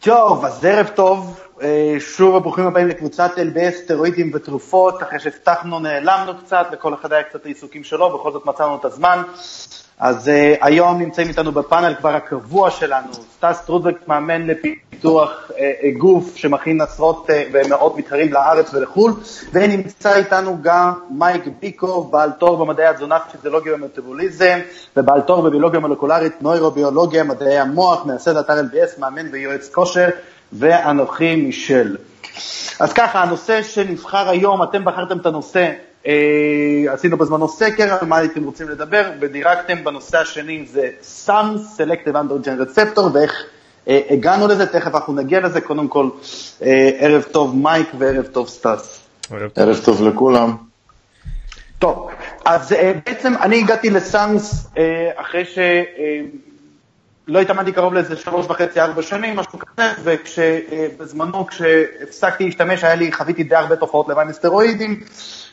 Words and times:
טוב, 0.00 0.44
אז 0.44 0.64
ערב 0.64 0.88
טוב, 0.94 1.40
אה, 1.62 1.96
שוב 1.98 2.42
ברוכים 2.42 2.66
הבאים 2.66 2.88
לקבוצת 2.88 3.30
LBS, 3.36 3.70
סטרואידים 3.84 4.30
ותרופות, 4.34 5.02
אחרי 5.02 5.20
שהבטחנו 5.20 5.78
נעלמנו 5.78 6.38
קצת, 6.38 6.66
לכל 6.72 6.94
אחד 6.94 7.12
היה 7.12 7.22
קצת 7.22 7.44
העיסוקים 7.44 7.84
שלו, 7.84 8.18
בכל 8.18 8.32
זאת 8.32 8.46
מצאנו 8.46 8.76
את 8.76 8.84
הזמן. 8.84 9.22
אז 10.00 10.28
uh, 10.28 10.30
היום 10.60 10.98
נמצאים 10.98 11.28
איתנו 11.28 11.52
בפאנל 11.52 11.94
כבר 11.94 12.14
הקבוע 12.14 12.70
שלנו, 12.70 13.12
סטס 13.12 13.60
טרודבק, 13.66 14.08
מאמן 14.08 14.46
לפיתוח 14.46 15.50
uh, 15.50 15.54
גוף 15.98 16.36
שמכין 16.36 16.80
עשרות 16.80 17.30
uh, 17.30 17.32
ומאות 17.52 17.96
מתחרים 17.96 18.32
לארץ 18.32 18.74
ולחו"ל, 18.74 19.12
ונמצא 19.52 20.16
איתנו 20.16 20.58
גם 20.62 20.92
מייק 21.10 21.42
ביקו, 21.60 22.04
בעל 22.04 22.30
תואר 22.30 22.54
במדעי 22.54 22.86
התזונה, 22.86 23.18
פיזיולוגיה 23.20 23.74
ומטבוליזם, 23.74 24.58
ובעל 24.96 25.20
תואר 25.20 25.40
בביולוגיה 25.40 25.80
מולקולרית, 25.80 26.42
נוירוביולוגיה, 26.42 27.24
מדעי 27.24 27.58
המוח, 27.58 28.06
מייסד 28.06 28.36
אתר 28.36 28.60
LBS, 28.60 29.00
מאמן 29.00 29.26
ויועץ 29.32 29.68
כושר, 29.68 30.08
ואנוכי 30.52 31.36
מישל. 31.36 31.96
אז 32.80 32.92
ככה, 32.92 33.22
הנושא 33.22 33.62
שנבחר 33.62 34.28
היום, 34.28 34.62
אתם 34.62 34.84
בחרתם 34.84 35.18
את 35.18 35.26
הנושא 35.26 35.72
עשינו 36.88 37.16
בזמנו 37.16 37.48
סקר 37.48 37.94
על 38.00 38.06
מה 38.08 38.16
הייתם 38.16 38.44
רוצים 38.44 38.68
לדבר, 38.68 39.10
ודירגתם 39.20 39.84
בנושא 39.84 40.18
השני 40.18 40.66
זה 40.66 40.88
SARM, 41.02 41.54
Selective 41.54 42.14
Androgen 42.14 42.60
Receptor, 42.60 43.00
ואיך 43.12 43.44
אה, 43.88 44.00
הגענו 44.10 44.48
לזה, 44.48 44.66
תכף 44.66 44.94
אנחנו 44.94 45.12
נגיע 45.14 45.40
לזה, 45.40 45.60
קודם 45.60 45.88
כל 45.88 46.08
אה, 46.62 46.90
ערב 46.98 47.22
טוב 47.22 47.56
מייק 47.56 47.88
וערב 47.98 48.26
טוב 48.26 48.48
סטאס. 48.48 49.00
ערב 49.56 49.80
טוב 49.84 50.02
לכולם. 50.02 50.56
טוב, 51.78 52.10
אז 52.44 52.74
בעצם 53.06 53.32
אני 53.40 53.58
הגעתי 53.58 53.90
ל 53.90 54.03
SARMs 54.03 54.66
אחרי 55.16 55.44
ש... 55.44 55.58
לא 57.28 57.40
התאמנתי 57.40 57.72
קרוב 57.72 57.94
לאיזה 57.94 58.16
שלוש 58.16 58.46
וחצי, 58.46 58.80
ארבע 58.80 59.02
שנים, 59.02 59.36
משהו 59.36 59.58
כזה, 59.58 59.92
ובזמנו 60.04 61.46
כשהפסקתי 61.46 62.44
להשתמש, 62.44 62.84
היה 62.84 62.94
לי, 62.94 63.12
חוויתי 63.12 63.42
די 63.42 63.54
הרבה 63.54 63.76
תופעות 63.76 64.08
לוואי 64.08 64.24
מסטרואידים, 64.24 65.00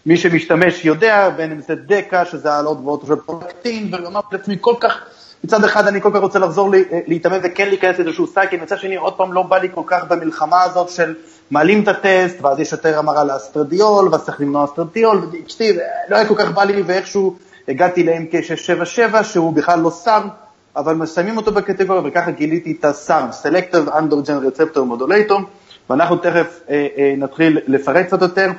מי 0.06 0.18
שמשתמש 0.18 0.86
יודע, 0.86 1.30
בין 1.30 1.52
אם 1.52 1.62
זה 1.62 1.76
דקה, 1.76 2.26
שזה 2.26 2.54
העלות 2.54 2.78
גבוהות 2.78 3.04
של 3.08 3.16
פרקטין, 3.16 3.90
ואמרתי 3.92 4.28
לעצמי 4.32 4.58
כל 4.62 4.74
כך, 4.80 5.06
מצד 5.44 5.64
אחד 5.64 5.88
אני 5.88 6.02
כל 6.02 6.10
כך 6.14 6.20
רוצה 6.20 6.40
לחזור 6.40 6.70
להתאמן 7.08 7.40
וכן 7.44 7.68
להיכנס 7.68 8.00
לאיזשהו 8.00 8.28
סייקל, 8.28 8.58
מצד 8.58 8.78
שני 8.78 8.96
עוד 8.96 9.14
פעם 9.14 9.34
לא 9.34 9.42
בא 9.42 9.58
לי 9.58 9.68
כל 9.74 9.82
כך 9.86 10.04
במלחמה 10.08 10.64
הזאת 10.64 10.90
של 10.90 11.16
מעלים 11.52 11.84
את 11.84 11.88
הטסט, 11.88 12.42
ואז 12.42 12.60
יש 12.60 12.72
יותר 12.72 13.00
המרה 13.00 13.24
לאסטרדיול, 13.24 14.10
ואז 14.12 14.26
צריך 14.26 14.42
למנוע 14.42 14.66
אסטרדיול, 14.66 15.18
ו 15.18 15.64
לא 16.10 16.16
היה 16.16 16.28
כל 16.28 16.36
כך 16.36 16.52
בא 16.52 16.64
לי, 16.64 16.82
ואיכשהו 16.82 17.36
הגעתי 17.68 18.04
ל-MK677, 18.04 19.24
שהוא 19.24 19.54
בכלל 19.54 19.80
לא 19.80 19.90
סארם, 19.90 20.28
אבל 20.76 20.96
מסיימים 20.96 21.38
אותו 21.38 21.52
בקטגוריה, 21.52 22.02
וככה 22.06 22.32
גיליתי 22.32 22.76
את 22.80 22.86
הסארם, 22.86 23.30
Selective 23.44 23.90
Androgen 23.90 24.58
Receptor 24.58 24.78
Modulator, 24.78 25.42
ואנחנו 25.90 26.18
תכף 26.18 26.60
אה, 26.70 26.88
אה, 26.98 27.14
נתחיל 27.18 27.60
לפרט 27.68 28.06
קצת 28.06 28.22
יותר. 28.22 28.52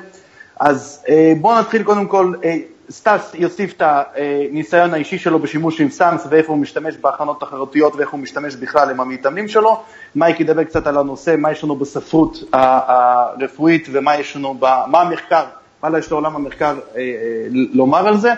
אז 0.59 1.03
אה, 1.09 1.33
בואו 1.41 1.59
נתחיל 1.59 1.83
קודם 1.83 2.07
כל, 2.07 2.33
אה, 2.43 2.57
סטס 2.89 3.31
יוסיף 3.33 3.73
את 3.77 3.81
הניסיון 3.85 4.93
האישי 4.93 5.17
שלו 5.17 5.39
בשימוש 5.39 5.81
עם 5.81 5.89
סאנס 5.89 6.27
ואיפה 6.29 6.51
הוא 6.51 6.61
משתמש 6.61 6.95
בהכנות 6.97 7.39
תחרותיות 7.39 7.95
ואיך 7.95 8.09
הוא 8.09 8.19
משתמש 8.19 8.55
בכלל 8.55 8.89
עם 8.89 8.99
המתאמנים 8.99 9.47
שלו. 9.47 9.81
מייק 10.15 10.39
ידבר 10.39 10.63
קצת 10.63 10.87
על 10.87 10.97
הנושא, 10.97 11.35
מה 11.37 11.51
יש 11.51 11.63
לנו 11.63 11.75
בספרות 11.75 12.37
הרפואית 12.53 13.87
ומה 13.91 14.15
יש 14.15 14.35
לנו, 14.35 14.53
מה 14.87 15.01
המחקר, 15.01 15.43
מה 15.83 15.99
יש 15.99 16.11
לעולם 16.11 16.35
המחקר 16.35 16.75
אה, 16.97 17.01
לומר 17.49 18.07
על 18.07 18.17
זה. 18.17 18.33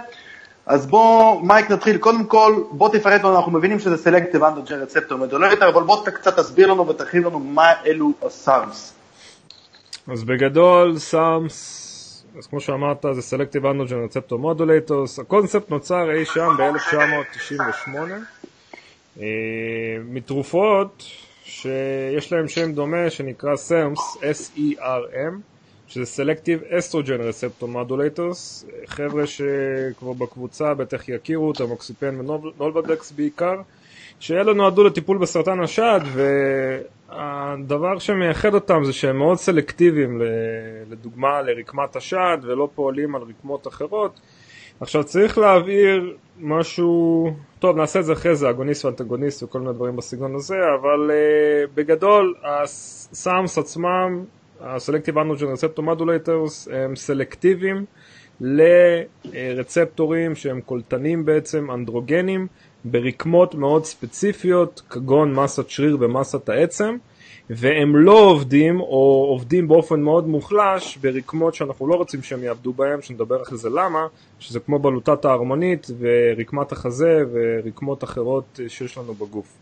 אז 0.66 0.88
בוא, 0.88 1.42
מייק 1.42 1.72
נתחיל, 1.72 1.98
קודם 1.98 2.23
כל, 2.23 2.56
בוא 2.72 2.90
תפרט 2.90 3.22
לנו, 3.22 3.38
אנחנו 3.38 3.52
מבינים 3.52 3.80
שזה 3.80 3.98
סלקטיב 3.98 4.44
אנדוג'ן 4.44 4.76
רצפטור 4.76 5.18
מדולריטר, 5.18 5.70
אבל 5.70 5.84
בוא 5.84 6.06
קצת 6.06 6.40
תסביר 6.40 6.68
לנו 6.68 6.88
ותכין 6.88 7.23
לנו 7.23 7.40
מה 7.40 7.72
אלו 7.86 8.12
הסארמס. 8.26 8.94
אז 10.12 10.23
בגדול, 10.23 10.98
סארמס 10.98 11.86
אז 12.38 12.48
כמו 12.48 12.60
שאמרת 12.61 13.05
זה 13.14 13.36
Selective 13.36 13.64
Androgen 13.64 14.11
Receptor 14.11 14.36
Modulators, 14.36 15.21
הקונספט 15.21 15.70
נוצר 15.70 16.11
אי 16.11 16.26
שם 16.26 16.49
ב-1998 16.58 17.89
אה, 19.20 19.26
מתרופות 20.05 21.04
שיש 21.43 22.33
להם 22.33 22.48
שם 22.48 22.71
דומה 22.71 23.10
שנקרא 23.10 23.54
SERMS, 23.55 24.17
S-E-R-M, 24.20 25.33
שזה 25.87 26.23
Selective 26.23 26.71
Estrogen 26.71 27.20
Receptor 27.20 27.64
Modulators, 27.66 28.66
חבר'ה 28.86 29.27
שכבר 29.27 30.14
בקבוצה 30.14 30.73
בטח 30.73 31.10
יכירו 31.10 31.48
אותם, 31.48 31.71
אוקסיפן 31.71 32.20
ונולבדקס 32.20 33.11
בעיקר, 33.11 33.61
שאלה 34.20 34.54
נועדו 34.54 34.83
לטיפול 34.83 35.17
בסרטן 35.17 35.60
השד 35.60 36.00
והדבר 37.10 38.00
שמייחד 38.00 38.54
אותם 38.54 38.83
זה 38.83 38.94
שהם 38.94 39.17
מאוד 39.17 39.38
סלקטיביים 39.38 40.22
לדוגמה 40.89 41.42
לרקמת 41.42 41.95
השד 41.95 42.38
ולא 42.42 42.70
פועלים 42.76 43.16
על 43.16 43.22
רקמות 43.22 43.67
אחרות. 43.67 44.20
עכשיו 44.80 45.04
צריך 45.04 45.38
להבהיר 45.38 46.16
משהו, 46.39 47.33
טוב 47.60 47.78
נעשה 47.78 48.00
את 48.00 48.05
זה 48.05 48.14
אחרי 48.14 48.36
זה, 48.36 48.50
אגוניסט 48.50 48.86
ואנטגוניסט 48.86 49.44
וכל 49.44 49.60
מיני 49.60 49.73
דברים 49.73 49.95
בסגנון 49.95 50.36
הזה, 50.36 50.55
אבל 50.82 51.11
uh, 51.11 51.70
בגדול 51.76 52.36
הסאמס 52.44 53.58
עצמם, 53.58 54.23
הסלקטיב 54.61 55.17
אנדרוג'ן 55.17 55.45
רצפטור 55.45 55.86
מדולטורס 55.86 56.67
הם 56.72 56.95
סלקטיביים 56.95 57.86
לרצפטורים 58.42 60.36
שהם 60.36 60.61
קולטנים 60.61 61.26
בעצם, 61.26 61.72
אנדרוגנים 61.72 62.48
ברקמות 62.86 63.55
מאוד 63.55 63.86
ספציפיות 63.86 64.82
כגון 64.89 65.33
מסת 65.33 65.70
שריר 65.70 65.98
ומסת 65.99 66.49
העצם 66.49 66.98
והם 67.49 67.95
לא 67.95 68.20
עובדים 68.20 68.80
או 68.80 69.27
עובדים 69.30 69.67
באופן 69.67 70.02
מאוד 70.02 70.27
מוחלש 70.27 70.98
ברקמות 70.98 71.55
שאנחנו 71.55 71.87
לא 71.87 71.95
רוצים 71.95 72.23
שהם 72.23 72.43
יעבדו 72.43 72.73
בהם, 72.73 73.02
שנדבר 73.02 73.42
אחרי 73.42 73.58
זה 73.58 73.70
למה, 73.70 74.08
שזה 74.39 74.60
כמו 74.60 74.80
בלוטת 74.80 75.26
ההרמונית 75.26 75.87
ורקמת 75.99 76.71
החזה 76.71 77.23
ורקמות 77.32 78.04
אחרות 78.04 78.60
שיש 78.67 78.98
לנו 78.98 79.14
בגוף. 79.14 79.58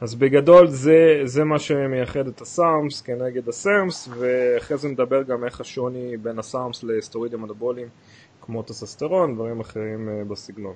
אז 0.00 0.14
בגדול 0.14 0.66
זה, 0.66 1.20
זה 1.24 1.44
מה 1.44 1.58
שמייחד 1.58 2.26
את 2.26 2.40
הסארמס 2.40 3.00
כנגד 3.00 3.48
הסרמס 3.48 4.08
ואחרי 4.18 4.76
זה 4.76 4.88
נדבר 4.88 5.22
גם 5.22 5.44
איך 5.44 5.60
השוני 5.60 6.16
בין 6.16 6.38
הסארמס 6.38 6.84
לסטורידים 6.84 7.44
אנבוליים 7.44 7.88
כמו 8.40 8.62
טססטרון, 8.62 9.34
דברים 9.34 9.60
אחרים 9.60 10.08
אה, 10.08 10.24
בסגנון. 10.24 10.74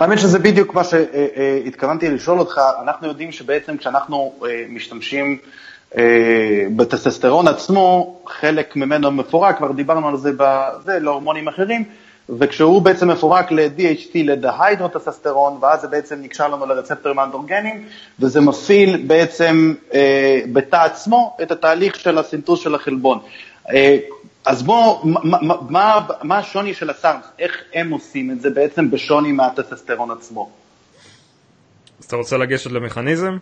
האמת 0.00 0.18
שזה 0.18 0.38
בדיוק 0.38 0.74
מה 0.74 0.82
שהתכוונתי 0.84 2.10
לשאול 2.10 2.38
אותך, 2.38 2.60
אנחנו 2.82 3.08
יודעים 3.08 3.32
שבעצם 3.32 3.76
כשאנחנו 3.76 4.32
אה, 4.44 4.64
משתמשים 4.68 5.38
אה, 5.96 6.66
בטסטסטרון 6.76 7.48
עצמו, 7.48 8.20
חלק 8.26 8.76
ממנו 8.76 9.10
מפורק, 9.10 9.56
כבר 9.56 9.72
דיברנו 9.72 10.08
על 10.08 10.16
זה 10.16 10.30
בזה, 10.36 10.98
להורמונים 10.98 11.48
אחרים, 11.48 11.84
וכשהוא 12.28 12.82
בעצם 12.82 13.10
מפורק 13.10 13.52
ל-DHT, 13.52 14.10
לדהיידרוטסטסטרון, 14.14 15.58
ואז 15.60 15.80
זה 15.80 15.88
בעצם 15.88 16.16
נקשר 16.22 16.48
לנו 16.48 16.66
לרצפטורים 16.66 17.18
האנדרוגנים, 17.18 17.84
וזה 18.20 18.40
מפעיל 18.40 19.02
בעצם 19.06 19.74
אה, 19.94 20.40
בתא 20.52 20.76
עצמו 20.76 21.36
את 21.42 21.50
התהליך 21.50 21.96
של 21.96 22.18
הסינטוס 22.18 22.60
של 22.60 22.74
החלבון. 22.74 23.18
אה, 23.70 23.96
אז 24.44 24.62
בוא, 24.62 25.00
מה, 25.04 25.38
מה, 25.68 26.06
מה 26.22 26.38
השוני 26.38 26.74
של 26.74 26.90
הסארמס? 26.90 27.24
איך 27.38 27.56
הם 27.74 27.90
עושים 27.90 28.30
את 28.30 28.40
זה 28.40 28.50
בעצם 28.50 28.90
בשוני 28.90 29.32
מהטסטסטרון 29.32 30.10
עצמו? 30.10 30.50
אז 31.98 32.04
אתה 32.04 32.16
רוצה 32.16 32.36
לגשת 32.36 32.70
למכניזם? 32.70 33.38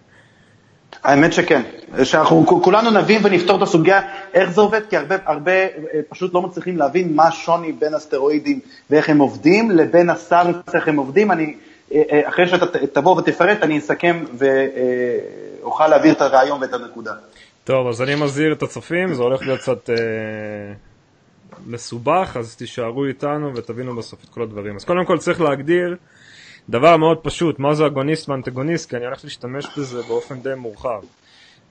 האמת 1.04 1.32
שכן, 1.32 1.62
שאנחנו 2.04 2.46
כולנו 2.46 2.90
נבין 2.90 3.20
ונפתור 3.24 3.56
את 3.56 3.62
הסוגיה 3.62 4.00
איך 4.34 4.50
זה 4.50 4.60
עובד, 4.60 4.80
כי 4.90 4.96
הרבה, 4.96 5.16
הרבה 5.26 5.52
אה, 5.52 5.68
פשוט 6.08 6.34
לא 6.34 6.42
מצליחים 6.42 6.76
להבין 6.76 7.16
מה 7.16 7.28
השוני 7.28 7.72
בין 7.72 7.94
הסטרואידים 7.94 8.60
ואיך 8.90 9.08
הם 9.08 9.18
עובדים, 9.18 9.70
לבין 9.70 10.10
הסארמס 10.10 10.56
איך 10.74 10.88
הם 10.88 10.96
עובדים. 10.96 11.30
אני, 11.30 11.54
אה, 11.94 12.02
אה, 12.12 12.28
אחרי 12.28 12.48
שאתה 12.48 12.86
תבוא 12.92 13.16
ותפרט, 13.16 13.62
אני 13.62 13.78
אסכם 13.78 14.24
ואוכל 15.62 15.88
להעביר 15.88 16.12
את 16.12 16.20
הרעיון 16.20 16.60
ואת 16.60 16.74
הנקודה. 16.74 17.12
טוב, 17.64 17.88
אז 17.88 18.02
אני 18.02 18.14
מזהיר 18.14 18.52
את 18.52 18.62
הצופים, 18.62 19.14
זה 19.14 19.22
הולך 19.22 19.42
להיות 19.42 19.60
קצת... 19.60 19.90
מסובך, 21.66 22.36
אז 22.38 22.56
תישארו 22.56 23.04
איתנו 23.04 23.56
ותבינו 23.56 23.96
בסוף 23.96 24.24
את 24.24 24.28
כל 24.28 24.42
הדברים. 24.42 24.76
אז 24.76 24.84
קודם 24.84 25.04
כל 25.04 25.18
צריך 25.18 25.40
להגדיר 25.40 25.96
דבר 26.68 26.96
מאוד 26.96 27.18
פשוט, 27.18 27.58
מה 27.58 27.74
זה 27.74 27.86
אגוניסט 27.86 28.28
ואנטגוניסט, 28.28 28.90
כי 28.90 28.96
אני 28.96 29.04
הולך 29.04 29.24
להשתמש 29.24 29.66
בזה 29.78 30.02
באופן 30.02 30.40
די 30.40 30.54
מורחב. 30.56 31.02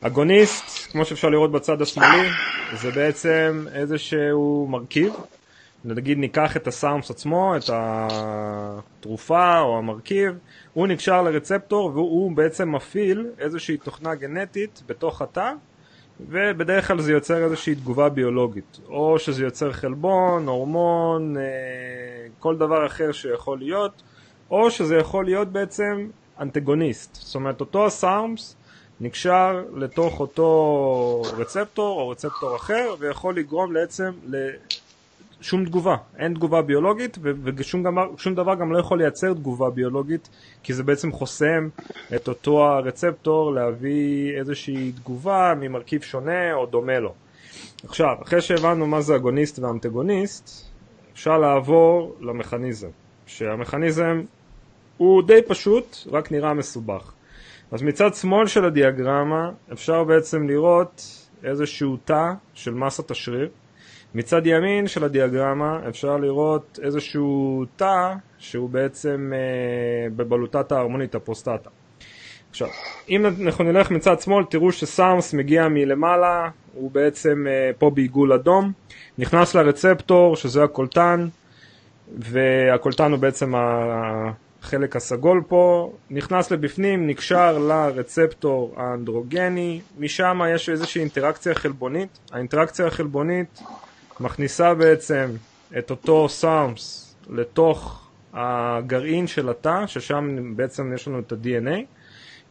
אגוניסט, 0.01 0.91
כמו 0.91 1.05
שאפשר 1.05 1.29
לראות 1.29 1.51
בצד 1.51 1.81
השמאלי, 1.81 2.29
זה 2.73 2.91
בעצם 2.91 3.65
איזשהו 3.73 4.67
מרכיב. 4.69 5.13
נגיד 5.85 6.17
ניקח 6.17 6.57
את 6.57 6.67
הסארמס 6.67 7.11
עצמו, 7.11 7.55
את 7.57 7.69
התרופה 7.73 9.59
או 9.59 9.77
המרכיב, 9.77 10.37
הוא 10.73 10.87
נקשר 10.87 11.21
לרצפטור 11.21 11.85
והוא 11.85 12.31
בעצם 12.35 12.75
מפעיל 12.75 13.25
איזושהי 13.39 13.77
תוכנה 13.77 14.15
גנטית 14.15 14.83
בתוך 14.87 15.21
התא 15.21 15.51
ובדרך 16.29 16.87
כלל 16.87 17.01
זה 17.01 17.11
יוצר 17.11 17.43
איזושהי 17.43 17.75
תגובה 17.75 18.09
ביולוגית, 18.09 18.79
או 18.89 19.19
שזה 19.19 19.43
יוצר 19.43 19.71
חלבון, 19.71 20.47
הורמון, 20.47 21.37
אה, 21.37 21.43
כל 22.39 22.57
דבר 22.57 22.85
אחר 22.85 23.11
שיכול 23.11 23.59
להיות, 23.59 24.01
או 24.51 24.71
שזה 24.71 24.95
יכול 24.95 25.25
להיות 25.25 25.47
בעצם 25.47 26.07
אנטגוניסט. 26.39 27.15
זאת 27.15 27.35
אומרת, 27.35 27.59
אותו 27.59 27.85
הסארמס 27.85 28.55
נקשר 29.01 29.63
לתוך 29.75 30.19
אותו 30.19 31.21
רצפטור 31.37 31.99
או 32.01 32.09
רצפטור 32.09 32.55
אחר 32.55 32.95
ויכול 32.99 33.35
לגרום 33.35 33.73
בעצם 33.73 34.11
לשום 35.41 35.65
תגובה. 35.65 35.95
אין 36.17 36.33
תגובה 36.33 36.61
ביולוגית 36.61 37.17
ושום 37.21 37.83
דבר, 37.83 38.07
דבר 38.35 38.55
גם 38.55 38.71
לא 38.71 38.79
יכול 38.79 38.97
לייצר 38.97 39.33
תגובה 39.33 39.69
ביולוגית 39.69 40.29
כי 40.63 40.73
זה 40.73 40.83
בעצם 40.83 41.11
חוסם 41.11 41.69
את 42.15 42.27
אותו 42.27 42.65
הרצפטור 42.65 43.53
להביא 43.53 44.37
איזושהי 44.39 44.91
תגובה 44.91 45.53
ממרכיב 45.59 46.01
שונה 46.01 46.53
או 46.53 46.65
דומה 46.65 46.99
לו. 46.99 47.13
עכשיו, 47.85 48.15
אחרי 48.23 48.41
שהבנו 48.41 48.87
מה 48.87 49.01
זה 49.01 49.15
אגוניסט 49.15 49.59
ואנטגוניסט, 49.59 50.71
אפשר 51.13 51.37
לעבור 51.37 52.15
למכניזם. 52.19 52.89
שהמכניזם 53.25 54.21
הוא 54.97 55.23
די 55.23 55.41
פשוט, 55.47 55.97
רק 56.11 56.31
נראה 56.31 56.53
מסובך. 56.53 57.13
אז 57.71 57.81
מצד 57.81 58.13
שמאל 58.13 58.47
של 58.47 58.65
הדיאגרמה 58.65 59.51
אפשר 59.73 60.03
בעצם 60.03 60.47
לראות 60.47 61.01
איזשהו 61.43 61.97
תא 62.05 62.31
של 62.53 62.73
מסת 62.73 63.11
השריר. 63.11 63.49
מצד 64.15 64.47
ימין 64.47 64.87
של 64.87 65.03
הדיאגרמה 65.03 65.79
אפשר 65.89 66.17
לראות 66.17 66.79
איזשהו 66.83 67.65
תא 67.75 68.13
שהוא 68.37 68.69
בעצם 68.69 69.31
אה, 69.35 70.09
בבלוטת 70.15 70.71
ההרמונית, 70.71 71.15
הפרוסטטה. 71.15 71.69
עכשיו, 72.49 72.67
אם 73.09 73.25
אנחנו 73.25 73.63
נלך 73.63 73.91
מצד 73.91 74.19
שמאל, 74.21 74.43
תראו 74.49 74.71
שסארמס 74.71 75.33
מגיע 75.33 75.67
מלמעלה, 75.67 76.49
הוא 76.73 76.91
בעצם 76.91 77.45
אה, 77.49 77.71
פה 77.77 77.89
בעיגול 77.89 78.33
אדום, 78.33 78.71
נכנס 79.17 79.55
לרצפטור, 79.55 80.35
שזה 80.35 80.63
הקולטן, 80.63 81.27
והקולטן 82.17 83.11
הוא 83.11 83.19
בעצם 83.19 83.53
החלק 83.55 84.95
הסגול 84.95 85.43
פה, 85.47 85.93
נכנס 86.09 86.51
לבפנים, 86.51 87.07
נקשר 87.07 87.57
לרצפטור 87.57 88.73
האנדרוגני, 88.77 89.81
משם 89.99 90.41
יש 90.55 90.69
איזושהי 90.69 91.01
אינטראקציה 91.01 91.55
חלבונית, 91.55 92.19
האינטראקציה 92.31 92.87
החלבונית 92.87 93.61
מכניסה 94.21 94.73
בעצם 94.73 95.29
את 95.77 95.91
אותו 95.91 96.29
סארמס 96.29 97.15
לתוך 97.29 98.07
הגרעין 98.33 99.27
של 99.27 99.49
התא, 99.49 99.87
ששם 99.87 100.53
בעצם 100.55 100.93
יש 100.93 101.07
לנו 101.07 101.19
את 101.19 101.31
ה-DNA, 101.31 101.79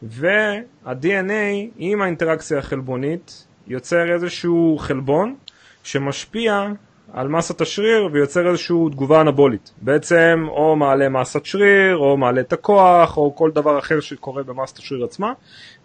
וה-DNA 0.03 1.69
עם 1.77 2.01
האינטראקציה 2.01 2.57
החלבונית 2.57 3.47
יוצר 3.67 4.13
איזשהו 4.13 4.77
חלבון 4.79 5.35
שמשפיע 5.83 6.67
על 7.13 7.27
מסת 7.27 7.61
השריר 7.61 8.09
ויוצר 8.11 8.47
איזושהי 8.47 8.75
תגובה 8.91 9.21
אנבולית. 9.21 9.71
בעצם 9.81 10.45
או 10.49 10.75
מעלה 10.75 11.09
מסת 11.09 11.45
שריר, 11.45 11.97
או 11.97 12.17
מעלה 12.17 12.41
את 12.41 12.53
הכוח, 12.53 13.17
או 13.17 13.35
כל 13.35 13.51
דבר 13.51 13.79
אחר 13.79 13.99
שקורה 13.99 14.43
במסת 14.43 14.77
השריר 14.77 15.03
עצמה, 15.03 15.33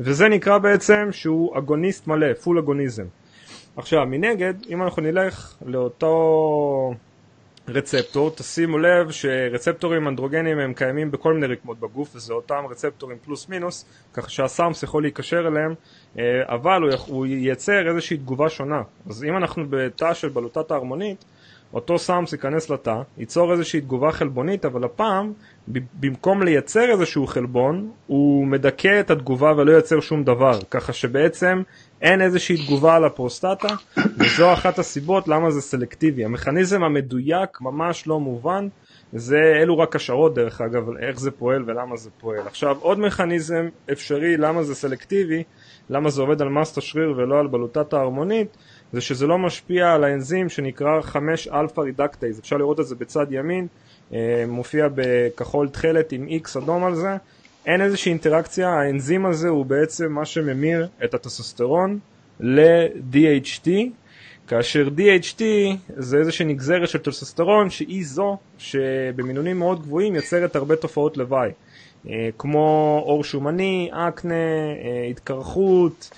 וזה 0.00 0.29
נקרא 0.29 0.59
בעצם 0.59 1.09
שהוא 1.11 1.59
אגוניסט 1.59 2.06
מלא, 2.06 2.35
פול 2.35 2.59
אגוניזם. 2.59 3.05
עכשיו, 3.76 4.06
מנגד, 4.06 4.55
אם 4.70 4.82
אנחנו 4.82 5.02
נלך 5.02 5.55
לאותו 5.67 6.14
רצפטור, 7.69 8.31
תשימו 8.31 8.78
לב 8.78 9.11
שרצפטורים 9.11 10.08
אנדרוגנים 10.08 10.58
הם 10.58 10.75
קיימים 10.75 11.11
בכל 11.11 11.34
מיני 11.34 11.46
רקמות 11.46 11.81
בגוף, 11.81 12.17
וזה 12.17 12.32
אותם 12.32 12.64
רצפטורים 12.70 13.19
פלוס 13.25 13.49
מינוס, 13.49 13.84
ככה 14.12 14.31
שהסאמס 14.31 14.82
יכול 14.82 15.02
להיקשר 15.02 15.38
אליהם, 15.38 15.75
אה, 16.19 16.25
אבל 16.49 16.82
הוא, 16.82 16.90
הוא 17.06 17.26
ייצר 17.26 17.88
איזושהי 17.88 18.17
תגובה 18.17 18.49
שונה. 18.49 18.82
אז 19.11 19.25
אם 19.25 19.37
אנחנו 19.37 19.64
בתא 19.70 20.14
של 20.14 20.28
בלוטת 20.28 20.70
ההרמונית, 20.70 21.25
אותו 21.75 21.99
סאמס 21.99 22.32
ייכנס 22.32 22.70
לתא, 22.70 22.96
ייצור 23.19 23.52
איזושהי 23.52 23.81
תגובה 23.81 24.12
חלבונית, 24.12 24.64
אבל 24.64 24.84
הפעם, 24.84 25.32
במקום 26.00 26.43
לייצר 26.43 26.90
איזשהו 26.90 27.26
חלבון, 27.26 27.90
הוא 28.06 28.46
מדכא 28.46 29.00
את 29.00 29.11
התגובה 29.11 29.52
ולא 29.56 29.73
ייצר 29.73 30.00
שום 30.00 30.25
דבר, 30.25 30.58
ככה 30.70 30.93
שבעצם 30.93 31.62
אין 32.02 32.22
איזושהי 32.22 32.56
תגובה 32.66 32.96
על 32.96 33.04
הפרוסטטה, 33.04 33.69
וזו 34.19 34.52
אחת 34.52 34.78
הסיבות 34.78 35.28
למה 35.28 35.50
זה 35.50 35.60
סלקטיבי. 35.60 36.25
המכניזם 36.25 36.82
המדויק 36.82 37.60
ממש 37.60 38.06
לא 38.06 38.20
מובן, 38.20 38.69
זה 39.12 39.38
אלו 39.62 39.78
רק 39.78 39.96
השערות 39.96 40.34
דרך 40.34 40.60
אגב, 40.60 40.96
איך 40.96 41.20
זה 41.20 41.31
פועל 41.31 41.62
ולמה 41.66 41.96
זה 41.96 42.10
פועל. 42.20 42.46
עכשיו 42.46 42.76
עוד 42.81 42.98
מכניזם 42.98 43.69
אפשרי 43.93 44.37
למה 44.37 44.62
זה 44.62 44.75
סלקטיבי, 44.75 45.43
למה 45.90 46.10
זה 46.10 46.22
עובד 46.22 46.43
על 46.43 46.48
מסת 46.48 46.78
השריר 46.78 47.14
ולא 47.16 47.40
על 47.40 47.46
בלוטת 47.46 47.93
הערמונית, 47.93 48.56
זה 48.92 49.00
שזה 49.00 49.26
לא 49.26 49.38
משפיע 49.38 49.92
על 49.92 50.04
האנזים 50.04 50.49
שנקרא 50.49 51.00
5 51.02 51.49
alpha 51.49 51.81
reductase, 51.81 52.38
אפשר 52.38 52.56
לראות 52.56 52.81
את 52.81 52.87
זה 52.87 52.94
בצד 52.94 53.26
ימין, 53.31 53.66
אה, 54.12 54.44
מופיע 54.49 54.88
בכחול 54.94 55.69
תכלת 55.69 56.12
עם 56.12 56.28
X 56.44 56.58
אדום 56.58 56.84
על 56.84 56.94
זה, 56.94 57.16
אין 57.66 57.80
איזושהי 57.80 58.10
אינטראקציה, 58.10 58.68
האנזים 58.68 59.26
הזה 59.26 59.48
הוא 59.48 59.66
בעצם 59.66 60.12
מה 60.12 60.24
שממיר 60.24 60.88
את 61.04 61.14
הטסוסטרון 61.14 61.98
ל-DHT, 62.40 63.68
כאשר 64.46 64.88
DHT 64.96 65.42
זה 65.88 66.18
איזושהי 66.18 66.46
נגזרת 66.46 66.88
של 66.88 66.98
טסוסטרון 66.98 67.70
שהיא 67.70 68.06
זו 68.06 68.36
שבמינונים 68.58 69.58
מאוד 69.58 69.82
גבוהים 69.82 70.14
יוצרת 70.14 70.56
הרבה 70.56 70.76
תופעות 70.76 71.16
לוואי, 71.16 71.50
אה, 72.08 72.28
כמו 72.38 73.02
עור 73.06 73.24
שומני, 73.24 73.90
אקנה, 73.92 74.34
אה, 74.34 75.06
התקרחות 75.10 76.10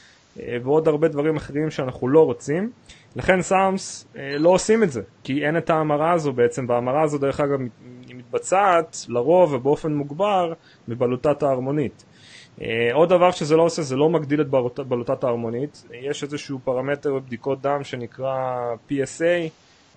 ועוד 0.62 0.88
הרבה 0.88 1.08
דברים 1.08 1.36
אחרים 1.36 1.70
שאנחנו 1.70 2.08
לא 2.08 2.24
רוצים. 2.24 2.70
לכן 3.16 3.42
סאמס 3.42 4.06
לא 4.38 4.48
עושים 4.48 4.82
את 4.82 4.92
זה, 4.92 5.02
כי 5.24 5.46
אין 5.46 5.56
את 5.56 5.70
ההמרה 5.70 6.12
הזו 6.12 6.32
בעצם, 6.32 6.66
וההמרה 6.68 7.02
הזו 7.02 7.18
דרך 7.18 7.40
אגב 7.40 7.58
מתבצעת 8.28 8.96
לרוב 9.08 9.52
ובאופן 9.52 9.92
מוגבר 9.94 10.52
בבלוטת 10.88 11.42
ההרמונית. 11.42 12.04
אה, 12.62 12.90
עוד 12.92 13.08
דבר 13.08 13.30
שזה 13.30 13.56
לא 13.56 13.62
עושה, 13.62 13.82
זה 13.82 13.96
לא 13.96 14.10
מגדיל 14.10 14.40
את 14.40 14.46
בלוטת 14.88 15.25
ההרמונית, 15.25 15.84
יש 15.92 16.22
איזשהו 16.22 16.58
פרמטר 16.64 17.14
בבדיקות 17.14 17.62
דם 17.62 17.84
שנקרא 17.84 18.75
PSA, 18.88 19.50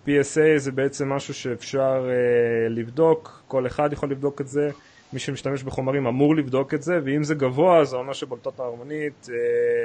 PSA 0.08 0.58
זה 0.58 0.72
בעצם 0.72 1.10
משהו 1.10 1.34
שאפשר 1.34 2.06
uh, 2.06 2.70
לבדוק, 2.70 3.42
כל 3.48 3.68
אחד 3.68 3.94
יכול 3.94 4.12
לבדוק 4.12 4.42
את 4.42 4.48
זה, 4.48 4.70
מי 5.14 5.20
שמשתמש 5.20 5.64
בחומרים 5.64 6.08
אמור 6.08 6.36
לבדוק 6.36 6.74
את 6.74 6.84
זה, 6.84 7.00
ואם 7.06 7.24
זה 7.24 7.36
גבוה 7.36 7.86
זה 7.86 7.96
אומר 7.96 8.14
שבלוטת 8.14 8.60
ההרמונית 8.60 9.26
uh, 9.26 9.32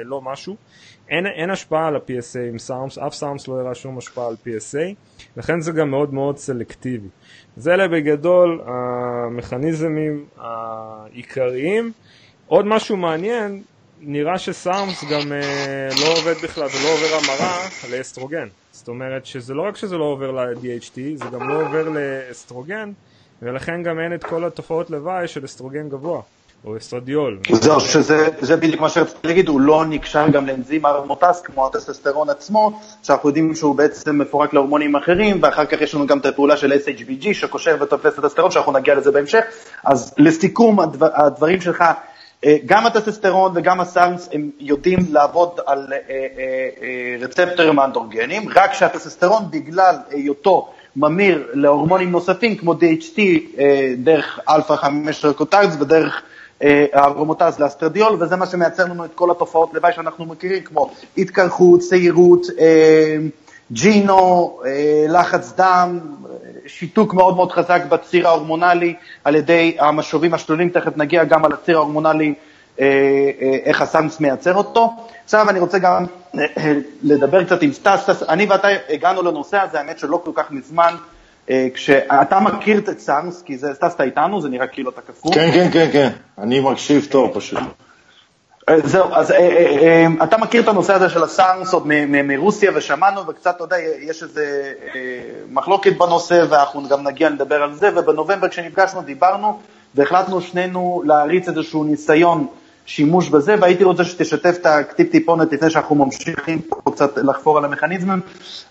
לא 0.03 0.21
משהו. 0.21 0.55
אין, 1.09 1.25
אין 1.25 1.49
השפעה 1.49 1.87
על 1.87 1.95
ה-PSA 1.95 2.39
עם 2.49 2.59
סארמס, 2.59 2.97
אף 2.97 3.13
סארמס 3.13 3.47
לא 3.47 3.59
הראה 3.59 3.75
שום 3.75 3.97
השפעה 3.97 4.27
על 4.27 4.35
PSA, 4.45 4.95
לכן 5.37 5.61
זה 5.61 5.71
גם 5.71 5.89
מאוד 5.89 6.13
מאוד 6.13 6.37
סלקטיבי. 6.37 7.07
זה 7.57 7.73
אלה 7.73 7.87
בגדול 7.87 8.61
המכניזמים 8.65 10.25
העיקריים. 10.37 11.91
עוד 12.47 12.65
משהו 12.65 12.97
מעניין, 12.97 13.63
נראה 13.99 14.37
ש 14.37 14.56
SARMs 14.56 15.03
גם 15.03 15.31
אה, 15.31 15.89
לא 16.01 16.17
עובד 16.17 16.35
בכלל 16.43 16.67
ולא 16.67 16.93
עובר 16.93 17.17
המרה 17.23 17.67
לאסטרוגן. 17.91 18.47
זאת 18.71 18.87
אומרת 18.87 19.25
שזה 19.25 19.53
לא 19.53 19.61
רק 19.61 19.77
שזה 19.77 19.97
לא 19.97 20.03
עובר 20.03 20.31
ל-DHT, 20.31 20.99
זה 21.15 21.25
גם 21.33 21.49
לא 21.49 21.61
עובר 21.61 21.89
לאסטרוגן, 21.89 22.91
ולכן 23.41 23.83
גם 23.83 23.99
אין 23.99 24.13
את 24.13 24.23
כל 24.23 24.45
התופעות 24.45 24.89
לוואי 24.89 25.27
של 25.27 25.45
אסטרוגן 25.45 25.89
גבוה. 25.89 26.21
או 26.65 26.77
אסטרדיול. 26.77 27.39
שזה 27.79 28.57
בדיוק 28.57 28.81
מה 28.81 28.89
שרציתי 28.89 29.27
להגיד, 29.27 29.47
הוא 29.47 29.61
לא 29.61 29.85
נקשר 29.85 30.27
גם 30.27 30.47
לאנזים 30.47 30.85
ארומטאז 30.85 31.41
כמו 31.41 31.67
הטסטסטרון 31.67 32.29
עצמו, 32.29 32.79
שאנחנו 33.03 33.29
יודעים 33.29 33.55
שהוא 33.55 33.75
בעצם 33.75 34.17
מפורק 34.17 34.53
להורמונים 34.53 34.95
אחרים, 34.95 35.39
ואחר 35.41 35.65
כך 35.65 35.81
יש 35.81 35.95
לנו 35.95 36.07
גם 36.07 36.19
את 36.19 36.25
הפעולה 36.25 36.57
של 36.57 36.71
SHBG 36.71 37.33
שקושר 37.33 37.77
ותופס 37.81 38.13
טסטסטרון, 38.15 38.51
שאנחנו 38.51 38.71
נגיע 38.71 38.95
לזה 38.95 39.11
בהמשך. 39.11 39.43
אז 39.85 40.13
לסיכום 40.17 40.79
הדבר, 40.79 41.07
הדברים 41.13 41.61
שלך, 41.61 41.83
אה, 42.45 42.57
גם 42.65 42.85
הטסטסטרון 42.85 43.51
וגם 43.55 43.79
ה 43.79 43.87
SARMs 43.87 44.29
הם 44.33 44.49
יודעים 44.59 44.99
לעבוד 45.09 45.59
על 45.65 45.93
אה, 45.93 45.99
אה, 46.09 47.15
רצפטורים 47.19 47.79
אנדרוגניים, 47.79 48.49
רק 48.55 48.73
שהטסטסטרון 48.73 49.43
בגלל 49.51 49.95
היותו 50.09 50.69
ממיר 50.97 51.47
להורמונים 51.53 52.11
נוספים 52.11 52.55
כמו 52.55 52.73
DHT 52.73 53.19
דרך 53.97 54.39
אלפא 54.49 54.75
5 54.75 55.25
reductase 55.25 55.75
ודרך 55.79 56.21
הארומטאז 56.93 57.59
לאסטרדיול, 57.59 58.17
וזה 58.19 58.35
מה 58.35 58.45
שמייצר 58.45 58.85
לנו 58.85 59.05
את 59.05 59.09
כל 59.15 59.31
התופעות 59.31 59.73
לוואי 59.73 59.93
שאנחנו 59.93 60.25
מכירים, 60.25 60.63
כמו 60.63 60.91
התקרחות, 61.17 61.81
שעירות, 61.81 62.45
אה, 62.59 63.17
gyno, 63.71 64.59
אה, 64.65 65.05
לחץ 65.09 65.53
דם, 65.57 65.99
שיתוק 66.67 67.13
מאוד 67.13 67.35
מאוד 67.35 67.51
חזק 67.51 67.81
בציר 67.89 68.27
ההורמונלי 68.27 68.93
על 69.23 69.35
ידי 69.35 69.77
המשובים 69.79 70.33
השליליים, 70.33 70.69
תכף 70.69 70.97
נגיע 70.97 71.23
גם 71.23 71.45
על 71.45 71.53
הציר 71.53 71.77
ההורמונלי, 71.77 72.27
אה, 72.27 72.33
איך 73.65 73.81
ה 73.81 73.87
SARMs 73.87 74.19
מייצר 74.19 74.55
אותו. 74.55 74.93
עכשיו 75.23 75.49
אני 75.49 75.59
רוצה 75.59 75.77
גם 75.79 76.05
לדבר 77.03 77.43
קצת 77.43 77.61
עם 77.61 77.73
סטאס, 77.73 78.23
אני 78.29 78.45
ואתה 78.45 78.67
הגענו 78.89 79.21
לנושא 79.21 79.57
הזה, 79.57 79.79
האמת 79.79 79.99
שלא 79.99 80.21
כל 80.25 80.31
כך 80.33 80.51
מזמן, 80.51 80.95
אה, 81.49 81.67
כשאתה 81.73 82.39
מכיר 82.39 82.77
את 82.77 82.99
SARMs, 82.99 83.41
כי 83.41 83.57
זה 83.57 83.73
סטאס 83.73 83.89
אתה 83.89 84.01
איתנו, 84.01 84.41
זה 84.41 84.49
נראה 84.49 84.67
כאילו 84.67 84.89
אתה 84.89 85.01
קפוא. 85.01 85.33
כן, 85.33 85.51
כן, 85.53 85.69
כן, 85.73 85.89
כן, 85.93 86.09
אני 86.37 86.59
מקשיב 86.59 87.07
טוב 87.11 87.31
פשוט. 87.33 87.59
אה, 88.69 88.75
זהו, 88.83 89.13
אז 89.13 89.31
אה, 89.31 89.37
אה, 89.37 90.07
אתה 90.23 90.37
מכיר 90.37 90.61
את 90.61 90.67
הנושא 90.67 90.93
הזה 90.93 91.09
של 91.09 91.23
ה 91.23 91.31
SARMs 91.31 91.73
עוד 91.73 91.87
מרוסיה 92.07 92.71
ושמענו, 92.75 93.27
וקצת, 93.27 93.55
אתה 93.55 93.63
יודע, 93.63 93.77
יש 94.01 94.23
איזה 94.23 94.73
מחלוקת 95.51 95.97
בנושא, 95.97 96.43
ואנחנו 96.49 96.87
גם 96.87 97.07
נגיע 97.07 97.29
לדבר 97.29 97.63
על 97.63 97.73
זה, 97.73 97.89
ובנובמבר 97.95 98.47
כשנפגשנו 98.47 99.01
דיברנו, 99.01 99.59
והחלטנו 99.95 100.41
שנינו 100.41 101.01
להריץ 101.05 101.47
איזשהו 101.47 101.83
ניסיון 101.83 102.47
שימוש 102.87 103.29
בזה, 103.29 103.55
והייתי 103.61 103.83
רוצה 103.83 104.03
שתשתף 104.03 104.55
איתה 104.61 104.65
טיפ 104.65 105.11
טיפונת 105.11 105.53
לפני 105.53 105.69
שאנחנו 105.69 105.95
ממשיכים 105.95 106.61
פה 106.61 106.91
קצת 106.91 107.17
לחפור 107.17 107.57
על 107.57 107.65
המכניזמים, 107.65 108.19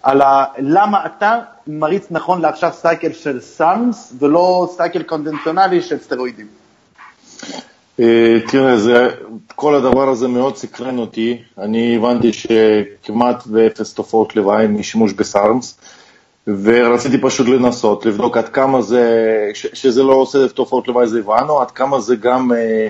על 0.02 0.22
ה... 0.22 0.44
למה 0.58 1.06
אתה 1.06 1.38
מריץ 1.66 2.06
נכון 2.10 2.40
לעכשיו 2.40 2.70
cycle 2.72 3.12
של 3.12 3.40
SARMs 3.40 4.12
ולא 4.18 4.68
cycle 4.76 5.02
קונבנציונלי 5.02 5.82
של 5.82 5.98
סטרואידים. 5.98 6.46
אה, 8.00 8.36
תראה, 8.48 8.78
זה, 8.78 9.08
כל 9.54 9.74
הדבר 9.74 10.08
הזה 10.08 10.28
מאוד 10.28 10.56
סקרן 10.56 10.98
אותי. 10.98 11.42
אני 11.58 11.96
הבנתי 11.96 12.32
שכמעט 12.32 13.46
באפס 13.46 13.94
תופעות 13.94 14.36
לוואי 14.36 14.66
משימוש 14.66 15.12
ב 15.12 15.22
SARMs, 15.22 15.78
ורציתי 16.46 17.18
פשוט 17.20 17.48
לנסות, 17.48 18.06
לבדוק 18.06 18.36
עד 18.36 18.48
כמה 18.48 18.82
זה, 18.82 19.34
ש, 19.54 19.66
שזה 19.72 20.02
לא 20.02 20.12
עושה 20.12 20.48
תופעות 20.48 20.88
לוואי 20.88 21.06
זה 21.06 21.18
הבנו, 21.18 21.60
עד 21.60 21.70
כמה 21.70 22.00
זה 22.00 22.16
גם, 22.16 22.52
אה, 22.52 22.88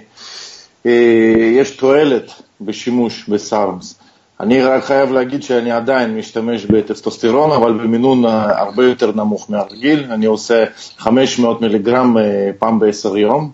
יש 1.52 1.70
תועלת 1.70 2.30
בשימוש 2.60 3.28
בסארמס. 3.28 3.98
אני 4.40 4.62
רק 4.62 4.84
חייב 4.84 5.12
להגיד 5.12 5.42
שאני 5.42 5.72
עדיין 5.72 6.16
משתמש 6.16 6.64
בטסטוסטרון, 6.64 7.52
אבל 7.52 7.72
במינון 7.72 8.24
הרבה 8.24 8.84
יותר 8.84 9.12
נמוך 9.12 9.50
מהרגיל, 9.50 10.04
אני 10.10 10.26
עושה 10.26 10.64
500 10.98 11.60
מיליגרם 11.60 12.18
אה, 12.18 12.50
פעם 12.58 12.78
בעשר 12.78 13.16
יום. 13.16 13.50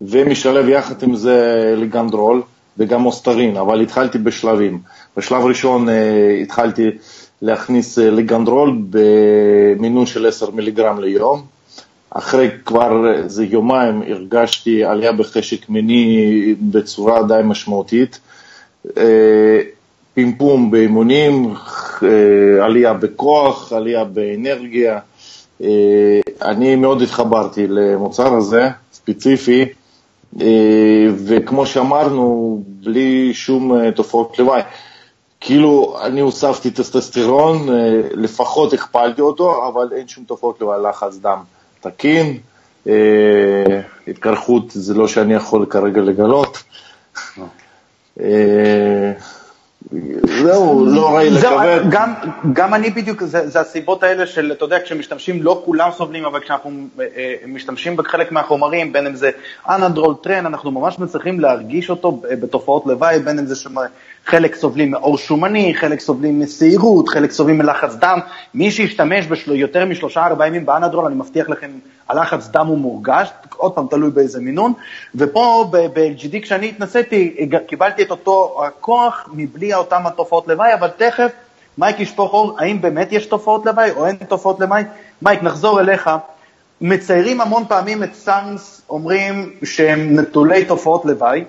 ומשלב 0.00 0.68
יחד 0.68 1.02
עם 1.02 1.16
זה 1.16 1.74
לגנדרול 1.76 2.42
וגם 2.78 3.06
אוסטרין, 3.06 3.56
אבל 3.56 3.80
התחלתי 3.80 4.18
בשלבים. 4.18 4.78
בשלב 5.16 5.44
ראשון 5.44 5.88
אה, 5.88 6.38
התחלתי 6.42 6.90
להכניס 7.42 7.98
אה, 7.98 8.10
לגנדרול 8.10 8.78
במינון 8.90 10.06
של 10.06 10.26
10 10.26 10.50
מיליגרם 10.50 11.00
ליום. 11.00 11.55
אחרי 12.18 12.50
כבר 12.64 13.12
איזה 13.14 13.44
יומיים 13.44 14.02
הרגשתי 14.02 14.84
עלייה 14.84 15.12
בחשק 15.12 15.68
מיני 15.68 16.54
בצורה 16.60 17.22
די 17.22 17.40
משמעותית. 17.44 18.20
אה, 18.96 19.60
פימפום 20.14 20.70
באימונים, 20.70 21.54
עלייה 22.62 22.94
בכוח, 22.94 23.72
עלייה 23.72 24.04
באנרגיה. 24.04 24.98
אני 26.42 26.76
מאוד 26.76 27.02
התחברתי 27.02 27.66
למוצר 27.66 28.34
הזה, 28.34 28.68
ספציפי, 28.92 29.64
אה, 30.40 31.06
וכמו 31.26 31.66
שאמרנו, 31.66 32.62
בלי 32.66 33.34
שום 33.34 33.74
אה, 33.74 33.92
תופעות 33.92 34.38
לוואי. 34.38 34.62
כאילו, 35.40 35.96
אני 36.02 36.20
הוספתי 36.20 36.70
טסטסטרון, 36.70 37.68
אה, 37.68 38.00
לפחות 38.10 38.72
הכפלתי 38.72 39.20
אותו, 39.20 39.68
אבל 39.68 39.88
אין 39.92 40.08
שום 40.08 40.24
תופעות 40.24 40.60
לוואי, 40.60 40.82
לחץ 40.82 41.16
דם 41.16 41.38
תקין, 41.90 42.38
התקרחות 44.08 44.70
זה 44.70 44.94
לא 44.94 45.08
שאני 45.08 45.34
יכול 45.34 45.66
כרגע 45.70 46.00
לגלות. 46.00 46.62
זהו, 50.42 50.86
לא 50.86 51.16
ראי 51.16 51.30
לכבד. 51.30 51.80
גם, 51.90 52.12
גם 52.52 52.74
אני 52.74 52.90
בדיוק, 52.90 53.22
זה, 53.22 53.48
זה 53.48 53.60
הסיבות 53.60 54.02
האלה 54.02 54.26
של, 54.26 54.52
אתה 54.52 54.64
יודע, 54.64 54.78
כשמשתמשים, 54.84 55.42
לא 55.42 55.62
כולם 55.64 55.90
סובלים, 55.96 56.24
אבל 56.24 56.40
כשאנחנו 56.40 56.70
אה, 57.00 57.04
אה, 57.16 57.34
משתמשים 57.46 57.96
בחלק 57.96 58.32
מהחומרים, 58.32 58.92
בין 58.92 59.06
אם 59.06 59.16
זה 59.16 59.30
אנדרול 59.68 60.14
טרן, 60.22 60.46
אנחנו 60.46 60.70
ממש 60.70 60.98
מצליחים 60.98 61.40
להרגיש 61.40 61.90
אותו 61.90 62.12
בתופעות 62.12 62.86
לוואי, 62.86 63.18
בין 63.18 63.38
אם 63.38 63.46
זה 63.46 63.56
חלק 64.26 64.54
סובלים 64.54 64.90
מאור 64.90 65.18
שומני, 65.18 65.74
חלק 65.74 66.00
סובלים 66.00 66.40
משעירות, 66.40 67.08
חלק 67.08 67.30
סובלים 67.30 67.58
מלחץ 67.58 67.94
דם. 67.94 68.18
מי 68.54 68.70
שישתמש 68.70 69.26
ביותר 69.46 69.84
משלושה 69.84 70.26
ארבעה 70.26 70.48
ימים 70.48 70.66
באנדרול, 70.66 71.06
אני 71.06 71.14
מבטיח 71.14 71.48
לכם, 71.48 71.70
הלחץ 72.08 72.48
דם 72.48 72.66
הוא 72.66 72.78
מורגש, 72.78 73.28
עוד 73.56 73.72
פעם 73.72 73.86
תלוי 73.90 74.10
באיזה 74.10 74.40
מינון. 74.40 74.72
ופה 75.14 75.68
ב-LGD 75.70 76.40
כשאני 76.42 76.68
התנסיתי, 76.68 77.48
קיבלתי 77.66 78.02
את 78.02 78.10
אותו 78.10 78.60
הכוח 78.66 79.28
מבלי 79.32 79.74
אותן 79.74 80.02
התופעות 80.04 80.48
לוואי, 80.48 80.74
אבל 80.74 80.88
תכף 80.88 81.30
מייק 81.78 82.00
ישפוך 82.00 82.32
אור, 82.32 82.56
האם 82.58 82.80
באמת 82.80 83.12
יש 83.12 83.26
תופעות 83.26 83.66
לוואי 83.66 83.90
או 83.90 84.06
אין 84.06 84.16
תופעות 84.16 84.60
לוואי? 84.60 84.84
מייק, 85.22 85.42
נחזור 85.42 85.80
אליך. 85.80 86.10
מציירים 86.80 87.40
המון 87.40 87.64
פעמים 87.68 88.02
את 88.02 88.14
סאנס, 88.14 88.82
אומרים 88.90 89.50
שהם 89.64 90.20
נטולי 90.20 90.64
תופעות 90.64 91.04
לוואי. 91.04 91.44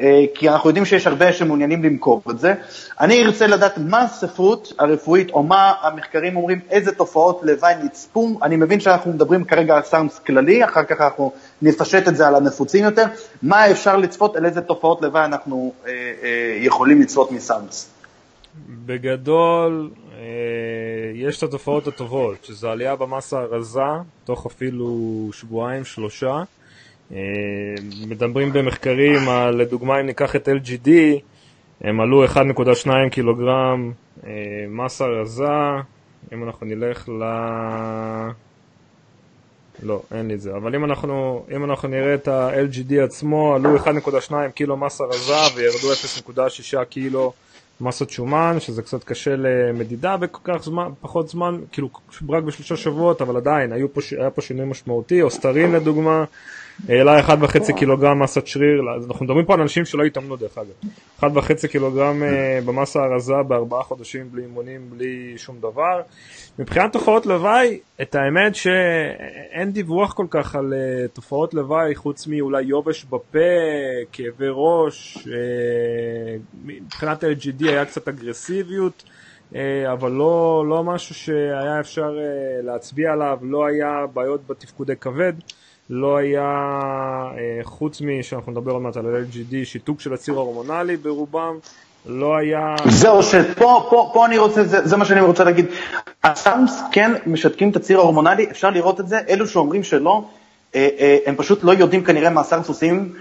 אה, 0.00 0.24
כי 0.34 0.48
אנחנו 0.48 0.70
יודעים 0.70 0.84
שיש 0.84 1.06
הרבה 1.06 1.32
שמעוניינים 1.32 1.84
למכור 1.84 2.22
את 2.30 2.38
זה. 2.38 2.54
אני 3.00 3.24
ארצה 3.24 3.46
לדעת 3.46 3.78
מה 3.78 4.02
הספרות 4.02 4.72
הרפואית, 4.78 5.30
או 5.30 5.42
מה 5.42 5.72
המחקרים 5.82 6.36
אומרים, 6.36 6.60
איזה 6.70 6.92
תופעות 6.92 7.40
לוואי 7.42 7.74
נצפו. 7.84 8.38
אני 8.42 8.56
מבין 8.56 8.80
שאנחנו 8.80 9.12
מדברים 9.12 9.44
כרגע 9.44 9.76
על 9.76 9.82
סאונדס 9.82 10.18
כללי, 10.18 10.64
אחר 10.64 10.84
כך 10.84 11.00
אנחנו 11.00 11.32
נפשט 11.62 12.08
את 12.08 12.16
זה 12.16 12.28
על 12.28 12.34
הנפוצים 12.34 12.84
יותר. 12.84 13.04
מה 13.42 13.70
אפשר 13.70 13.96
לצפות, 13.96 14.36
על 14.36 14.46
איזה 14.46 14.60
תופעות 14.60 15.02
לוואי 15.02 15.24
אנחנו 15.24 15.72
אה, 15.86 15.90
אה, 16.22 16.56
יכולים 16.60 17.00
לצפות 17.00 17.32
מסאונדס? 17.32 17.90
בגדול, 18.68 19.90
אה, 20.12 20.18
יש 21.14 21.38
את 21.38 21.42
התופעות 21.42 21.86
הטובות, 21.86 22.44
שזה 22.44 22.68
עלייה 22.68 22.96
במסה 22.96 23.38
הרזה, 23.38 23.80
תוך 24.24 24.46
אפילו 24.46 25.28
שבועיים, 25.32 25.84
שלושה. 25.84 26.42
אה, 27.12 27.18
מדברים 28.08 28.52
במחקרים, 28.52 29.20
לדוגמה 29.52 30.00
אם 30.00 30.06
ניקח 30.06 30.36
את 30.36 30.48
LGD, 30.48 30.90
הם 31.80 32.00
עלו 32.00 32.24
1.2 32.26 32.88
קילוגרם 33.10 33.92
אה, 34.26 34.30
מסה 34.68 35.04
רזה, 35.04 35.44
אם 36.32 36.44
אנחנו 36.44 36.66
נלך 36.66 37.08
ל... 37.08 37.22
לא, 39.82 40.02
אין 40.14 40.28
לי 40.28 40.34
את 40.34 40.40
זה, 40.40 40.56
אבל 40.56 40.74
אם 40.74 40.84
אנחנו, 40.84 41.44
אם 41.56 41.64
אנחנו 41.64 41.88
נראה 41.88 42.14
את 42.14 42.28
ה-LGD 42.28 43.04
עצמו, 43.04 43.54
עלו 43.54 43.76
1.2 43.76 44.32
קילו 44.54 44.76
מסה 44.76 45.04
רזה 45.04 45.56
וירדו 45.56 45.92
0.6 46.78 46.84
קילו 46.84 47.32
מסות 47.80 48.10
שומן, 48.10 48.56
שזה 48.60 48.82
קצת 48.82 49.04
קשה 49.04 49.36
למדידה 49.36 50.16
בכל 50.16 50.40
כך 50.44 50.62
זמן, 50.62 50.88
פחות 51.00 51.28
זמן, 51.28 51.60
כאילו 51.72 51.90
רק 52.28 52.42
בשלושה 52.42 52.76
שבועות, 52.76 53.22
אבל 53.22 53.36
עדיין, 53.36 53.72
פה, 53.92 54.00
היה 54.18 54.30
פה 54.30 54.42
שינוי 54.42 54.66
משמעותי, 54.66 55.22
אוסטרין 55.22 55.72
לדוגמה, 55.72 56.24
העלה 56.88 57.20
1.5 57.20 57.72
קילוגרם 57.76 58.22
מסת 58.22 58.46
שריר, 58.46 58.82
אנחנו 59.10 59.24
מדברים 59.24 59.44
פה 59.44 59.54
על 59.54 59.60
אנשים 59.60 59.84
שלא 59.84 60.04
התאמנו 60.04 60.36
דרך 60.36 60.58
אגב, 60.58 61.36
1.5 61.38 61.66
קילוגרם 61.68 62.22
אה, 62.22 62.60
במסה 62.66 63.00
הרזה 63.02 63.34
בארבעה 63.48 63.82
חודשים 63.82 64.28
בלי 64.32 64.42
אימונים, 64.42 64.90
בלי 64.90 65.34
שום 65.36 65.58
דבר. 65.58 66.00
מבחינת 66.58 66.92
תופעות 66.92 67.26
לוואי, 67.26 67.78
את 68.02 68.14
האמת 68.14 68.54
שאין 68.54 69.72
דיווח 69.72 70.12
כל 70.12 70.26
כך 70.30 70.56
על 70.56 70.72
uh, 70.72 71.08
תופעות 71.08 71.54
לוואי, 71.54 71.94
חוץ 71.94 72.26
מאולי 72.26 72.62
יובש 72.62 73.04
בפה, 73.04 73.38
כאבי 74.12 74.46
ראש, 74.50 75.18
uh, 75.18 75.30
מבחינת 76.64 77.24
LGD 77.24 77.68
היה 77.68 77.84
קצת 77.84 78.08
אגרסיביות. 78.08 79.04
אבל 79.92 80.10
לא, 80.10 80.64
לא 80.68 80.84
משהו 80.84 81.14
שהיה 81.14 81.80
אפשר 81.80 82.10
להצביע 82.62 83.12
עליו, 83.12 83.38
לא 83.42 83.66
היה 83.66 84.06
בעיות 84.14 84.46
בתפקודי 84.46 84.96
כבד. 84.96 85.32
לא 85.90 86.16
היה, 86.16 86.42
אה, 87.38 87.60
חוץ 87.62 88.00
משאנחנו 88.00 88.52
נדבר 88.52 88.72
עוד 88.72 88.82
מעט 88.82 88.96
על 88.96 89.06
ה-LGD, 89.06 89.54
שיתוק 89.64 90.00
של 90.00 90.14
הציר 90.14 90.34
ההורמונלי 90.34 90.96
ברובם, 90.96 91.58
לא 92.06 92.36
היה... 92.36 92.74
זהו, 92.88 93.22
שפה 93.22 93.86
פה, 93.90 94.10
פה 94.12 94.26
אני 94.26 94.38
רוצה, 94.38 94.64
זה, 94.64 94.86
זה 94.86 94.96
מה 94.96 95.04
שאני 95.04 95.20
רוצה 95.20 95.44
להגיד. 95.44 95.66
הסאונדס 96.24 96.80
כן 96.92 97.12
משתקים 97.26 97.70
את 97.70 97.76
הציר 97.76 97.98
ההורמונלי, 97.98 98.46
אפשר 98.50 98.70
לראות 98.70 99.00
את 99.00 99.08
זה, 99.08 99.18
אלו 99.28 99.46
שאומרים 99.46 99.82
שלא, 99.82 100.24
אה, 100.74 100.88
אה, 100.98 101.18
הם 101.26 101.36
פשוט 101.36 101.64
לא 101.64 101.72
יודעים 101.72 102.04
כנראה 102.04 102.30
מה 102.30 102.40
הסאונדס 102.40 102.68
עושים. 102.68 103.12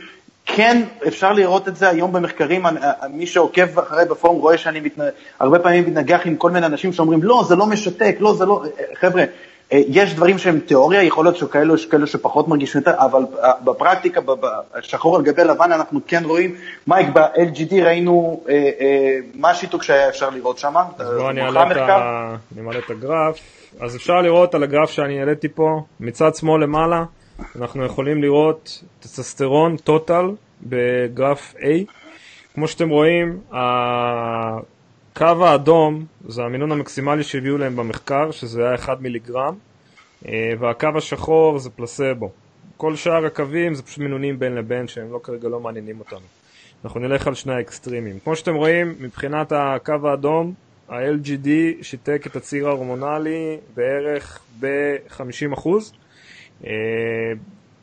כן, 0.46 0.84
אפשר 1.08 1.34
לראות 1.34 1.68
את 1.68 1.76
זה 1.76 1.90
היום 1.90 2.14
במחקרים, 2.14 2.66
מי 3.10 3.28
שעוקב 3.28 3.80
אחרי 3.80 4.06
בפורום 4.06 4.42
רואה 4.42 4.58
שאני 4.58 4.80
מתנ... 4.80 5.02
הרבה 5.40 5.60
פעמים 5.60 5.84
מתנגח 5.84 6.22
עם 6.26 6.36
כל 6.36 6.52
מיני 6.52 6.66
אנשים 6.66 6.94
שאומרים, 6.94 7.24
לא, 7.24 7.44
זה 7.48 7.56
לא 7.56 7.66
משתק, 7.66 8.16
לא, 8.20 8.34
זה 8.34 8.46
לא... 8.46 8.64
חבר'ה, 8.94 9.24
יש 9.72 10.14
דברים 10.14 10.38
שהם 10.38 10.60
תיאוריה, 10.60 11.04
יכול 11.04 11.26
להיות 11.26 11.38
שכאלו 11.38 11.76
יש 11.76 11.86
כאלו 11.86 12.08
שפחות 12.08 12.48
מרגישים 12.48 12.82
יותר, 12.82 13.00
אבל 13.00 13.22
אה, 13.44 13.52
בפרקטיקה, 13.64 14.22
בשחור 14.78 15.16
על 15.16 15.22
גבי 15.22 15.44
לבן, 15.44 15.72
אנחנו 15.72 16.00
כן 16.08 16.24
רואים, 16.26 16.56
מייק, 16.88 17.08
ב-LGD 17.14 17.74
ראינו 17.74 18.44
אה, 18.50 18.54
אה, 18.54 19.18
מה 19.34 19.50
השיתוק 19.50 19.84
שהיה 19.84 20.10
אפשר 20.10 20.30
לראות 20.30 20.58
שם. 20.58 20.74
אז 20.98 21.08
בואו 21.08 21.30
אני 21.30 21.42
אעלה 21.42 22.80
את 22.80 22.90
הגרף. 22.90 23.40
אז 23.80 23.96
אפשר 23.96 24.22
לראות 24.22 24.56
על 24.56 24.64
הגרף 24.64 24.90
שאני 24.90 25.20
העליתי 25.20 25.50
פה, 25.50 25.82
מצד 26.00 26.36
שמאל 26.36 26.64
למעלה, 26.64 27.04
אנחנו 27.56 27.86
יכולים 27.86 28.22
לראות 28.22 28.84
טסטסטרון 29.00 29.78
טוטל 29.78 30.26
בגרף 30.62 31.56
A. 31.58 31.66
כמו 32.54 32.68
שאתם 32.68 32.90
רואים, 32.90 33.40
הקו 35.22 35.46
האדום 35.46 36.06
זה 36.28 36.44
המינון 36.44 36.72
המקסימלי 36.72 37.24
שהביאו 37.24 37.58
להם 37.58 37.76
במחקר, 37.76 38.32
שזה 38.32 38.66
היה 38.68 38.76
1 38.76 39.00
מיליגרם, 39.02 39.56
אה, 40.26 40.52
והקו 40.60 40.88
השחור 40.96 41.60
זה 41.60 41.70
פלסבו. 41.70 42.32
כל 42.78 42.96
שאר 42.96 43.26
הקווים 43.26 43.76
זה 43.76 43.84
פשוט 43.84 43.98
מינונים 43.98 44.40
בין 44.40 44.56
לבין 44.56 44.88
שהם 44.88 45.12
לא 45.12 45.20
כרגע 45.24 45.50
לא 45.50 45.60
מעניינים 45.60 46.00
אותנו. 46.00 46.26
אנחנו 46.84 47.00
נלך 47.00 47.28
על 47.28 47.34
שני 47.34 47.54
ה 47.54 47.59
extreme-ים. 47.59 48.20
כמו 48.20 48.36
שאתם 48.36 48.56
רואים, 48.56 48.96
מבחינת 49.00 49.52
הקו 49.52 49.94
האדום, 50.10 50.54
ה-LGD 50.90 51.48
שיתק 51.82 52.24
את 52.28 52.36
הציר 52.36 52.68
ההורמונלי 52.68 53.58
בערך 53.76 54.40
ב-50%. 54.60 55.68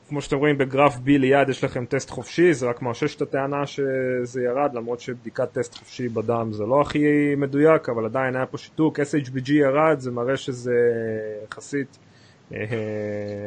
כמו 0.09 0.23
שאתם 0.23 0.37
רואים 0.37 0.59
בגרף 0.59 0.97
B 0.97 1.07
ליד 1.07 1.49
יש 1.49 1.65
לכם 1.65 1.85
טסט 1.85 2.11
חופשי, 2.11 2.55
זה 2.55 2.67
רק 2.67 2.83
מאשש 2.83 3.15
את 3.15 3.23
הטענה 3.23 3.67
שזה 3.67 4.43
ירד, 4.43 4.71
למרות 4.75 5.01
שבדיקת 5.01 5.53
טסט 5.53 5.79
חופשי 5.79 6.09
בדם 6.09 6.49
זה 6.53 6.65
לא 6.65 6.81
הכי 6.81 7.35
מדויק, 7.37 7.89
אבל 7.89 8.05
עדיין 8.05 8.37
היה 8.37 8.47
פה 8.47 8.59
שיתוק, 8.59 9.01
SHBG 9.01 9.53
ירד, 9.53 9.97
זה 9.99 10.11
מראה 10.11 10.37
שזה 10.37 10.75
יחסית 11.45 11.99
אה, 12.55 12.59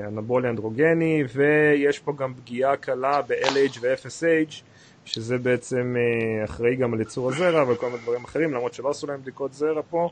אנבולי 0.07 0.49
אנדרוגני, 0.49 1.23
ויש 1.33 1.99
פה 1.99 2.13
גם 2.17 2.33
פגיעה 2.33 2.77
קלה 2.77 3.21
ב-LH 3.21 3.79
ו-FSH, 3.81 4.53
שזה 5.05 5.37
בעצם 5.37 5.95
אה, 5.97 6.45
אחראי 6.45 6.75
גם 6.75 6.93
על 6.93 6.99
ייצור 6.99 7.29
הזרע 7.29 7.71
וכל 7.71 7.85
מיני 7.85 8.01
דברים 8.01 8.23
אחרים, 8.23 8.53
למרות 8.53 8.73
שלא 8.73 8.89
עשו 8.89 9.07
להם 9.07 9.21
בדיקות 9.21 9.53
זרע 9.53 9.81
פה, 9.89 10.09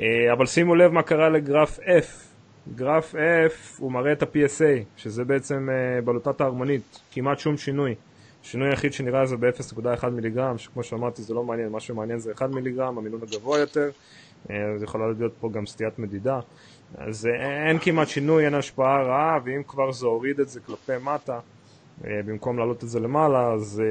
אה, 0.00 0.32
אבל 0.32 0.46
שימו 0.46 0.74
לב 0.74 0.92
מה 0.92 1.02
קרה 1.02 1.28
לגרף 1.28 1.78
F. 1.78 2.27
גרף 2.74 3.14
F 3.14 3.78
הוא 3.78 3.92
מראה 3.92 4.12
את 4.12 4.22
ה-PSA, 4.22 4.84
שזה 4.96 5.24
בעצם 5.24 5.68
uh, 5.68 6.04
בלוטת 6.04 6.40
ההרמונית, 6.40 7.00
כמעט 7.10 7.38
שום 7.38 7.56
שינוי. 7.56 7.94
השינוי 8.42 8.68
היחיד 8.68 8.92
שנראה 8.92 9.26
זה 9.26 9.36
ב-0.1 9.36 10.06
מיליגרם, 10.06 10.58
שכמו 10.58 10.82
שאמרתי 10.82 11.22
זה 11.22 11.34
לא 11.34 11.44
מעניין, 11.44 11.68
מה 11.68 11.80
שמעניין 11.80 12.18
זה 12.18 12.32
1 12.32 12.50
מיליגרם, 12.50 12.98
המינון 12.98 13.20
הגבוה 13.22 13.58
יותר, 13.58 13.90
uh, 14.46 14.52
אז 14.76 14.82
יכולה 14.82 15.04
להיות 15.18 15.32
פה 15.40 15.50
גם 15.52 15.66
סטיית 15.66 15.98
מדידה. 15.98 16.40
אז 16.94 17.24
uh, 17.26 17.42
אין 17.68 17.78
כמעט 17.78 18.08
שינוי, 18.08 18.44
אין 18.44 18.54
השפעה 18.54 19.02
רעה, 19.02 19.38
ואם 19.44 19.62
כבר 19.68 19.92
זה 19.92 20.06
הוריד 20.06 20.40
את 20.40 20.48
זה 20.48 20.60
כלפי 20.60 20.92
מטה, 21.02 21.40
במקום 22.00 22.58
להעלות 22.58 22.84
את 22.84 22.88
זה 22.88 23.00
למעלה, 23.00 23.52
אז 23.52 23.82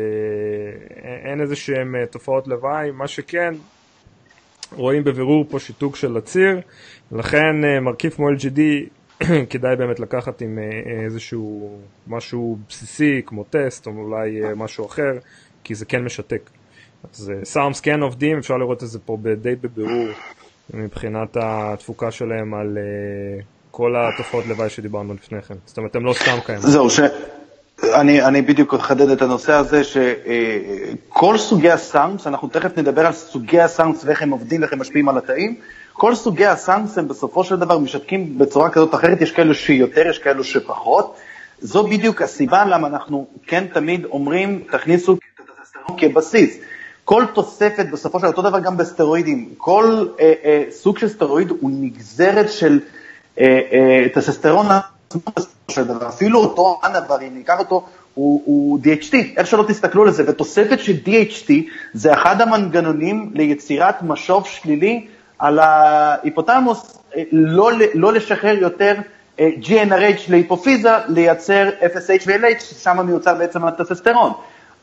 אין 1.26 1.42
איזה 1.42 1.54
uh, 1.54 2.06
תופעות 2.12 2.48
לוואי, 2.48 2.92
מה 2.92 3.08
שכן, 3.08 3.54
רואים 4.76 5.04
בבירור 5.04 5.46
פה 5.50 5.60
שיתוק 5.60 5.96
של 5.96 6.18
הציר, 6.18 6.60
לכן 7.12 7.66
אה, 7.66 7.80
מרכיב 7.80 8.12
כמו 8.12 8.30
LGD 8.30 8.60
כדאי 9.50 9.76
באמת 9.76 10.00
לקחת 10.00 10.42
עם 10.42 10.60
אה, 10.60 10.64
אה, 10.64 11.06
איזשהו 11.06 11.78
משהו 12.08 12.58
בסיסי 12.70 13.22
כמו 13.26 13.44
טסט 13.44 13.88
או 13.88 13.92
אולי 13.92 14.42
משהו 14.56 14.86
אחר, 14.86 15.12
כי 15.64 15.76
זה 15.76 15.86
כן 15.86 16.04
משתק. 16.04 16.50
אז 17.14 17.32
סארמס 17.44 17.80
כן 17.80 18.02
עובדים, 18.02 18.38
אפשר 18.38 18.58
לראות 18.58 18.84
את 18.84 18.88
זה 18.88 19.00
פה 19.00 19.18
די 19.42 19.56
בבירור 19.56 20.08
מבחינת 20.74 21.38
התפוקה 21.42 22.12
שלהם 22.12 22.54
על 22.54 22.78
כל 23.72 23.96
התופעות 23.96 24.46
לוואי 24.46 24.70
שדיברנו 24.70 25.14
לפני 25.14 25.42
כן. 25.42 25.56
זאת 25.66 25.78
אומרת, 25.78 25.96
הם 25.96 26.06
לא 26.06 26.14
סתם 26.14 26.38
קיימים. 26.46 26.68
זהו, 26.68 26.90
ש... 26.90 27.00
אני, 27.84 28.24
אני 28.24 28.42
בדיוק 28.42 28.74
אחדד 28.74 29.10
את 29.10 29.22
הנושא 29.22 29.54
הזה, 29.54 29.82
שכל 29.84 31.38
סוגי 31.38 31.72
הסאונדס, 31.72 32.28
אנחנו 32.28 32.48
תכף 32.48 32.78
נדבר 32.78 33.06
על 33.06 33.14
סוגי 33.14 33.62
הסאונדס 33.62 34.02
ואיך 34.06 34.22
הם 34.22 34.30
עובדים 34.30 34.62
ואיך 34.62 34.74
הם 34.74 34.80
משפיעים 34.80 35.10
על 35.10 35.18
התאים, 35.18 35.56
כל 35.94 36.16
סוגי 36.16 36.46
הסאונדס 36.46 36.98
הם 36.98 37.08
בסופו 37.08 37.44
של 37.44 37.56
דבר 37.56 37.78
משתקים 37.78 38.38
בצורה 38.38 38.70
כזאת 38.70 38.94
או 38.94 38.98
אחרת, 39.00 39.22
יש 39.22 39.32
כאלו 39.32 39.56
שיותר, 39.56 40.08
יש 40.08 40.20
כאלו 40.20 40.44
שפחות. 40.44 41.16
זו 41.60 41.84
בדיוק 41.84 42.22
הסיבה 42.22 42.66
למה 42.66 42.88
אנחנו 42.88 43.28
כן 43.48 43.64
תמיד 43.74 44.06
אומרים, 44.06 44.64
תכניסו 44.72 45.14
את 45.14 45.20
הטסטסטרון 45.40 46.00
כבסיס. 46.00 46.58
כל 47.06 47.24
תוספת, 47.34 47.86
בסופו 47.92 48.20
של 48.20 48.24
דבר, 48.24 48.32
אותו 48.32 48.50
דבר 48.50 48.60
גם 48.60 48.78
בסטרואידים, 48.78 49.50
כל 49.58 50.08
אה, 50.20 50.34
אה, 50.44 50.64
סוג 50.70 50.98
של 50.98 51.08
סטרואיד 51.08 51.50
הוא 51.50 51.72
נגזרת 51.74 52.52
של 52.52 52.80
אה, 53.40 53.60
אה, 53.72 54.06
טסטסטרון 54.14 54.66
אפילו 56.08 56.40
אותו 56.40 56.80
אנבר, 56.84 57.22
אם 57.22 57.36
ניקח 57.36 57.60
אותו, 57.60 57.86
הוא, 58.14 58.42
הוא 58.46 58.80
DHT, 58.84 59.16
איך 59.38 59.48
שלא 59.48 59.66
תסתכלו 59.68 60.04
על 60.04 60.12
זה, 60.12 60.24
ותוספת 60.28 60.80
של 60.80 60.94
DHT 61.06 61.52
זה 61.94 62.14
אחד 62.14 62.42
המנגנונים 62.42 63.32
ליצירת 63.34 64.04
משוב 64.04 64.48
שלילי 64.48 65.08
על 65.40 65.60
ההיפותמוס, 65.60 66.98
אה, 67.16 67.24
לא, 67.32 67.72
לא 67.94 68.14
לשחרר 68.14 68.58
יותר 68.58 68.96
אה, 69.40 69.50
GNRH 69.62 70.22
להיפופיזה, 70.30 70.92
לייצר 71.08 71.70
FSH 71.82 72.24
ו-LH, 72.28 72.60
ששם 72.60 73.06
מיוצר 73.06 73.34
בעצם 73.34 73.66
הטססטרון. 73.66 74.34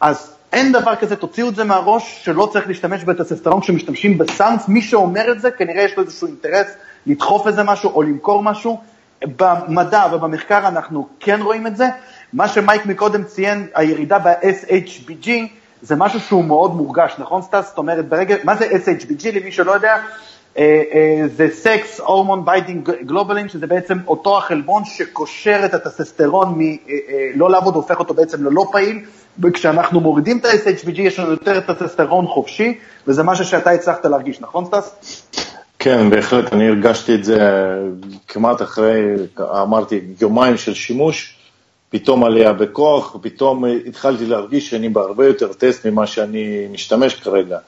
אז 0.00 0.34
אין 0.52 0.72
דבר 0.72 0.96
כזה, 0.96 1.16
תוציאו 1.16 1.48
את 1.48 1.54
זה 1.54 1.64
מהראש, 1.64 2.20
שלא 2.24 2.48
צריך 2.52 2.68
להשתמש 2.68 3.04
בטססטרון 3.04 3.60
כשמשתמשים 3.60 4.18
בסאנס, 4.18 4.68
מי 4.68 4.82
שאומר 4.82 5.32
את 5.32 5.40
זה, 5.40 5.50
כנראה 5.50 5.82
יש 5.82 5.96
לו 5.96 6.02
איזשהו 6.02 6.26
אינטרס 6.28 6.66
לדחוף 7.06 7.46
איזה 7.46 7.62
משהו 7.62 7.90
או 7.90 8.02
למכור 8.02 8.42
משהו. 8.42 8.80
במדע 9.36 10.04
ובמחקר 10.12 10.68
אנחנו 10.68 11.08
כן 11.20 11.40
רואים 11.42 11.66
את 11.66 11.76
זה. 11.76 11.88
מה 12.32 12.48
שמייק 12.48 12.86
מקודם 12.86 13.24
ציין, 13.24 13.66
הירידה 13.74 14.18
ב-SHBG, 14.18 15.28
זה 15.82 15.96
משהו 15.96 16.20
שהוא 16.20 16.44
מאוד 16.44 16.74
מורגש, 16.74 17.14
נכון 17.18 17.42
סטאס? 17.42 17.68
זאת 17.68 17.78
אומרת, 17.78 18.08
ברגע, 18.08 18.36
מה 18.44 18.56
זה 18.56 18.68
SHBG 18.70 19.40
למי 19.40 19.52
שלא 19.52 19.72
יודע? 19.72 19.96
אה, 20.58 20.82
אה, 20.92 21.28
זה 21.36 21.48
sex 21.52 22.00
hormone 22.00 22.44
binding 22.44 22.90
globulin, 23.02 23.48
שזה 23.48 23.66
בעצם 23.66 23.98
אותו 24.06 24.38
החלבון 24.38 24.84
שקושר 24.84 25.60
את 25.64 25.74
הטסטסטרון 25.74 26.54
מלה 26.56 27.44
אה, 27.44 27.50
לעבוד, 27.50 27.74
הופך 27.74 27.98
אותו 27.98 28.14
בעצם 28.14 28.44
ללא 28.44 28.66
פעיל, 28.72 29.00
וכשאנחנו 29.38 30.00
מורידים 30.00 30.38
את 30.38 30.44
ה-SHBG 30.44 31.00
יש 31.00 31.18
לנו 31.18 31.30
יותר 31.30 31.60
טסטסטרון 31.60 32.26
חופשי, 32.26 32.78
וזה 33.06 33.22
משהו 33.22 33.44
שאתה 33.44 33.70
הצלחת 33.70 34.06
להרגיש, 34.06 34.40
נכון 34.40 34.64
סטאס? 34.64 34.94
כן, 35.84 36.10
בהחלט, 36.10 36.52
אני 36.52 36.68
הרגשתי 36.68 37.14
את 37.14 37.24
זה 37.24 37.38
כמעט 38.28 38.62
אחרי, 38.62 39.02
אמרתי, 39.40 40.00
יומיים 40.20 40.56
של 40.56 40.74
שימוש, 40.74 41.34
פתאום 41.90 42.24
עלייה 42.24 42.52
בכוח, 42.52 43.14
ופתאום 43.14 43.64
התחלתי 43.86 44.26
להרגיש 44.26 44.70
שאני 44.70 44.88
בהרבה 44.88 45.26
יותר 45.26 45.52
טסט 45.52 45.86
ממה 45.86 46.06
שאני 46.06 46.66
משתמש 46.72 47.14
כרגע. 47.14 47.58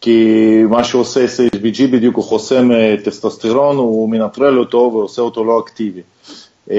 כי 0.00 0.62
מה 0.70 0.84
שעושה 0.84 1.24
SHBG 1.24 1.86
בדיוק 1.90 2.16
הוא 2.16 2.24
חוסם 2.24 2.72
אה, 2.72 2.94
טסטוסטרון, 3.04 3.76
הוא 3.76 4.10
מנטרל 4.10 4.58
אותו 4.58 4.90
ועושה 4.92 5.22
אותו 5.22 5.44
לא 5.44 5.60
אקטיבי. 5.60 6.02
אה, 6.70 6.76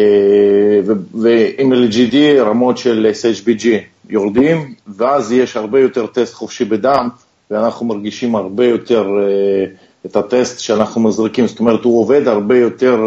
ועם 1.14 1.74
LGD 1.74 2.16
רמות 2.40 2.78
של 2.78 3.12
SHBG 3.22 3.66
יורדים, 4.10 4.74
ואז 4.98 5.32
יש 5.32 5.58
הרבה 5.58 5.80
יותר 5.80 6.08
טסט 6.08 6.34
חופשי 6.34 6.66
בדם, 6.66 7.10
ואנחנו 7.52 7.86
מרגישים 7.86 8.36
הרבה 8.36 8.66
יותר 8.66 9.08
אה, 9.20 9.87
את 10.08 10.16
הטסט 10.16 10.60
שאנחנו 10.60 11.02
מזריקים, 11.02 11.48
זאת 11.48 11.60
אומרת 11.60 11.84
הוא 11.84 12.00
עובד 12.02 12.28
הרבה 12.28 12.58
יותר, 12.58 13.00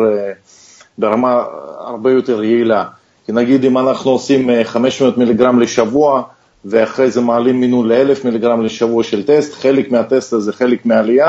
ברמה 0.99 1.45
הרבה 1.79 2.11
יותר 2.11 2.45
יעילה. 2.45 2.85
כי 3.27 3.33
נגיד 3.33 3.65
אם 3.65 3.79
אנחנו 3.79 4.11
עושים 4.11 4.65
500 4.65 5.19
מיליגרם 5.19 5.61
לשבוע, 5.61 6.23
ואחרי 6.65 7.11
זה 7.11 7.21
מעלים 7.21 7.61
מינון 7.61 7.89
ל-1,000 7.89 8.25
מיליגרם 8.25 8.65
לשבוע 8.65 9.03
של 9.03 9.27
טסט, 9.27 9.55
חלק 9.55 9.91
מהטסט 9.91 10.33
הזה, 10.33 10.53
חלק 10.53 10.87
מהעלייה, 10.87 11.29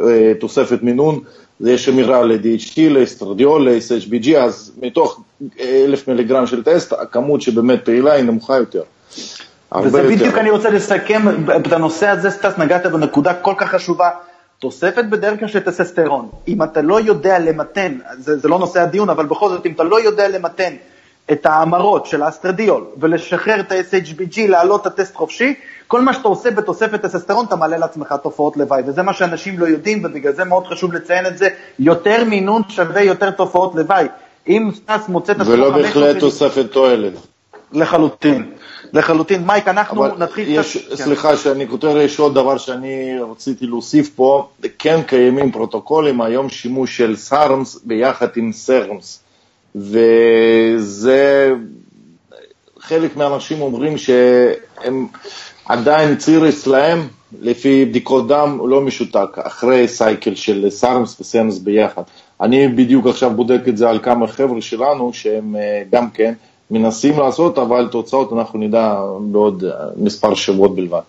אה, 0.00 0.32
תוספת 0.40 0.82
מינון, 0.82 1.20
זה 1.60 1.72
יש 1.72 1.88
אמירה 1.88 2.22
ל-DHT, 2.22 2.80
לאסטרדיול, 2.90 3.68
ל-SHBG, 3.68 4.36
אז 4.36 4.72
מתוך 4.82 5.20
1,000 5.60 6.08
מיליגרם 6.08 6.46
של 6.46 6.62
טסט, 6.62 6.92
הכמות 6.92 7.42
שבאמת 7.42 7.84
פעילה 7.84 8.12
היא 8.12 8.24
נמוכה 8.24 8.56
יותר. 8.56 8.82
וזה 9.84 9.98
יותר. 9.98 10.10
בדיוק 10.10 10.38
אני 10.38 10.50
רוצה 10.50 10.70
לסכם 10.70 11.22
את 11.56 11.72
הנושא 11.72 12.08
הזה, 12.08 12.30
סטס, 12.30 12.58
נגעת 12.58 12.86
בנקודה 12.86 13.34
כל 13.34 13.54
כך 13.58 13.70
חשובה. 13.70 14.08
תוספת 14.62 15.04
בדרך 15.04 15.38
כלל 15.38 15.48
של 15.48 15.60
טסטוסטרון, 15.60 16.28
אם 16.48 16.62
אתה 16.62 16.82
לא 16.82 17.00
יודע 17.00 17.38
למתן, 17.38 17.98
זה, 18.18 18.38
זה 18.38 18.48
לא 18.48 18.58
נושא 18.58 18.80
הדיון, 18.80 19.10
אבל 19.10 19.26
בכל 19.26 19.48
זאת, 19.48 19.66
אם 19.66 19.72
אתה 19.72 19.82
לא 19.82 20.00
יודע 20.00 20.28
למתן 20.28 20.74
את 21.32 21.46
ההמרות 21.46 22.06
של 22.06 22.22
האסטרדיול 22.22 22.84
ולשחרר 23.00 23.60
את 23.60 23.72
ה-SHBG, 23.72 24.40
להעלות 24.48 24.80
את 24.80 24.86
הטסט 24.86 25.14
חופשי, 25.14 25.54
כל 25.86 26.00
מה 26.00 26.14
שאתה 26.14 26.28
עושה 26.28 26.50
בתוספת 26.50 27.02
טסטסטרון, 27.02 27.46
אתה 27.46 27.56
מעלה 27.56 27.76
לעצמך 27.76 28.14
תופעות 28.22 28.56
לוואי, 28.56 28.82
וזה 28.86 29.02
מה 29.02 29.12
שאנשים 29.12 29.58
לא 29.58 29.66
יודעים, 29.66 30.04
ובגלל 30.04 30.32
זה 30.32 30.44
מאוד 30.44 30.66
חשוב 30.66 30.92
לציין 30.92 31.26
את 31.26 31.38
זה, 31.38 31.48
יותר 31.78 32.24
מינון 32.24 32.62
שווה 32.68 33.02
יותר 33.02 33.30
תופעות 33.30 33.74
לוואי. 33.74 34.06
אם 34.48 34.70
סטס 34.74 35.08
מוצא 35.08 35.32
את 35.32 35.40
עצמו... 35.40 35.52
ולא 35.52 35.70
בהחלט 35.70 36.18
תוספת 36.18 36.66
תועלת. 36.72 37.31
לחלוטין, 37.72 38.52
לחלוטין. 38.92 39.46
מייק, 39.46 39.68
אנחנו 39.68 40.06
נתחיל... 40.18 40.48
יש, 40.48 40.76
קצת... 40.76 40.88
כן. 40.88 40.96
סליחה 40.96 41.30
כן. 41.30 41.36
שאני 41.36 41.68
כותב, 41.68 41.94
יש 41.96 42.18
עוד 42.18 42.34
דבר 42.34 42.58
שאני 42.58 43.18
רציתי 43.30 43.66
להוסיף 43.66 44.10
פה, 44.14 44.48
כן 44.78 45.00
קיימים 45.06 45.52
פרוטוקולים, 45.52 46.20
היום 46.20 46.48
שימוש 46.48 46.96
של 46.96 47.16
SARMs 47.16 47.80
ביחד 47.84 48.28
עם 48.36 48.52
SERMs. 48.52 49.22
וזה, 49.74 51.52
חלק 52.80 53.16
מהאנשים 53.16 53.60
אומרים 53.60 53.98
שהם 53.98 55.06
עדיין 55.64 56.16
ציר 56.16 56.48
אצלהם, 56.48 57.08
לפי 57.40 57.84
בדיקות 57.84 58.28
דם, 58.28 58.58
לא 58.68 58.80
משותק, 58.80 59.38
אחרי 59.38 59.88
cycle 59.88 60.34
של 60.34 60.70
SARMs 60.70 61.20
ו 61.20 61.26
SERMs 61.26 61.58
ביחד. 61.58 62.02
אני 62.40 62.68
בדיוק 62.68 63.06
עכשיו 63.06 63.30
בודק 63.30 63.60
את 63.68 63.76
זה 63.76 63.88
על 63.88 63.98
כמה 63.98 64.26
חבר'ה 64.26 64.60
שלנו, 64.60 65.12
שהם 65.12 65.56
אה, 65.56 65.82
גם 65.92 66.10
כן 66.10 66.32
מנסים 66.72 67.18
לעשות, 67.18 67.58
אבל 67.58 67.88
תוצאות 67.90 68.32
אנחנו 68.32 68.58
נדע 68.58 69.00
בעוד 69.20 69.64
אה, 69.64 69.86
מספר 69.96 70.34
שבועות 70.34 70.76
בלבד. 70.76 71.00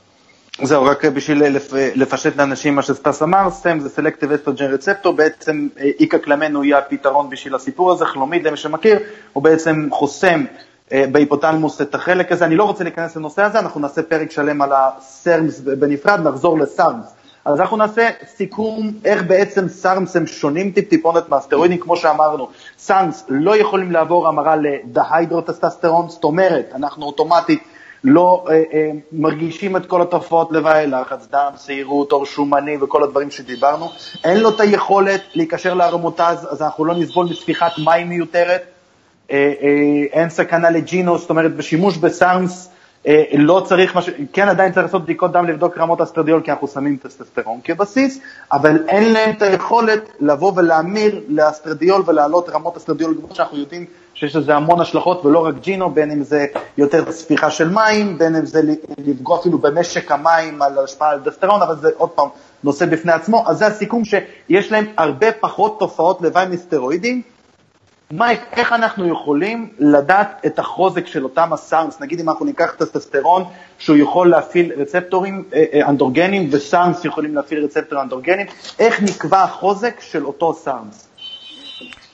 זהו, 0.62 0.86
רק 0.86 1.06
בשביל 1.06 1.44
לפשט 1.96 2.36
לאנשים 2.38 2.76
מה 2.76 2.82
שסטס 2.82 3.24
אמר, 3.24 3.50
SERM 3.52 3.80
זה 3.80 3.90
selective 3.90 4.32
estrogen 4.32 4.74
receptor, 4.74 5.14
בעצם 5.14 5.68
אה, 5.80 5.90
איקקלומין 6.00 6.64
יהיה 6.64 6.78
הפתרון 6.78 7.30
בשביל 7.30 7.56
הסיפור 7.56 7.92
הזה, 7.92 8.06
קלומיד 8.06 8.44
למי 8.44 8.58
שמכיר, 8.58 9.00
הוא 9.34 9.44
בעצם 9.44 9.88
חוסם 9.92 10.46
אה, 10.92 11.06
בהיפותלמוס 11.12 11.82
את 11.82 11.96
החלק 11.96 12.32
הזה, 12.32 12.46
אני 12.46 12.56
לא 12.56 12.64
רוצה 12.64 12.84
להיכנס 12.84 13.16
לנושא 13.16 13.42
הזה, 13.42 13.60
אנחנו 13.60 13.82
נעשה 13.82 14.04
פרק 14.04 14.32
שלם 14.32 14.62
על 14.62 14.70
ה 14.74 14.88
SERMs 14.88 15.60
בנפרד, 15.60 16.28
נחזור 16.28 16.60
ל 16.60 16.68
SARMs. 16.68 17.14
אז 17.46 17.60
אנחנו 17.60 17.78
נעשה 17.78 18.10
סיכום 18.36 18.92
איך 19.06 19.24
בעצם 19.24 19.68
SARMs 19.68 20.16
הם 20.16 20.28
שונים 20.28 20.72
טיפ-טיפונת 20.72 21.30
מהסטרואידים, 21.30 21.78
כמו 21.78 21.98
שאמרנו, 21.98 22.48
SARMs 22.84 23.26
לא 23.30 23.58
יכולים 23.58 23.92
לעבור 23.92 24.28
המרה 24.28 24.56
לדהיידרוטסטסטרון, 24.56 26.10
זאת 26.10 26.24
אומרת, 26.24 26.72
אנחנו 26.76 27.06
אוטומטית 27.06 27.64
לא 28.04 28.46
אה, 28.50 28.54
אה, 28.54 28.92
מרגישים 29.12 29.78
את 29.78 29.86
כל 29.86 30.02
התופעות 30.02 30.52
לוואי, 30.52 30.88
לחץ 30.88 31.28
דם, 31.32 31.52
שעירות, 31.66 32.12
עור 32.12 32.26
שומני 32.26 32.78
וכל 32.82 33.04
הדברים 33.04 33.32
שדיברנו. 33.32 33.90
אין 34.24 34.40
לו 34.40 34.50
את 34.50 34.60
היכולת 34.60 35.22
להיקשר 35.36 35.74
ל 35.74 35.81
aromatase, 35.81 36.48
אז 36.50 36.62
אנחנו 36.62 36.86
לא 36.86 36.96
נסבול 36.96 37.28
מספיחת 37.30 37.72
מים 37.86 38.10
מיותרת. 38.10 38.62
אה, 39.32 39.54
אה, 39.62 40.04
אין 40.12 40.30
סכנה 40.30 40.70
ל 40.70 40.78
gyno, 40.78 41.18
זאת 41.18 41.30
אומרת, 41.30 41.56
בשימוש 41.56 41.98
ב 41.98 42.10
SARMs 42.10 42.68
אה, 42.68 42.74
לא 43.38 43.64
צריך, 43.66 43.96
מש... 43.96 44.10
כן 44.34 44.48
עדיין 44.50 44.72
צריך 44.72 44.86
לעשות 44.86 45.04
בדיקות 45.04 45.32
דם 45.32 45.46
לבדוק 45.46 45.78
רמות 45.78 46.02
אסטרדיול, 46.02 46.42
כי 46.42 46.52
אנחנו 46.52 46.68
שמים 46.68 46.98
טסטסטרון 46.98 47.60
כבסיס, 47.64 48.20
אבל 48.52 48.84
אין 48.88 49.14
להם 49.14 49.30
את 49.38 49.42
היכולת 49.42 50.10
לבוא 50.20 50.52
ולהמיר 50.56 51.22
לאסטרדיול 51.28 52.04
ולהעלות 52.06 52.50
רמות 52.50 52.78
אסטרדיול 52.78 53.14
גבוהות, 53.14 53.36
שאנחנו 53.36 53.58
יודעים 53.58 53.86
שיש 54.14 54.36
לזה 54.36 54.56
המון 54.56 54.82
השלכות, 54.82 55.26
ולא 55.26 55.46
רק 55.46 55.56
gyno, 55.62 55.90
בין 55.90 56.12
אם 56.12 56.24
זה 56.24 56.46
יותר 56.78 57.12
ספיחה 57.12 57.52
של 57.52 57.70
מים, 57.70 58.18
בין 58.18 58.36
אם 58.36 58.46
זה 58.46 58.62
לפגוע 58.98 59.40
אפילו 59.40 59.58
במשק 59.58 60.12
המים 60.12 60.62
על 60.62 60.78
השפעה 60.84 61.10
אלדוסטרון, 61.10 61.62
אבל 61.62 61.76
זה 61.76 61.90
עוד 61.98 62.10
פעם 62.10 62.28
נושא 62.64 62.86
בפני 62.86 63.12
עצמו, 63.12 63.44
אז 63.48 63.58
זה 63.58 63.68
הסיכום 63.68 64.06
שיש 64.06 64.72
להם 64.72 64.86
הרבה 64.98 65.32
פחות 65.32 65.80
תופעות 65.80 66.22
לוואי 66.22 66.46
מסטרואידים, 66.50 67.22
מייק, 68.18 68.42
איך 68.52 68.74
אנחנו 68.74 69.08
יכולים 69.08 69.70
לדעת 69.80 70.42
את 70.46 70.60
החוזק 70.60 71.08
של 71.08 71.24
אותם 71.24 71.54
ה 71.54 71.61
SARMs, 71.61 72.02
נגיד 72.02 72.20
אם 72.20 72.30
אנחנו 72.30 72.46
ניקח 72.46 72.76
טסטסטרון 72.78 73.44
שהוא 73.78 73.98
יכול 73.98 74.30
להפעיל 74.30 74.72
רצפטורים 74.78 75.44
אה, 75.54 75.64
אה, 75.74 75.90
אנדרוגנים 75.90 76.50
וסארמס 76.52 77.06
יכולים 77.06 77.36
להפעיל 77.36 77.64
רצפטורים 77.64 78.04
אנדרוגנים, 78.04 78.48
איך 78.80 79.02
נקבע 79.02 79.44
החוזק 79.44 80.00
של 80.00 80.26
אותו 80.26 80.54
סארמס? 80.54 81.10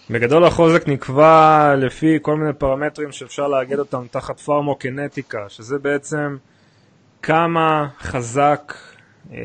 בגדול 0.10 0.44
החוזק 0.44 0.88
נקבע 0.88 1.76
לפי 1.78 2.18
כל 2.22 2.36
מיני 2.36 2.54
פרמטרים 2.54 3.12
שאפשר 3.12 3.48
לאגד 3.48 3.80
אותם 3.80 4.06
תחת 4.12 4.40
פרמוקינטיקה, 4.40 5.46
שזה 5.48 5.80
בעצם 5.80 6.38
כמה 7.22 7.88
חזק 8.00 8.74
אה, 9.34 9.38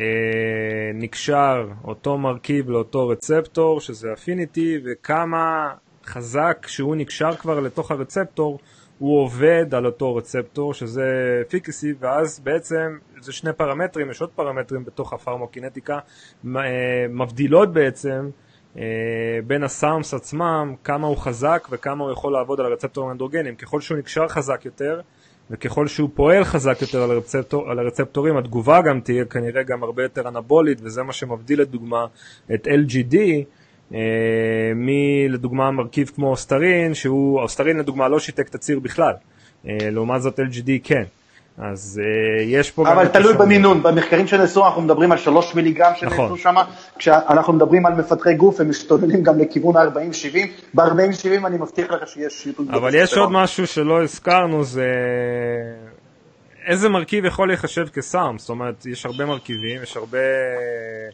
נקשר 0.95 1.67
אותו 1.85 2.19
מרכיב 2.19 2.71
לאותו 2.71 3.09
רצפטור, 3.09 3.81
שזה 3.81 4.13
אפיניטי, 4.13 4.79
וכמה 4.85 5.69
חזק 6.07 6.67
שהוא 6.67 6.97
נקשר 6.97 7.37
כבר 7.37 7.61
לתוך 7.61 7.91
הרצפטור, 7.91 8.59
הוא 8.99 9.21
עובד 9.21 9.75
על 9.75 9.87
אותו 9.87 10.17
רצפטור 10.17 10.75
שזה 10.75 11.05
אפיקסי, 11.49 11.95
ואז 12.01 12.41
בעצם 12.41 12.99
זה 13.21 13.33
שני 13.33 13.53
פרמטרים, 13.53 14.11
יש 14.11 14.21
עוד 14.21 14.31
פרמטרים 14.31 14.85
בתוך 14.85 15.13
הפרמוקינטיקה, 15.13 15.99
אה, 16.47 16.61
מבדילות 17.11 17.73
בעצם 17.73 18.31
אה, 18.79 18.83
בין 19.47 19.63
הסארמס 19.63 20.15
עצמם, 20.15 20.75
כמה 20.85 21.07
הוא 21.07 21.17
חזק 21.17 21.69
וכמה 21.71 22.05
הוא 22.05 22.13
יכול 22.13 22.33
לעבוד 22.33 22.61
על 22.61 22.67
הרצפטורים 22.67 23.09
האנדרוגנים. 23.09 23.55
ככל 23.55 23.81
שהוא 23.81 23.99
נקשר 23.99 24.29
חזק 24.29 24.65
יותר, 24.65 25.01
וככל 25.51 25.87
שהוא 25.87 26.11
פועל 26.15 26.45
חזק 26.45 26.83
יותר 26.83 27.03
על, 27.03 27.11
הרצפטור, 27.11 27.71
על 27.71 27.79
הרצפטורים, 27.79 28.37
התגובה 28.37 28.83
גם 28.83 29.01
תהיה 29.01 29.25
כנראה 29.25 29.63
גם 29.63 29.83
הרבה 29.83 30.03
יותר 30.03 30.29
אנבולית, 30.29 30.79
וזה 30.83 31.03
מה 31.03 31.13
שמבדיל 31.13 31.61
לדוגמה 31.61 32.07
את 32.55 32.67
LGD, 32.67 33.17
מלדוגמה 34.75 35.71
מרכיב 35.71 36.11
כמו 36.15 36.31
אוסטרין, 36.31 36.95
שהוא, 36.95 37.41
אוסטרין 37.41 37.79
לדוגמה 37.79 38.09
לא 38.09 38.19
שיתק 38.19 38.49
את 38.49 38.55
הציר 38.55 38.79
בכלל, 38.79 39.13
אה, 39.69 39.91
לעומת 39.91 40.23
זאת 40.23 40.41
LGD 40.41 40.71
כן. 40.85 41.05
אז 41.59 42.01
uh, 42.03 42.43
יש 42.43 42.71
פה 42.71 42.93
אבל 42.93 43.09
תלוי 43.09 43.35
במינון, 43.35 43.83
במחקרים 43.83 44.27
שנעשו 44.27 44.67
אנחנו 44.67 44.83
מדברים 44.83 45.13
על 45.13 45.19
3 45.19 45.55
מיליגרם 45.55 45.93
שנעשו 45.97 46.25
נכון. 46.25 46.39
שם, 46.39 46.55
כשאנחנו 46.99 47.53
מדברים 47.53 47.87
על 47.87 47.95
מפתחי 47.95 48.35
גוף 48.35 48.61
הם 48.61 48.69
משתוללים 48.69 49.23
גם 49.23 49.39
לכיוון 49.39 49.77
ה-40-70, 49.77 50.37
ב-40-70 50.75 51.47
אני 51.47 51.57
מבטיח 51.57 51.91
לך 51.91 52.09
שיש 52.09 52.43
שיתוק. 52.43 52.67
אבל 52.71 52.95
יש 52.95 53.15
עוד 53.15 53.31
משהו 53.33 53.67
שלא 53.67 54.03
הזכרנו, 54.03 54.65
זה 54.65 54.87
איזה 56.67 56.89
מרכיב 56.89 57.25
יכול 57.25 57.49
להיחשב 57.49 57.89
כ 57.89 58.02
SARM, 58.02 58.37
זאת 58.39 58.51
אומרת 58.51 58.87
יש 58.87 59.07
הרבה 59.07 59.25
מרכיבים, 59.25 59.83
יש 59.83 59.97
הרבה 59.97 60.19
אה, 60.19 61.11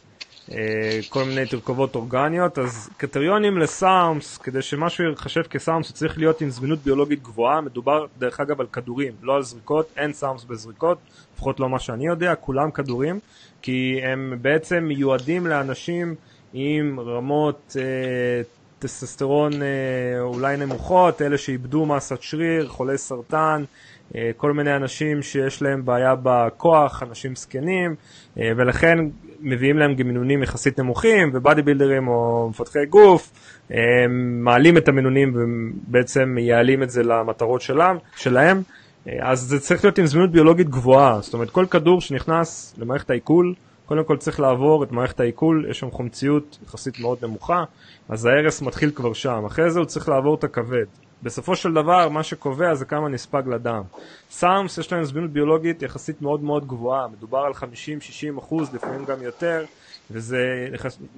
כל 1.08 1.24
מיני 1.24 1.46
תרכובות 1.46 1.94
אורגניות, 1.94 2.58
אז 2.58 2.90
קריטריונים 2.96 3.58
לסארמס, 3.58 4.38
כדי 4.38 4.62
שמשהו 4.62 5.04
ייחשב 5.04 5.42
כסארמס, 5.42 5.88
הוא 5.88 5.94
צריך 5.94 6.18
להיות 6.18 6.40
עם 6.40 6.50
זמינות 6.50 6.78
ביולוגית 6.78 7.22
גבוהה, 7.22 7.60
מדובר 7.60 8.06
דרך 8.18 8.40
אגב 8.40 8.60
על 8.60 8.66
כדורים, 8.66 9.12
לא 9.22 9.36
על 9.36 9.42
זריקות, 9.42 9.86
אין 9.96 10.12
סארמס 10.12 10.44
בזריקות, 10.44 10.98
לפחות 11.34 11.60
לא 11.60 11.68
מה 11.68 11.78
שאני 11.78 12.06
יודע, 12.06 12.34
כולם 12.34 12.70
כדורים, 12.70 13.18
כי 13.62 14.00
הם 14.02 14.38
בעצם 14.42 14.84
מיועדים 14.84 15.46
לאנשים 15.46 16.14
עם 16.52 17.00
רמות 17.00 17.76
אה, 17.80 18.42
טסטסטרון 18.78 19.52
אה, 19.62 20.20
אולי 20.20 20.56
נמוכות, 20.56 21.22
אלה 21.22 21.38
שאיבדו 21.38 21.86
מסת 21.86 22.22
שריר, 22.22 22.68
חולי 22.68 22.98
סרטן, 22.98 23.62
אה, 23.62 23.89
כל 24.36 24.52
מיני 24.52 24.76
אנשים 24.76 25.22
שיש 25.22 25.62
להם 25.62 25.84
בעיה 25.84 26.14
בכוח, 26.22 27.02
אנשים 27.02 27.36
זקנים, 27.36 27.94
אה, 28.38 28.52
ולכן 28.56 28.98
מביאים 29.40 29.78
להם 29.78 29.94
גמינונים 29.94 30.42
יחסית 30.42 30.80
נמוכים, 30.80 31.30
ובאדי 31.32 31.62
בילדרים 31.62 32.08
או 32.08 32.48
מפתחי 32.50 32.86
גוף, 32.86 33.32
הם 33.70 34.44
מעלים 34.44 34.76
את 34.76 34.88
המינונים 34.88 35.32
ובעצם 35.34 36.28
מייעלים 36.28 36.82
את 36.82 36.90
זה 36.90 37.02
למטרות 37.02 37.60
שלהם, 37.60 37.96
שלהם. 38.16 38.62
אה, 39.08 39.30
אז 39.30 39.40
זה 39.40 39.60
צריך 39.60 39.84
להיות 39.84 39.98
עם 39.98 40.06
זמינות 40.06 40.30
ביולוגית 40.30 40.68
גבוהה, 40.68 41.18
זאת 41.20 41.34
אומרת 41.34 41.50
כל 41.50 41.66
כדור 41.70 42.00
שנכנס 42.00 42.74
למערכת 42.78 43.10
העיכול, 43.10 43.54
קודם 43.86 44.04
כל 44.04 44.16
צריך 44.16 44.40
לעבור 44.40 44.84
את 44.84 44.92
מערכת 44.92 45.20
העיכול, 45.20 45.66
יש 45.70 45.78
שם 45.78 45.90
חומציות 45.90 46.58
יחסית 46.66 47.00
מאוד 47.00 47.18
נמוכה, 47.22 47.64
אז 48.08 48.26
ההרס 48.26 48.62
מתחיל 48.62 48.90
כבר 48.90 49.12
שם, 49.12 49.44
אחרי 49.46 49.70
זה 49.70 49.78
הוא 49.78 49.86
צריך 49.86 50.08
לעבור 50.08 50.34
את 50.34 50.44
הכבד. 50.44 50.84
בסופו 51.22 51.56
של 51.56 51.72
דבר 51.72 52.08
מה 52.08 52.22
שקובע 52.22 52.74
זה 52.74 52.84
כמה 52.84 53.08
נספג 53.08 53.42
לדם. 53.46 53.82
סארמס 54.30 54.78
יש 54.78 54.92
להם 54.92 55.04
זמינות 55.04 55.30
ביולוגית 55.30 55.82
יחסית 55.82 56.22
מאוד 56.22 56.42
מאוד 56.42 56.66
גבוהה, 56.66 57.08
מדובר 57.08 57.38
על 57.38 57.52
50-60 57.52 58.38
אחוז, 58.38 58.74
לפעמים 58.74 59.04
גם 59.04 59.22
יותר, 59.22 59.64
וזה, 60.10 60.68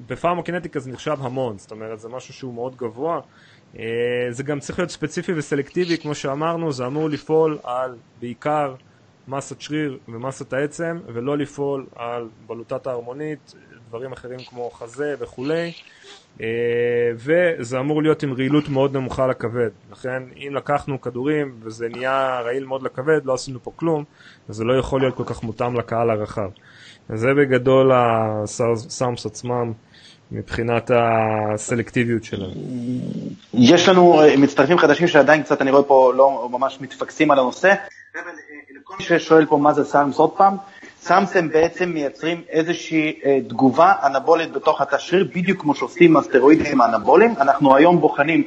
בפארמוקינטיקה 0.06 0.80
זה 0.80 0.90
נחשב 0.90 1.16
המון, 1.20 1.58
זאת 1.58 1.70
אומרת 1.70 2.00
זה 2.00 2.08
משהו 2.08 2.34
שהוא 2.34 2.54
מאוד 2.54 2.76
גבוה. 2.76 3.20
אה, 3.78 3.84
זה 4.30 4.42
גם 4.42 4.60
צריך 4.60 4.78
להיות 4.78 4.90
ספציפי 4.90 5.32
וסלקטיבי, 5.36 5.98
כמו 5.98 6.14
שאמרנו, 6.14 6.72
זה 6.72 6.86
אמור 6.86 7.10
לפעול 7.10 7.58
על 7.62 7.96
בעיקר 8.20 8.74
מסת 9.28 9.60
שריר 9.60 9.98
ומסת 10.08 10.52
העצם, 10.52 10.98
ולא 11.06 11.38
לפעול 11.38 11.86
על 11.96 12.28
בלוטת 12.46 12.86
ההרמונית, 12.86 13.54
דברים 13.92 14.12
אחרים 14.12 14.38
כמו 14.38 14.70
חזה 14.70 15.14
וכולי. 15.18 15.72
אה, 16.40 16.46
וזה 17.14 17.80
אמור 17.80 18.02
להיות 18.02 18.22
עם 18.22 18.32
רעילות 18.32 18.68
מאוד 18.68 18.96
נמוכה 18.96 19.26
לכבד. 19.26 19.70
לכן 19.92 20.22
אם 20.36 20.54
לקחנו 20.54 21.00
כדורים 21.00 21.54
וזה 21.62 21.88
נהיה 21.88 22.40
רעיל 22.44 22.64
מאוד 22.64 22.82
לכבד, 22.82 23.20
לא 23.24 23.34
עשינו 23.34 23.62
פה 23.62 23.70
כלום, 23.76 24.04
אז 24.48 24.56
זה 24.56 24.64
לא 24.64 24.78
יכול 24.78 25.00
להיות 25.00 25.16
כל 25.16 25.24
כך 25.26 25.42
מותאם 25.42 25.78
לקהל 25.78 26.10
הרחב. 26.10 26.48
זה 27.08 27.34
בגדול 27.34 27.92
הסארמס 27.94 29.26
עצמם. 29.26 29.72
מבחינת 30.34 30.90
הסלקטיביות 30.94 32.24
שלהם. 32.24 32.50
יש 33.54 33.88
לנו 33.88 34.20
אה, 34.20 34.36
מצטרפים 34.36 34.78
חדשים 34.78 35.08
שעדיין 35.08 35.42
קצת, 35.42 35.62
אני 35.62 35.70
רואה 35.70 35.82
פה, 35.82 36.12
לא 36.16 36.48
ממש 36.52 36.78
מתפקסים 36.80 37.30
על 37.30 37.38
הנושא. 37.38 37.68
אה, 38.16 38.20
לכל 38.80 38.94
מי 38.98 39.04
ששואל 39.04 39.46
פה 39.46 39.56
מה 39.56 39.72
זה 39.72 39.84
סארמס 39.84 40.18
עוד 40.18 40.30
פעם, 40.36 40.56
סמסם 41.04 41.48
בעצם 41.48 41.88
מייצרים 41.88 42.40
איזושהי 42.48 43.20
אה, 43.24 43.38
תגובה 43.48 43.92
אנבולית 44.06 44.52
בתוך 44.52 44.80
התא 44.80 44.98
שריר, 44.98 45.28
בדיוק 45.34 45.60
כמו 45.60 45.74
שעושים 45.74 46.16
הסטרואידים 46.16 46.80
האנבוליים. 46.80 47.34
אנחנו 47.40 47.76
היום 47.76 48.00
בוחנים 48.00 48.44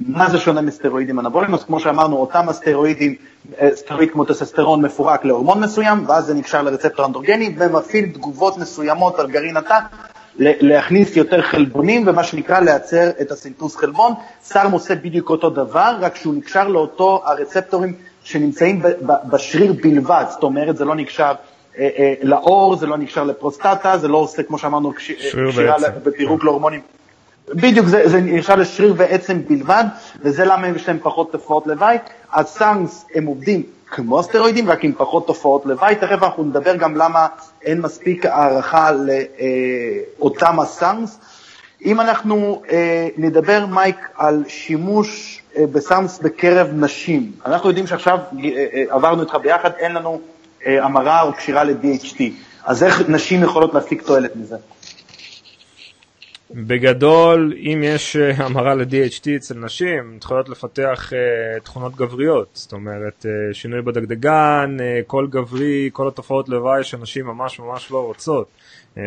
מה 0.00 0.30
זה 0.30 0.38
שונה 0.38 0.60
מסטרואידים 0.60 1.20
אנבוליים, 1.20 1.54
אז 1.54 1.64
כמו 1.64 1.80
שאמרנו, 1.80 2.16
אותם 2.16 2.48
הסטרואידים, 2.48 3.14
אה, 3.60 3.68
סטרואיד 3.74 4.10
כמו 4.10 4.24
טססטרון 4.24 4.82
מפורק 4.82 5.24
להורמון 5.24 5.60
מסוים, 5.60 6.04
ואז 6.08 6.24
זה 6.24 6.34
נקשר 6.34 6.62
לרצפטור 6.62 7.06
אנדרוגני 7.06 7.54
ומפעיל 7.58 8.08
תגובות 8.14 8.58
מסוימות 8.58 9.18
על 9.18 9.30
גרעין 9.30 9.56
התא. 9.56 9.78
להכניס 10.38 11.16
יותר 11.16 11.42
חלבונים 11.42 12.04
ומה 12.06 12.24
שנקרא 12.24 12.60
לייצר 12.60 13.10
את 13.20 13.30
הסינטוס 13.30 13.76
חלבון. 13.76 14.12
סארם 14.42 14.72
עושה 14.72 14.94
בדיוק 14.94 15.30
אותו 15.30 15.50
דבר, 15.50 15.96
רק 16.00 16.16
שהוא 16.16 16.34
נקשר 16.34 16.68
לאותו 16.68 17.22
הרצפטורים 17.24 17.94
שנמצאים 18.24 18.82
בשריר 19.30 19.72
בלבד, 19.82 20.24
זאת 20.30 20.42
אומרת 20.42 20.76
זה 20.76 20.84
לא 20.84 20.94
נקשר 20.94 21.32
אה, 21.78 21.88
אה, 21.98 22.14
לאור, 22.22 22.76
זה 22.76 22.86
לא 22.86 22.96
נקשר 22.96 23.24
לפרוסטטה, 23.24 23.98
זה 23.98 24.08
לא 24.08 24.16
עושה, 24.18 24.42
כמו 24.42 24.58
שאמרנו, 24.58 24.92
קשירה 24.92 25.76
בפירוק 26.02 26.44
להורמונים. 26.44 26.80
בדיוק, 27.48 27.86
זה, 27.86 28.08
זה 28.08 28.20
נקשר 28.20 28.56
לשריר 28.56 28.94
ועצם 28.96 29.42
בלבד, 29.48 29.84
וזה 30.20 30.44
למה 30.44 30.68
יש 30.68 30.88
להם 30.88 30.98
פחות 31.02 31.32
תופעות 31.32 31.66
לוואי. 31.66 31.96
הסאנס 32.32 33.04
הם 33.14 33.26
עובדים 33.26 33.62
כמו 33.86 34.22
סטרואידים, 34.22 34.70
רק 34.70 34.84
עם 34.84 34.92
פחות 34.96 35.26
תופעות 35.26 35.66
לוואי. 35.66 35.94
תכף 35.94 36.22
אנחנו 36.22 36.44
נדבר 36.44 36.76
גם 36.76 36.96
למה 36.96 37.26
אין 37.62 37.80
מספיק 37.80 38.26
הערכה 38.26 38.90
לאותם 40.18 40.60
הסאנס. 40.60 41.18
אם 41.84 42.00
אנחנו 42.00 42.62
אה, 42.70 43.08
נדבר, 43.16 43.66
מייק, 43.66 43.96
על 44.16 44.44
שימוש 44.48 45.42
אה, 45.56 45.66
בסאנס 45.66 46.18
בקרב 46.18 46.68
נשים, 46.72 47.32
אנחנו 47.46 47.68
יודעים 47.68 47.86
שעכשיו 47.86 48.18
אה, 48.18 48.44
אה, 48.74 48.84
עברנו 48.88 49.22
איתך 49.22 49.34
ביחד, 49.42 49.70
אין 49.78 49.92
לנו 49.92 50.20
המרה 50.66 51.22
או 51.22 51.32
קשירה 51.32 51.64
ל-DHT. 51.64 52.22
אז 52.64 52.84
איך 52.84 53.08
נשים 53.08 53.42
יכולות 53.42 53.74
להפיק 53.74 54.02
תועלת 54.02 54.36
מזה? 54.36 54.56
בגדול, 56.50 57.54
אם 57.56 57.80
יש 57.84 58.16
אה, 58.16 58.30
המרה 58.36 58.74
ל-DHT 58.74 59.36
אצל 59.36 59.54
נשים, 59.54 59.98
הן 59.98 60.18
יכולות 60.22 60.48
לפתח 60.48 61.12
uh, 61.12 61.60
תכונות 61.64 61.96
גבריות, 61.96 62.48
זאת 62.52 62.72
אומרת, 62.72 63.26
uh, 63.26 63.54
שינוי 63.54 63.82
בדגדגן, 63.82 64.76
uh, 64.78 65.06
קול 65.06 65.26
גברי, 65.30 65.90
כל 65.92 66.08
התופעות 66.08 66.48
לוואי 66.48 66.84
שנשים 66.84 67.26
ממש 67.26 67.60
ממש 67.60 67.90
לא 67.90 67.98
רוצות. 67.98 68.48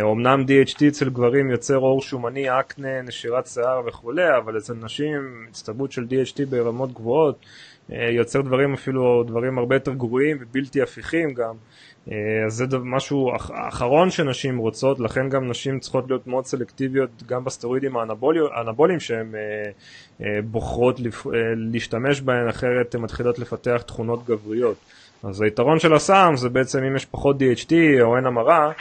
אומנם 0.02 0.46
DHT 0.48 0.88
אצל 0.88 1.10
גברים 1.10 1.52
יוצר 1.52 1.76
עור 1.76 2.02
שומני, 2.02 2.60
אקנה, 2.60 3.02
נשירת 3.02 3.48
שיער 3.48 3.82
וכולי, 3.88 4.38
אבל 4.38 4.58
אצל 4.58 4.74
נשים 4.74 5.46
הצטברות 5.50 5.92
של 5.92 6.06
DHT 6.10 6.46
ברמות 6.50 6.94
גבוהות 6.94 7.36
יוצר 7.90 8.42
דברים 8.42 8.74
אפילו, 8.74 9.24
דברים 9.24 9.58
הרבה 9.58 9.76
יותר 9.76 9.94
גרועים 9.94 10.38
ובלתי 10.42 10.82
הפיכים 10.82 11.34
גם. 11.34 11.54
אה, 12.12 12.46
אז 12.46 12.54
זה 12.54 12.66
משהו 12.84 13.32
אחרון 13.70 14.10
שנשים 14.12 14.58
רוצות, 14.58 15.00
לכן 15.00 15.30
גם 15.30 15.50
נשים 15.50 15.80
צריכות 15.80 16.06
להיות 16.08 16.28
מאוד 16.28 16.46
סלקטיביות 16.46 17.10
גם 17.26 17.44
בסטרואידים 17.44 17.98
האנבוליים 17.98 19.00
שהן 19.00 19.36
אה, 19.36 19.72
אה, 20.22 20.42
בוחרות 20.42 21.00
להשתמש 21.56 22.22
בהן, 22.22 22.48
אחרת 22.48 22.96
הן 22.96 23.02
מתחילות 23.02 23.40
לפתח 23.40 23.82
תכונות 23.86 24.26
גבריות. 24.26 24.78
אז 25.24 25.42
היתרון 25.42 25.80
של 25.80 25.94
הסם 25.94 26.34
זה 26.36 26.50
בעצם 26.50 26.84
אם 26.84 26.96
יש 26.96 27.06
פחות 27.06 27.36
DHT 27.42 27.74
או 28.02 28.18
אין 28.18 28.26
המרה, 28.26 28.72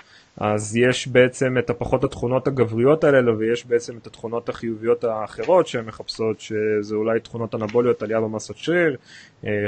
אז 0.41 0.77
יש 0.77 1.09
בעצם 1.09 1.59
את 1.59 1.71
הפחות 1.71 2.05
התכונות 2.05 2.47
הגבריות 2.47 3.05
האלה 3.05 3.37
ויש 3.39 3.67
בעצם 3.67 3.97
את 4.03 4.07
התכונות 4.07 4.49
החיוביות 4.49 5.05
האחרות 5.05 5.67
שהן 5.67 5.85
מחפשות 5.85 6.41
שזה 6.41 6.95
אולי 6.95 7.21
תכונות 7.21 7.55
אנבוליות, 7.55 8.03
עלייה 8.03 8.21
במסת 8.21 8.57
שריר, 8.57 8.97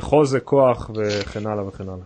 חוזק, 0.00 0.42
כוח 0.44 0.90
וכן 0.94 1.46
הלאה 1.46 1.68
וכן 1.68 1.84
הלאה. 1.84 2.04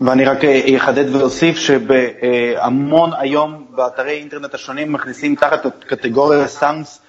ואני 0.00 0.24
רק 0.24 0.44
אה, 0.44 0.76
אחדד 0.76 1.14
ואוסיף 1.14 1.56
שבהמון 1.56 3.10
היום 3.18 3.66
באתרי 3.70 4.18
אינטרנט 4.18 4.54
השונים 4.54 4.92
מכניסים 4.92 5.34
תחת 5.34 5.66
קטגוריה 5.86 6.48
סאונס 6.48 6.98
אה, 6.98 7.03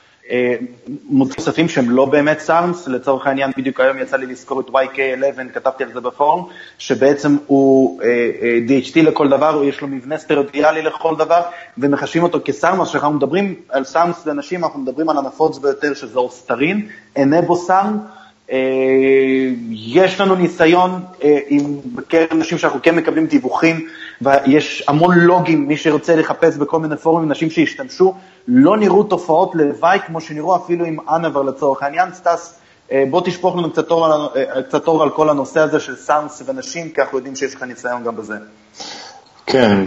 מוצפים 1.10 1.70
שהם 1.70 1.90
לא 1.90 2.06
באמת 2.06 2.40
SARMs, 2.40 2.88
לצורך 2.88 3.28
העניין 3.28 3.52
בדיוק 3.58 3.80
היום 3.80 3.98
יצא 3.98 4.18
לי 4.18 4.26
לזכור 4.26 4.62
את 4.62 4.70
YK11, 4.70 5.54
כתבתי 5.54 5.84
על 5.84 5.94
זה 5.94 6.02
בפורום, 6.02 6.50
שבעצם 6.78 7.38
הוא 7.48 8.02
אה, 8.02 8.60
DHT 8.68 9.02
לכל 9.02 9.30
דבר, 9.30 9.64
יש 9.64 9.82
לו 9.82 9.88
מבנה 9.88 10.18
סטרואידלי 10.18 10.82
לכל 10.82 11.16
דבר, 11.16 11.42
ומחשבים 11.78 12.24
אותו 12.24 12.40
כ 12.46 12.55
SARMs, 12.55 12.82
אז 12.82 12.90
כשאנחנו 12.90 13.14
מדברים 13.14 13.56
על 13.70 13.84
SARMs 13.84 14.26
לנשים, 14.26 14.64
אנחנו 14.64 14.80
מדברים 14.80 15.10
על 15.10 15.18
הנפוץ 15.18 15.58
ביותר 15.58 15.94
שזה 15.94 16.20
אוסטרין, 16.20 16.88
enobosarm, 17.18 18.00
אה, 18.00 18.25
יש 19.72 20.22
לנו 20.22 20.36
ניסיון 20.36 21.02
אה, 21.24 21.40
עם 21.48 21.80
בקרב 21.96 22.34
נשים 22.34 22.58
שאנחנו 22.58 22.80
כן 22.84 22.96
מקבלים 22.96 23.26
דיווחים, 23.26 23.88
ויש 24.22 24.84
המון 24.88 25.20
לוגים, 25.20 25.68
מי 25.68 25.78
שרוצה 25.78 26.16
לחפש 26.16 26.58
בכל 26.58 26.80
מיני 26.80 26.98
פורומים, 26.98 27.32
נשים 27.32 27.50
שהשתמשו, 27.50 28.14
לא 28.48 28.78
נראו 28.78 29.04
תופעות 29.04 29.56
לוואי 29.56 30.00
כמו 30.08 30.22
שנראו 30.22 30.56
אפילו 30.56 30.86
עם 30.86 30.98
אנבר 31.10 31.42
לצורך 31.42 31.84
העניין. 31.84 32.14
סטס, 32.14 32.60
אה, 32.92 33.04
בוא 33.10 33.22
תשפוך 33.26 33.56
לנו 33.56 33.72
קצת 33.72 33.92
אור, 33.92 34.08
קצת 34.68 34.88
אור 34.88 35.04
על 35.04 35.10
כל 35.10 35.30
הנושא 35.30 35.60
הזה 35.60 35.80
של 35.80 35.96
סאונס 35.96 36.42
ונשים, 36.46 36.90
כי 36.90 37.02
אנחנו 37.02 37.18
יודעים 37.18 37.36
שיש 37.36 37.56
לך 37.56 37.64
ניסיון 37.64 38.04
גם 38.04 38.16
בזה. 38.16 38.36
כן, 39.46 39.84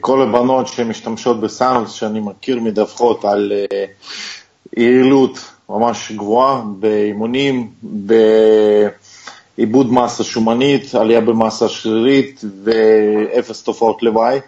כל 0.00 0.22
הבנות 0.22 0.68
שמשתמשות 0.68 1.40
בסאונס 1.40 1.90
שאני 1.90 2.20
מכיר 2.20 2.60
מדווחות 2.60 3.24
על 3.24 3.52
יעילות 4.76 5.57
ממש 5.68 6.12
גבוהה 6.12 6.62
באימונים, 6.78 7.70
בעיבוד 9.56 9.92
מסה 9.92 10.24
שומנית, 10.24 10.94
עלייה 10.94 11.20
במסה 11.20 11.68
שרירית 11.68 12.44
ואפס 12.64 13.62
תופעות 13.62 14.02
לוואי. 14.02 14.38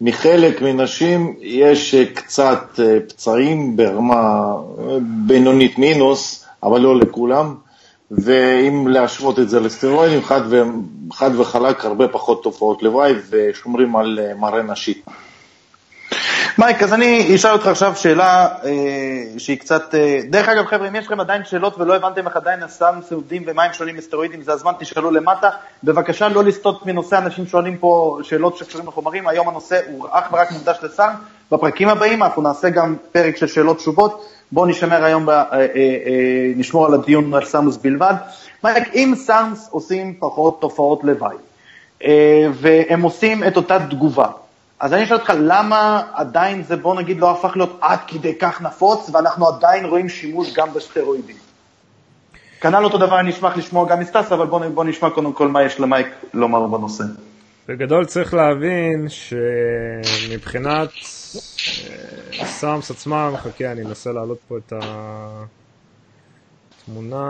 מחלק 0.00 0.62
מנשים 0.62 1.34
יש 1.40 1.94
קצת 1.94 2.80
אה, 2.82 2.98
פצעים 3.08 3.76
ברמה 3.76 4.52
אה, 4.78 4.96
בינונית 5.26 5.78
מינוס, 5.78 6.44
אבל 6.62 6.80
לא 6.80 6.96
לכולם, 6.96 7.54
ואם 8.10 8.88
להשוות 8.88 9.38
את 9.38 9.48
זה 9.48 9.60
לסטרואידים, 9.60 10.22
חד, 10.22 10.40
ו... 10.50 10.62
חד 11.12 11.30
וחלק 11.38 11.84
הרבה 11.84 12.08
פחות 12.08 12.42
תופעות 12.42 12.82
לוואי 12.82 13.12
ושומרים 13.30 13.96
על 13.96 14.18
אה, 14.22 14.34
מראה 14.34 14.62
נשי. 14.62 15.02
מייק, 16.58 16.82
אז 16.82 16.92
אני 16.92 17.34
אשאל 17.34 17.52
אותך 17.52 17.66
עכשיו 17.66 17.96
שאלה 17.96 18.48
אה, 18.64 18.70
שהיא 19.38 19.58
קצת... 19.58 19.94
אה, 19.94 20.20
דרך 20.30 20.48
אגב, 20.48 20.66
חבר'ה, 20.66 20.88
אם 20.88 20.96
יש 20.96 21.06
לכם 21.06 21.20
עדיין 21.20 21.44
שאלות 21.44 21.78
ולא 21.78 21.96
הבנתם 21.96 22.26
איך 22.26 22.36
עדיין 22.36 22.62
ה 22.62 22.68
SARMs 22.68 22.98
עובדים 23.08 23.42
ומה 23.46 23.64
הם 23.64 23.72
שונים 23.72 23.96
מסטרואידים, 23.96 24.42
זה 24.42 24.52
הזמן, 24.52 24.72
תשאלו 24.78 25.10
למטה. 25.10 25.50
בבקשה 25.84 26.28
לא 26.28 26.44
לסטות 26.44 26.86
מנושא, 26.86 27.18
אנשים 27.18 27.46
שואלים 27.46 27.76
פה 27.76 28.18
שאלות 28.22 28.56
שקשורים 28.56 28.88
לחומרים, 28.88 29.28
היום 29.28 29.48
הנושא 29.48 29.80
הוא 29.90 30.06
אך 30.10 30.32
ורק 30.32 30.50
מוקדש 30.50 30.76
ל 30.82 30.87
SARM. 30.87 31.10
בפרקים 31.52 31.88
הבאים 31.88 32.22
אנחנו 32.22 32.42
נעשה 32.42 32.70
גם 32.70 32.96
פרק 33.12 33.36
של 33.36 33.46
שאלות 33.46 33.76
תשובות. 33.76 34.28
בואו 34.52 34.66
נשמר 34.66 35.04
היום, 35.04 35.26
ב, 35.26 35.30
אה, 35.30 35.44
אה, 35.52 35.56
אה, 35.56 36.52
נשמור 36.56 36.86
על 36.86 36.94
הדיון 36.94 37.34
על 37.34 37.44
SARMs 37.44 37.76
בלבד. 37.76 38.14
מייק, 38.64 38.94
אם 38.94 39.14
SARMs 39.16 39.68
עושים 39.70 40.14
פחות 40.18 40.60
תופעות 40.60 41.04
לוואי, 41.04 41.36
אה, 42.04 42.46
והם 42.52 43.02
עושים 43.02 43.44
את 43.44 43.56
אותה 43.56 43.78
תגובה, 43.90 44.26
אז 44.80 44.94
אני 44.94 45.06
שואל 45.06 45.18
אותך, 45.18 45.32
למה 45.38 46.02
עדיין 46.12 46.62
זה, 46.62 46.76
בוא 46.76 46.94
נגיד, 46.94 47.18
לא 47.18 47.30
הפך 47.30 47.56
להיות 47.56 47.78
עד 47.80 47.98
כדי 48.06 48.34
כך 48.38 48.62
נפוץ, 48.62 49.10
ואנחנו 49.12 49.48
עדיין 49.48 49.84
רואים 49.84 50.08
שימוש 50.08 50.54
גם 50.54 50.74
בסטרואידים? 50.74 51.36
כנ"ל 52.60 52.84
אותו 52.84 52.98
דבר, 52.98 53.20
אני 53.20 53.30
אשמח 53.30 53.56
לשמוע 53.56 53.88
גם 53.88 54.00
מסטס, 54.00 54.32
אבל 54.32 54.46
בוא, 54.46 54.68
בוא 54.68 54.84
נשמע 54.84 55.10
קודם 55.10 55.32
כל 55.32 55.48
מה 55.48 55.62
יש 55.62 55.80
למייק 55.80 56.06
לומר 56.34 56.66
בנושא. 56.66 57.04
בגדול 57.68 58.04
צריך 58.04 58.34
להבין 58.34 59.06
שמבחינת 59.08 60.88
אה, 60.88 62.46
סאמס 62.46 62.90
עצמם, 62.90 63.32
חכה, 63.36 63.72
אני 63.72 63.82
אנסה 63.82 64.12
להעלות 64.12 64.38
פה 64.48 64.56
את 64.58 64.72
התמונה, 66.88 67.22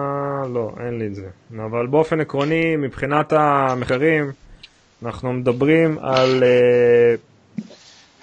לא, 0.55 0.71
אין 0.81 0.99
לי 0.99 1.07
את 1.07 1.15
זה. 1.15 1.29
אבל 1.65 1.87
באופן 1.87 2.21
עקרוני, 2.21 2.77
מבחינת 2.77 3.33
המחירים, 3.33 4.33
אנחנו 5.03 5.33
מדברים 5.33 5.99
על 5.99 6.43
uh, 6.43 7.19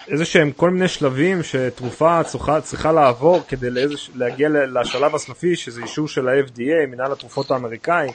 איזה 0.08 0.26
שהם 0.26 0.52
כל 0.52 0.70
מיני 0.70 0.88
שלבים 0.88 1.44
שתרופה 1.44 2.24
צריכה, 2.24 2.62
צריכה 2.62 2.92
לעבור 2.92 3.42
כדי 3.48 3.70
לאיזה, 3.70 3.96
להגיע 4.16 4.50
לשלב 4.50 5.16
הסופי, 5.16 5.56
שזה 5.56 5.82
אישור 5.82 6.08
של 6.08 6.28
ה-FDA, 6.28 6.88
מנהל 6.92 7.12
התרופות 7.12 7.52
האמריקאי, 7.52 8.08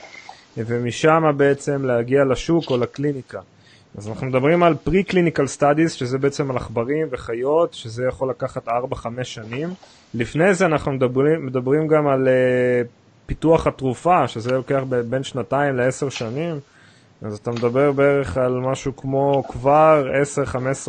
ומשם 0.57 1.23
בעצם 1.37 1.85
להגיע 1.85 2.23
לשוק 2.23 2.69
או 2.69 2.77
לקליניקה. 2.77 3.39
אז 3.97 4.07
אנחנו 4.07 4.27
מדברים 4.27 4.63
על 4.63 4.75
pre-clinical 4.87 5.59
studies, 5.59 5.89
שזה 5.89 6.17
בעצם 6.17 6.51
על 6.51 6.57
עכברים 6.57 7.07
וחיות, 7.11 7.73
שזה 7.73 8.05
יכול 8.07 8.29
לקחת 8.29 8.67
4-5 8.67 8.71
שנים. 9.23 9.69
לפני 10.13 10.53
זה 10.53 10.65
אנחנו 10.65 10.91
מדברים, 10.91 11.45
מדברים 11.45 11.87
גם 11.87 12.07
על 12.07 12.27
uh, 12.27 12.87
פיתוח 13.25 13.67
התרופה, 13.67 14.27
שזה 14.27 14.51
לוקח 14.51 14.81
בין 15.09 15.23
שנתיים 15.23 15.77
לעשר 15.77 16.09
שנים. 16.09 16.59
אז 17.21 17.37
אתה 17.37 17.51
מדבר 17.51 17.91
בערך 17.91 18.37
על 18.37 18.59
משהו 18.59 18.95
כמו 18.95 19.43
כבר 19.47 20.03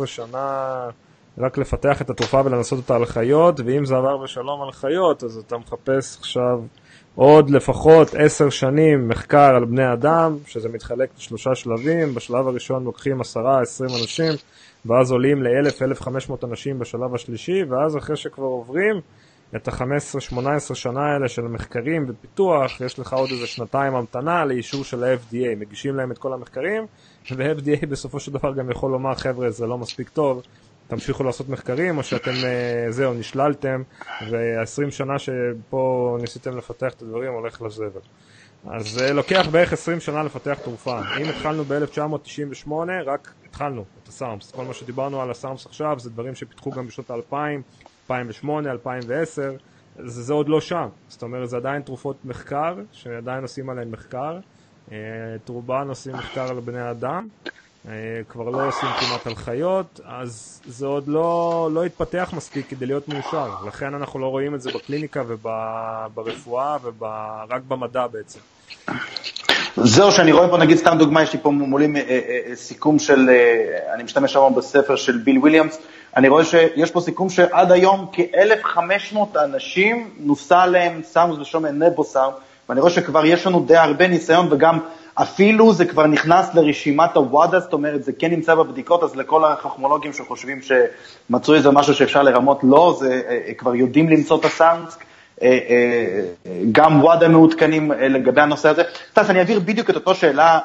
10-15 0.01 0.05
שנה 0.05 0.79
רק 1.37 1.57
לפתח 1.57 2.01
את 2.01 2.09
התרופה 2.09 2.41
ולנסות 2.45 2.79
אותה 2.79 2.95
על 2.95 3.05
חיות, 3.05 3.59
ואם 3.59 3.85
זה 3.85 3.95
עבר 3.95 4.17
בשלום 4.17 4.61
על 4.61 4.71
חיות, 4.71 5.23
אז 5.23 5.37
אתה 5.37 5.57
מחפש 5.57 6.17
עכשיו 6.19 6.61
עוד 7.15 7.49
לפחות 7.49 8.15
10 8.17 8.49
שנים 8.49 9.07
מחקר 9.07 9.55
על 9.55 9.65
בני 9.65 9.93
אדם, 9.93 10.37
שזה 10.47 10.69
מתחלק 10.69 11.09
לשלושה 11.17 11.55
שלבים, 11.55 12.15
בשלב 12.15 12.47
הראשון 12.47 12.83
לוקחים 12.83 13.21
10-20 13.21 13.25
אנשים, 13.81 14.33
ואז 14.85 15.11
עולים 15.11 15.43
ל-1,000-1,500 15.43 16.31
אנשים 16.43 16.79
בשלב 16.79 17.15
השלישי, 17.15 17.63
ואז 17.63 17.97
אחרי 17.97 18.15
שכבר 18.15 18.45
עוברים, 18.45 19.01
את 19.55 19.67
ה-15-18 19.67 20.75
שנה 20.75 21.01
האלה 21.13 21.29
של 21.29 21.41
מחקרים 21.41 22.05
ופיתוח, 22.09 22.81
יש 22.81 22.99
לך 22.99 23.13
עוד 23.13 23.29
איזה 23.31 23.47
שנתיים 23.47 23.95
המתנה 23.95 24.45
לאישור 24.45 24.83
של 24.83 25.03
ה-FDA, 25.03 25.59
מגישים 25.59 25.95
להם 25.95 26.11
את 26.11 26.17
כל 26.17 26.33
המחקרים, 26.33 26.85
ו-FDA 27.31 27.85
בסופו 27.85 28.19
של 28.19 28.31
דבר 28.31 28.53
גם 28.53 28.71
יכול 28.71 28.91
לומר, 28.91 29.15
חבר'ה, 29.15 29.49
זה 29.49 29.67
לא 29.67 29.77
מספיק 29.77 30.09
טוב, 30.09 30.41
תמשיכו 30.87 31.23
לעשות 31.23 31.49
מחקרים, 31.49 31.97
או 31.97 32.03
שאתם, 32.03 32.31
אה, 32.31 32.91
זהו, 32.91 33.13
נשללתם, 33.13 33.81
וה-20 34.31 34.91
שנה 34.91 35.19
שפה 35.19 36.17
ניסיתם 36.21 36.57
לפתח 36.57 36.93
את 36.93 37.01
הדברים 37.01 37.33
הולך 37.33 37.61
לזבל. 37.61 38.01
אז 38.71 38.87
זה 38.87 39.13
לוקח 39.13 39.47
בערך 39.51 39.73
20 39.73 39.99
שנה 39.99 40.23
לפתח 40.23 40.57
תרופה. 40.63 40.99
אם 41.21 41.29
התחלנו 41.29 41.63
ב-1998, 41.63 42.71
רק 43.05 43.33
התחלנו 43.45 43.85
את 44.03 44.07
הסארמס. 44.07 44.51
כל 44.51 44.65
מה 44.65 44.73
שדיברנו 44.73 45.21
על 45.21 45.31
הסארמס 45.31 45.65
עכשיו 45.65 45.99
זה 45.99 46.09
דברים 46.09 46.35
שפיתחו 46.35 46.71
גם 46.71 46.87
בשנות 46.87 47.09
האלפיים, 47.09 47.61
2008, 48.03 48.71
2010, 48.71 49.51
זה, 49.99 50.23
זה 50.23 50.33
עוד 50.33 50.49
לא 50.49 50.61
שם. 50.61 50.87
זאת 51.07 51.23
אומרת, 51.23 51.49
זה 51.49 51.57
עדיין 51.57 51.81
תרופות 51.81 52.15
מחקר, 52.25 52.75
שעדיין 52.91 53.41
עושים 53.41 53.69
עליהן 53.69 53.91
מחקר. 53.91 54.37
את 54.87 54.91
אה, 54.93 55.35
רובן 55.47 55.85
עושים 55.89 56.13
מחקר 56.13 56.49
על 56.49 56.59
בני 56.59 56.91
אדם. 56.91 57.27
אה, 57.87 57.91
כבר 58.29 58.49
לא 58.49 58.67
עושים 58.67 58.89
כמעט 58.99 59.27
על 59.27 59.35
חיות, 59.35 59.99
אז 60.05 60.61
זה 60.65 60.85
עוד 60.85 61.07
לא, 61.07 61.69
לא 61.73 61.85
התפתח 61.85 62.33
מספיק 62.37 62.69
כדי 62.69 62.85
להיות 62.85 63.07
מאושר. 63.07 63.49
לכן 63.67 63.93
אנחנו 63.93 64.19
לא 64.19 64.27
רואים 64.27 64.55
את 64.55 64.61
זה 64.61 64.71
בקליניקה 64.75 65.23
וברפואה 65.27 66.77
ורק 66.83 67.61
במדע 67.67 68.07
בעצם. 68.07 68.39
זהו, 69.75 70.11
שאני 70.11 70.31
רואה 70.31 70.49
פה, 70.49 70.57
נגיד 70.57 70.77
סתם 70.77 70.95
דוגמה, 70.99 71.23
יש 71.23 71.33
לי 71.33 71.39
פה 71.41 71.51
מולי 71.51 71.93
אה, 71.95 72.55
סיכום 72.55 72.99
של, 72.99 73.29
אני 73.93 74.03
משתמש 74.03 74.35
היום 74.35 74.55
בספר 74.55 74.95
של 74.95 75.17
ביל 75.17 75.37
וויליאמס, 75.37 75.77
אני 76.17 76.27
רואה 76.27 76.45
שיש 76.45 76.91
פה 76.91 77.01
סיכום 77.01 77.29
שעד 77.29 77.71
היום 77.71 78.05
כ-1,500 78.11 79.17
אנשים 79.43 80.09
נוסע 80.19 80.61
עליהם 80.61 81.01
סאונד 81.03 81.39
ושומן 81.39 81.83
נבוסאונד, 81.83 82.33
ואני 82.69 82.79
רואה 82.81 82.91
שכבר 82.91 83.25
יש 83.25 83.47
לנו 83.47 83.59
די 83.59 83.75
הרבה 83.77 84.07
ניסיון, 84.07 84.47
וגם 84.51 84.79
אפילו 85.15 85.73
זה 85.73 85.85
כבר 85.85 86.07
נכנס 86.07 86.55
לרשימת 86.55 87.15
הוואדה, 87.15 87.59
זאת 87.59 87.73
אומרת, 87.73 88.03
זה 88.03 88.11
כן 88.19 88.31
נמצא 88.31 88.55
בבדיקות, 88.55 89.03
אז 89.03 89.15
לכל 89.15 89.45
החכמולוגים 89.45 90.13
שחושבים 90.13 90.59
שמצאו 90.61 91.55
איזה 91.55 91.71
משהו 91.71 91.93
שאפשר 91.93 92.23
לרמות 92.23 92.59
לא, 92.63 92.95
זה 92.99 93.21
כבר 93.57 93.75
יודעים 93.75 94.09
למצוא 94.09 94.39
את 94.39 94.45
הסאונד. 94.45 94.87
אה, 95.41 95.59
אה, 95.69 96.21
גם 96.71 97.03
וואדה 97.03 97.27
מעודכנים 97.27 97.91
אה, 97.91 98.07
לגבי 98.07 98.41
הנושא 98.41 98.69
הזה. 98.69 98.83
סטס, 99.11 99.29
אני 99.29 99.39
אעביר 99.39 99.59
בדיוק 99.59 99.89
את 99.89 99.95
אותו 99.95 100.15
שאלה 100.15 100.59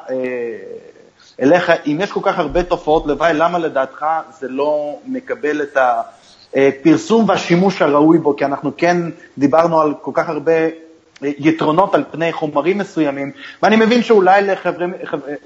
אליך, 1.42 1.72
אם 1.87 1.98
יש 2.01 2.12
כל 2.12 2.20
כך 2.22 2.38
הרבה 2.38 2.62
תופעות 2.62 3.07
לוואי, 3.07 3.35
למה 3.35 3.59
לדעתך 3.59 4.07
זה 4.38 4.48
לא 4.48 4.98
מקבל 5.07 5.62
את 5.62 5.77
הפרסום 6.55 7.29
והשימוש 7.29 7.83
הראוי 7.83 8.18
בו? 8.18 8.37
כי 8.37 8.44
אנחנו 8.44 8.72
כן 8.77 8.96
דיברנו 9.38 9.81
על 9.81 9.94
כל 10.03 10.11
כך 10.14 10.29
הרבה 10.29 10.53
יתרונות 11.22 11.94
על 11.94 12.05
פני 12.11 12.33
חומרים 12.33 12.79
מסוימים, 12.79 13.31
ואני 13.62 13.77
מבין 13.77 14.03
שאולי 14.03 14.42
לחבר, 14.42 14.87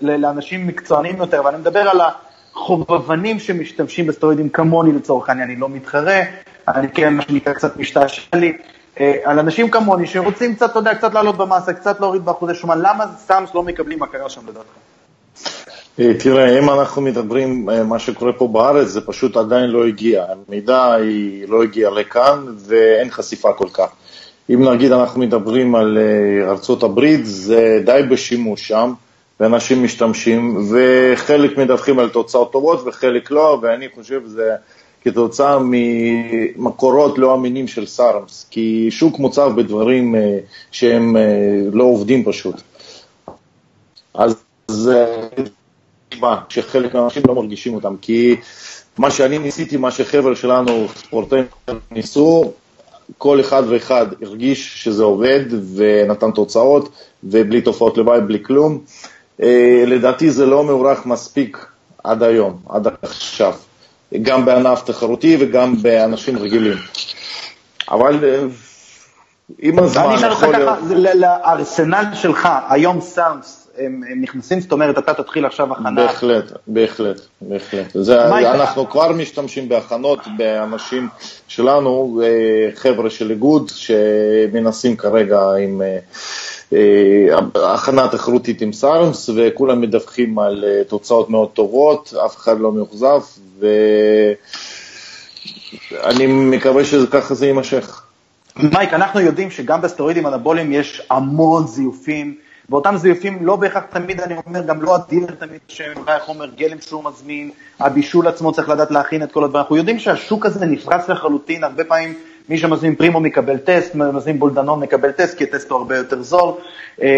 לאנשים 0.03 0.67
מקצוענים 0.67 1.17
יותר, 1.17 1.43
ואני 1.45 1.57
מדבר 1.57 1.81
על 1.81 2.01
החובבנים 2.01 3.39
שמשתמשים 3.39 4.07
בסטרואידים 4.07 4.49
כמוני 4.49 4.93
לצורך 4.93 5.29
העניין, 5.29 5.51
אני 5.51 5.61
לא 5.61 5.69
מתחרה, 5.69 6.21
אני 6.69 6.89
כן, 6.89 7.15
מה 7.15 7.23
שנקרא, 7.23 7.53
קצת 7.53 7.77
משתעשע 7.77 8.37
לי, 8.37 8.57
אה, 9.01 9.17
על 9.25 9.39
אנשים 9.39 9.71
כמוני 9.71 10.07
שרוצים 10.07 10.55
קצת, 10.55 10.71
אתה 10.71 10.79
יודע, 10.79 10.95
קצת 10.95 11.15
לעלות 11.15 11.37
במאסה, 11.37 11.73
קצת 11.73 12.01
להוריד 12.01 12.25
באחוזי 12.25 12.55
שומן, 12.55 12.79
למה 12.79 13.05
סאמס 13.19 13.55
לא 13.55 13.63
מקבלים 13.63 14.03
הכרה 14.03 14.29
שם 14.29 14.41
לדעתך? 14.49 14.92
אה, 16.01 16.13
תראה, 16.19 16.59
אם 16.59 16.71
אנחנו 16.71 17.03
מדברים, 17.03 17.71
אה, 17.71 17.85
מה 17.85 17.99
שקורה 17.99 18.33
פה 18.33 18.49
בארץ, 18.49 18.89
זה 18.89 19.01
פשוט 19.01 19.37
עדיין 19.37 19.71
לא 19.71 19.87
הגיע. 19.87 20.25
המידע 20.49 20.93
היא 20.93 21.49
לא 21.49 21.63
הגיע 21.63 21.91
לכאן 21.91 22.47
ואין 22.59 23.11
חשיפה 23.11 23.53
כל 23.53 23.69
כך. 23.73 23.89
אם 24.51 24.69
נגיד 24.69 24.93
אנחנו 24.93 25.21
מדברים 25.21 25.75
על 25.75 25.99
ארצות 26.49 26.83
הברית, 26.83 27.27
זה 27.27 27.81
די 27.85 28.01
בשימוש 28.11 28.69
שם, 28.69 28.93
ואנשים 29.41 29.85
משתמשים, 29.85 30.67
וחלק 30.71 31.59
מדווחים 31.59 31.99
על 31.99 32.09
תוצאות 32.09 32.53
טובות 32.53 32.83
וחלק 32.87 33.31
לא, 33.31 33.59
ואני 33.63 33.87
חושב 33.95 34.21
שזה 34.27 34.55
כתוצאה 35.05 35.59
ממקורות 35.63 37.19
לא 37.19 37.35
אמינים 37.35 37.69
של 37.69 37.87
סארמס, 37.87 38.47
כי 38.51 38.89
שוק 38.91 39.19
מוצב 39.19 39.53
בדברים 39.57 40.15
אה, 40.15 40.39
שהם 40.71 41.17
אה, 41.17 41.23
לא 41.73 41.85
עובדים 41.85 42.25
פשוט. 42.25 42.63
אז 44.15 44.37
זה 46.23 46.63
שחלק 46.63 46.95
מהאנשים 46.95 47.23
לא 47.29 47.35
מרגישים 47.35 47.75
אותם, 47.75 47.95
כי 48.01 48.37
מה 48.99 49.11
שאני 49.11 49.39
ניסיתי, 49.39 49.77
מה 49.77 49.91
שחבר'ה 49.91 50.37
שלנו, 50.37 50.87
ספורטאים, 50.97 51.45
ניסו, 51.91 52.53
כל 53.19 53.41
אחד 53.41 53.63
ואחד 53.69 54.07
הרגיש 54.23 54.85
שזה 54.85 55.03
עובד 55.03 55.45
ונתן 55.77 56.31
תוצאות, 56.31 56.89
ובלי 57.25 57.61
תופעות 57.61 57.99
לוואי, 57.99 58.21
בלי 58.21 58.39
כלום. 58.43 58.79
אה, 59.43 59.85
לדעתי 59.87 60.31
זה 60.31 60.47
לא 60.47 60.65
מוערך 60.65 61.07
מספיק 61.07 61.67
עד 62.05 62.23
היום, 62.23 62.59
עד 62.69 62.89
עכשיו. 63.03 63.55
גם 64.23 64.45
בענף 64.45 64.83
תחרותי 64.83 65.37
וגם 65.41 65.83
באנשים 65.83 66.39
רגילים. 66.39 66.79
אבל 67.91 68.25
אה, 68.25 68.43
עם 69.59 69.79
הזמן 69.79 70.17
יכול 70.33 70.49
להיות... 70.49 70.79
לארסנל 71.15 72.05
שלך, 72.15 72.49
היום 72.69 73.01
סאונדס, 73.01 73.62
הם, 73.79 74.03
הם 74.11 74.21
נכנסים, 74.23 74.61
זאת 74.61 74.73
אומרת, 74.73 74.99
אתה 74.99 75.15
תתחיל 75.15 75.47
עכשיו 75.47 75.73
הכנה. 75.73 75.91
בהחלט, 75.91 76.53
בהחלט, 76.67 77.21
בהחלט. 77.41 77.87
זה, 77.95 78.27
אנחנו 78.55 78.91
כבר 78.91 79.13
משתמשים 79.13 79.69
בהכנות, 79.69 80.19
באנשים 80.37 81.09
שלנו, 81.49 82.21
אה, 82.25 82.71
חבר'ה 82.75 83.11
של 83.11 83.31
איגוד, 83.31 83.71
שמנסים 83.75 84.97
כרגע 84.97 85.41
עם... 85.65 85.83
אה, 85.83 85.99
הכנה 87.75 88.09
תחרותית 88.09 88.61
עם 88.61 88.73
SARMs, 88.73 89.31
וכולם 89.37 89.81
מדווחים 89.81 90.39
על 90.39 90.65
תוצאות 90.89 91.31
מאוד 91.31 91.49
טובות, 91.51 92.15
אף 92.27 92.37
אחד 92.37 92.61
לא 92.61 92.73
מאוכזב, 92.73 93.21
ואני 95.91 96.27
מקווה 96.27 96.85
שככה 96.85 97.35
זה 97.35 97.47
יימשך. 97.47 98.03
מייק, 98.57 98.93
אנחנו 98.93 99.21
יודעים 99.21 99.51
שגם 99.51 99.81
בסטרואידים 99.81 100.27
אנבוליים 100.27 100.73
יש 100.73 101.03
המון 101.11 101.67
זיופים, 101.67 102.35
ואותם 102.73 102.97
זיופים 102.97 103.47
לא 103.47 103.57
בהכרח 103.57 103.83
תמיד, 103.91 104.21
אני 104.21 104.35
אומר, 104.47 104.63
גם 104.63 104.83
לא 104.83 104.95
הדילר 104.95 105.35
תמיד 105.39 105.61
שאולי 105.69 106.21
חומר 106.21 106.47
גלם 106.47 106.81
שהוא 106.81 107.05
מזמין, 107.05 107.51
הבישול 107.81 108.29
עצמו 108.29 108.53
צריך 108.53 108.69
לדעת 108.69 108.91
להכין 108.91 109.23
את 109.23 109.33
כל 109.33 109.45
הדברים. 109.45 109.63
אנחנו 109.63 109.77
יודעים 109.77 109.99
שהשוק 109.99 110.47
הזה 110.47 110.67
נפרץ 110.67 111.09
לחלוטין, 111.09 111.65
הרבה 111.65 111.85
פעמים 111.85 112.15
מי 112.49 112.59
שמזמין 112.59 112.95
פרימו 112.95 113.21
מקבל 113.21 113.59
טסט, 113.59 113.95
מזמין 113.95 114.39
בולדנון 114.39 114.81
מקבל 114.81 115.11
טסט, 115.11 115.39
כי 115.39 115.45
הטסט 115.45 115.71
הוא 115.71 115.79
הרבה 115.79 115.97
יותר 115.97 116.23
זול. 116.23 116.55
אה, 117.03 117.09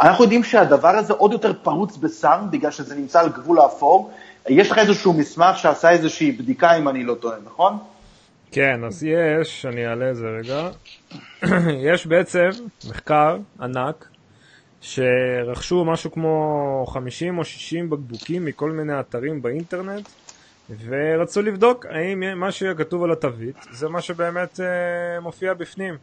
אנחנו 0.00 0.24
יודעים 0.24 0.44
שהדבר 0.44 0.88
הזה 0.88 1.12
עוד 1.12 1.32
יותר 1.32 1.52
פרוץ 1.62 1.96
בסאונד, 1.96 2.50
בגלל 2.50 2.70
שזה 2.70 2.94
נמצא 2.94 3.20
על 3.20 3.28
גבול 3.28 3.60
האפור. 3.60 4.10
יש 4.48 4.70
לך 4.70 4.78
איזשהו 4.78 5.12
מסמך 5.12 5.58
שעשה 5.58 5.90
איזושהי 5.90 6.32
בדיקה, 6.32 6.78
אם 6.78 6.88
אני 6.88 7.04
לא 7.04 7.14
טועה, 7.14 7.36
נכון? 7.46 7.78
כן, 8.52 8.84
אז 8.86 9.04
יש, 9.04 9.66
אני 9.66 9.86
אעלה 9.86 10.10
את 10.10 10.16
זה 10.16 10.26
רגע. 10.40 10.68
יש 11.92 12.06
בעצם 12.06 12.48
מחקר 12.90 13.36
ענק, 13.60 14.08
שרכשו 14.82 15.84
משהו 15.84 16.12
כמו 16.12 16.84
50 16.88 17.38
או 17.38 17.44
60 17.44 17.90
בקבוקים 17.90 18.44
מכל 18.44 18.70
מיני 18.70 19.00
אתרים 19.00 19.42
באינטרנט, 19.42 20.08
ורצו 20.86 21.42
לבדוק 21.42 21.86
האם 21.86 22.38
מה 22.38 22.52
שכתוב 22.52 23.04
על 23.04 23.12
התווית 23.12 23.56
זה 23.70 23.88
מה 23.88 24.00
שבאמת 24.00 24.60
אה, 24.60 25.20
מופיע 25.20 25.54
בפנים. 25.54 25.94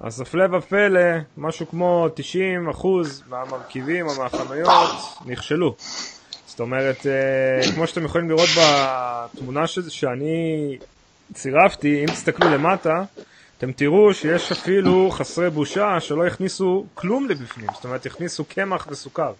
אז 0.00 0.20
הפלא 0.20 0.56
ופלא, 0.56 1.00
משהו 1.36 1.68
כמו 1.68 2.06
90% 2.76 2.86
מהמרכיבים 3.28 4.06
או 4.06 4.12
מהחנויות 4.18 4.90
נכשלו. 5.26 5.74
זאת 6.46 6.60
אומרת, 6.60 7.06
אה, 7.06 7.72
כמו 7.74 7.86
שאתם 7.86 8.04
יכולים 8.04 8.28
לראות 8.30 8.48
בתמונה 8.58 9.66
שזה 9.66 9.90
שאני 9.90 10.76
צירפתי, 11.34 12.00
אם 12.00 12.06
תסתכלו 12.06 12.50
למטה, 12.50 13.02
אתם 13.58 13.72
תראו 13.72 14.14
שיש 14.14 14.52
אפילו 14.52 15.10
חסרי 15.10 15.50
בושה 15.50 16.00
שלא 16.00 16.26
הכניסו 16.26 16.86
כלום 16.94 17.28
לבפנים, 17.28 17.68
זאת 17.74 17.84
אומרת, 17.84 18.06
הכניסו 18.06 18.44
קמח 18.44 18.86
וסוכר. 18.90 19.32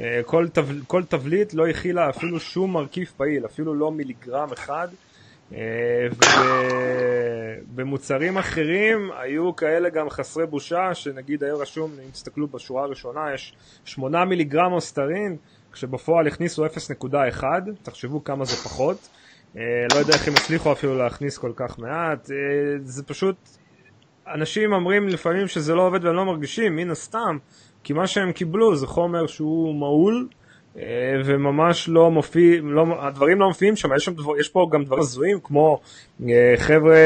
אה, 0.00 0.20
כל, 0.26 0.48
תב, 0.48 0.84
כל 0.86 1.02
תבליט 1.04 1.54
לא 1.54 1.68
הכילה 1.68 2.10
אפילו 2.10 2.40
שום 2.40 2.72
מרכיב 2.72 3.12
פעיל, 3.16 3.46
אפילו 3.46 3.74
לא 3.74 3.90
מיליגרם 3.90 4.52
אחד. 4.52 4.88
אה, 5.54 6.06
ובמוצרים 7.74 8.38
אחרים 8.38 9.10
היו 9.18 9.56
כאלה 9.56 9.88
גם 9.88 10.10
חסרי 10.10 10.46
בושה, 10.46 10.94
שנגיד 10.94 11.44
היה 11.44 11.54
רשום, 11.54 11.90
אם 12.04 12.10
תסתכלו 12.10 12.48
בשורה 12.48 12.82
הראשונה, 12.82 13.34
יש 13.34 13.54
8 13.84 14.24
מיליגרם 14.24 14.72
אוסטרין, 14.72 15.36
כשבפועל 15.72 16.26
הכניסו 16.26 16.66
0.1, 16.66 17.44
תחשבו 17.82 18.24
כמה 18.24 18.44
זה 18.44 18.56
פחות. 18.56 19.08
אה, 19.56 19.86
לא 19.94 19.98
יודע 19.98 20.12
איך 20.12 20.28
הם 20.28 20.34
הצליחו 20.34 20.72
אפילו 20.72 20.98
להכניס 20.98 21.38
כל 21.38 21.52
כך 21.56 21.78
מעט, 21.78 22.30
אה, 22.30 22.36
זה 22.82 23.02
פשוט... 23.02 23.36
אנשים 24.34 24.72
אומרים 24.72 25.08
לפעמים 25.08 25.48
שזה 25.48 25.74
לא 25.74 25.86
עובד 25.86 26.04
והם 26.04 26.14
לא 26.14 26.24
מרגישים, 26.24 26.76
מן 26.76 26.90
הסתם, 26.90 27.38
כי 27.84 27.92
מה 27.92 28.06
שהם 28.06 28.32
קיבלו 28.32 28.76
זה 28.76 28.86
חומר 28.86 29.26
שהוא 29.26 29.74
מהול, 29.74 30.28
אה, 30.78 30.82
וממש 31.24 31.88
לא 31.88 32.10
מופיע, 32.10 32.60
לא, 32.62 32.84
הדברים 32.98 33.40
לא 33.40 33.48
מופיעים 33.48 33.76
שם, 33.76 33.88
יש, 33.96 34.08
דבר, 34.08 34.38
יש 34.40 34.48
פה 34.48 34.68
גם 34.72 34.84
דברים 34.84 35.00
הזויים, 35.00 35.38
כמו 35.44 35.80
חבר'ה 36.56 36.98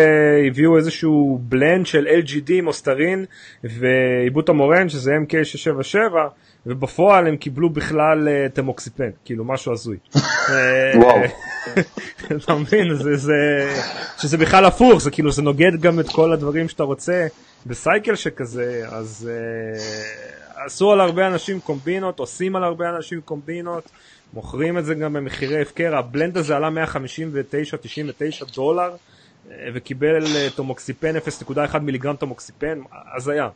הביאו 0.46 0.76
איזשהו 0.76 1.38
בלנד 1.42 1.86
של 1.86 2.06
LGD 2.06 2.52
עם 2.52 2.66
אוסטרין 2.66 3.24
ועיבוד 3.64 4.50
המורן, 4.50 4.88
שזה 4.88 5.12
MK677, 5.16 6.14
ובפועל 6.66 7.26
הם 7.26 7.36
קיבלו 7.36 7.70
בכלל 7.70 8.28
אה, 8.28 8.48
תמוקסיפן, 8.48 9.10
כאילו 9.24 9.44
משהו 9.44 9.72
הזוי. 9.72 9.96
וואו. 10.96 11.20
אתה 12.36 12.54
מבין? 12.54 12.94
זה, 12.94 13.16
זה, 13.16 13.34
שזה 14.18 14.36
בכלל 14.36 14.64
הפוך, 14.64 15.00
זה 15.00 15.10
כאילו 15.10 15.32
זה 15.32 15.42
נוגד 15.42 15.80
גם 15.80 16.00
את 16.00 16.08
כל 16.08 16.32
הדברים 16.32 16.68
שאתה 16.68 16.82
רוצה 16.82 17.26
בסייקל 17.66 18.14
שכזה, 18.14 18.82
אז 18.88 19.30
uh, 19.30 20.64
עשו 20.64 20.92
על 20.92 21.00
הרבה 21.00 21.26
אנשים 21.26 21.60
קומבינות, 21.60 22.18
עושים 22.18 22.56
על 22.56 22.64
הרבה 22.64 22.88
אנשים 22.88 23.20
קומבינות, 23.20 23.90
מוכרים 24.32 24.78
את 24.78 24.84
זה 24.84 24.94
גם 24.94 25.12
במחירי 25.12 25.62
הפקר, 25.62 25.96
הבלנד 25.96 26.36
הזה 26.36 26.56
עלה 26.56 26.68
159-99 28.42 28.54
דולר. 28.54 28.90
אה, 29.50 29.68
וקיבל 29.74 30.24
תומוקסיפן 30.54 31.16
0.1 31.16 31.78
מיליגרם 31.78 32.16
תומוקסיפן, 32.16 32.80
הזיה. 33.16 33.48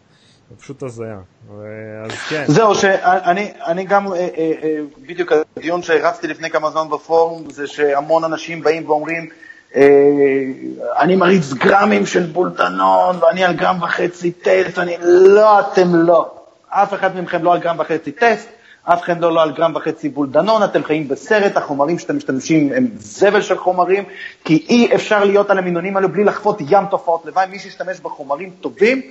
זה 0.51 0.57
פשוט 0.57 0.83
הזיה. 0.83 1.19
אז 2.05 2.11
כן. 2.29 2.45
זהו, 2.47 2.75
שאני 2.75 3.53
אני 3.67 3.85
גם, 3.85 4.13
אה, 4.13 4.19
אה, 4.19 4.53
אה, 4.63 4.81
בדיוק 5.07 5.33
הדיון 5.57 5.83
שהרצתי 5.83 6.27
לפני 6.27 6.51
כמה 6.51 6.71
זמן 6.71 6.89
בפורום, 6.91 7.51
זה 7.51 7.67
שהמון 7.67 8.25
אנשים 8.25 8.63
באים 8.63 8.89
ואומרים, 8.89 9.29
אני 10.99 11.17
מריץ 11.17 11.53
גרמים 11.53 12.07
של 12.07 12.27
בולטנון, 12.27 13.17
ואני 13.23 13.45
על 13.45 13.53
גרם 13.53 13.83
וחצי 13.83 14.33
טסט, 14.33 14.79
ואני, 14.79 14.97
לא, 15.03 15.61
אתם 15.61 15.95
לא. 15.95 16.31
אף 16.69 16.95
אחד 16.95 17.21
מכם 17.21 17.45
לא 17.45 17.53
על 17.53 17.61
גרם 17.61 17.79
וחצי 17.79 18.13
טסט, 18.13 18.49
אף 18.85 19.03
אחד 19.03 19.21
לא, 19.21 19.33
לא 19.33 19.43
על 19.43 19.53
גרם 19.53 19.77
וחצי 19.77 20.09
בולדנון, 20.09 20.63
אתם 20.63 20.85
חיים 20.85 21.09
בסרט, 21.09 21.57
החומרים 21.57 21.99
שאתם 21.99 22.17
משתמשים 22.17 22.73
הם 22.73 22.89
זבל 22.97 23.43
של 23.43 23.59
חומרים, 23.59 24.05
כי 24.45 24.67
אי 24.69 24.95
אפשר 24.95 25.25
להיות 25.25 25.51
על 25.51 25.59
המינונים 25.59 25.97
האלו 25.97 26.09
בלי 26.09 26.25
לחוות 26.25 26.59
ים 26.61 26.85
תופעות 26.91 27.27
לוואי, 27.27 27.47
מי 27.51 27.59
שישתמש 27.59 28.01
בחומרים 28.01 28.51
טובים, 28.61 29.03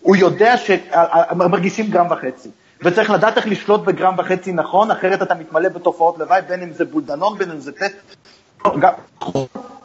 הוא 0.00 0.16
יודע 0.16 0.54
שמרגישים 0.56 1.90
גרם 1.90 2.06
וחצי. 2.10 2.48
וצריך 2.82 3.10
לדעת 3.10 3.36
איך 3.36 3.46
לשלוט 3.46 3.80
בגרם 3.80 4.14
וחצי 4.18 4.52
נכון, 4.52 4.90
אחרת 4.90 5.22
אתה 5.22 5.34
מתמלא 5.34 5.68
בתופעות 5.68 6.18
לוואי, 6.18 6.42
בין 6.48 6.62
אם 6.62 6.72
זה 6.72 6.84
בולדנון, 6.84 7.38
בין 7.38 7.50
אם 7.50 7.60
זה 7.60 7.72
טסט. 7.72 8.16
גם, 8.78 8.92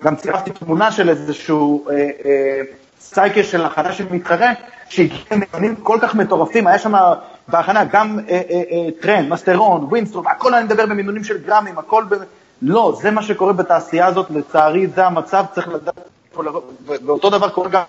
גם 0.03 0.15
צירפתי 0.15 0.49
תמונה 0.51 0.91
של 0.91 1.09
איזשהו 1.09 1.89
אה, 1.89 1.95
אה, 1.95 2.61
cycle 2.99 3.43
של 3.43 3.65
הכנה 3.65 3.93
של 3.93 4.05
מתחרה, 4.11 4.51
שהגיע 4.89 5.17
לנתונים 5.31 5.75
כל 5.75 5.97
כך 6.01 6.15
מטורפים, 6.15 6.67
היה 6.67 6.79
שם 6.79 6.93
בהכנה 7.47 7.83
גם 7.85 8.19
אה, 8.29 8.41
אה, 8.49 8.61
אה, 8.71 8.91
טרנד, 9.01 9.29
מסטרון, 9.29 9.83
ווינסטרול, 9.83 10.27
הכל 10.27 10.53
אני 10.53 10.63
מדבר 10.63 10.85
במינונים 10.85 11.23
של 11.23 11.37
גרמים, 11.37 11.77
הכל 11.77 12.03
ב... 12.09 12.15
לא, 12.61 12.97
זה 13.01 13.11
מה 13.11 13.23
שקורה 13.23 13.53
בתעשייה 13.53 14.05
הזאת, 14.05 14.31
לצערי 14.31 14.87
זה 14.87 15.05
המצב, 15.05 15.45
צריך 15.55 15.67
לדעת, 15.67 16.09
ואותו 16.85 17.29
דבר 17.29 17.49
קורה 17.49 17.69
גם, 17.69 17.81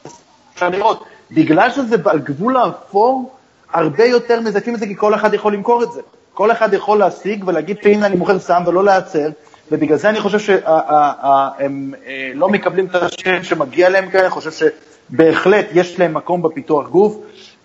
אפשר 0.55 0.69
לראות, 0.69 1.05
בגלל 1.31 1.71
שזה 1.71 1.97
על 2.05 2.19
גבול 2.19 2.57
האפור, 2.57 3.33
הרבה 3.73 4.05
יותר 4.05 4.41
מזייפים 4.41 4.75
את 4.75 4.81
זה, 4.81 4.87
כי 4.87 4.97
כל 4.97 5.15
אחד 5.15 5.35
יכול 5.35 5.53
למכור 5.53 5.83
את 5.83 5.93
זה. 5.93 6.01
כל 6.35 6.53
אחד 6.53 6.75
יכול 6.75 6.99
להשיג 6.99 7.49
ולהגיד, 7.49 7.77
הנה 7.83 8.07
אני 8.07 8.17
מוכר 8.17 8.39
SARM 8.39 8.63
ולא 8.67 8.85
להיעצר, 8.85 9.29
ובגלל 9.73 9.99
זה 9.99 10.11
אני 10.11 10.21
חושב 10.21 10.39
שהם 10.39 11.93
לא 12.35 12.49
מקבלים 12.49 12.87
את 12.87 12.95
השם 12.95 13.43
שמגיע 13.43 13.89
להם 13.89 14.11
כאלה, 14.11 14.23
אני 14.23 14.31
חושב 14.31 14.51
שבהחלט 15.11 15.67
יש 15.73 15.99
להם 15.99 16.15
מקום 16.15 16.43
בפיתוח 16.43 16.89
גוף. 16.89 17.17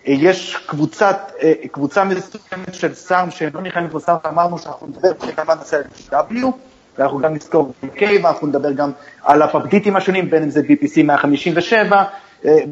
יש 0.04 0.56
קבוצת, 0.66 1.32
קבוצה 1.72 2.04
מסוימת 2.04 2.74
של 2.74 2.94
סארם 2.94 3.30
שהם 3.30 3.50
לא 3.54 3.60
נכנסים 3.60 3.88
בסארם, 3.98 4.18
אמרנו 4.28 4.58
שאנחנו 4.58 4.86
נדבר 4.86 5.14
כמובן 5.36 5.54
נעשה 5.58 5.76
על 6.12 6.22
W, 6.30 6.46
ואנחנו 6.98 7.18
גם 7.18 7.34
נזכור 7.34 7.72
K, 7.96 8.02
ואנחנו 8.22 8.46
נדבר 8.46 8.72
גם 8.72 8.90
על 9.22 9.42
הפפדיטים 9.42 9.96
השונים, 9.96 10.30
בין 10.30 10.42
אם 10.42 10.50
זה 10.50 10.60
BPC 10.60 11.02
157, 11.04 12.02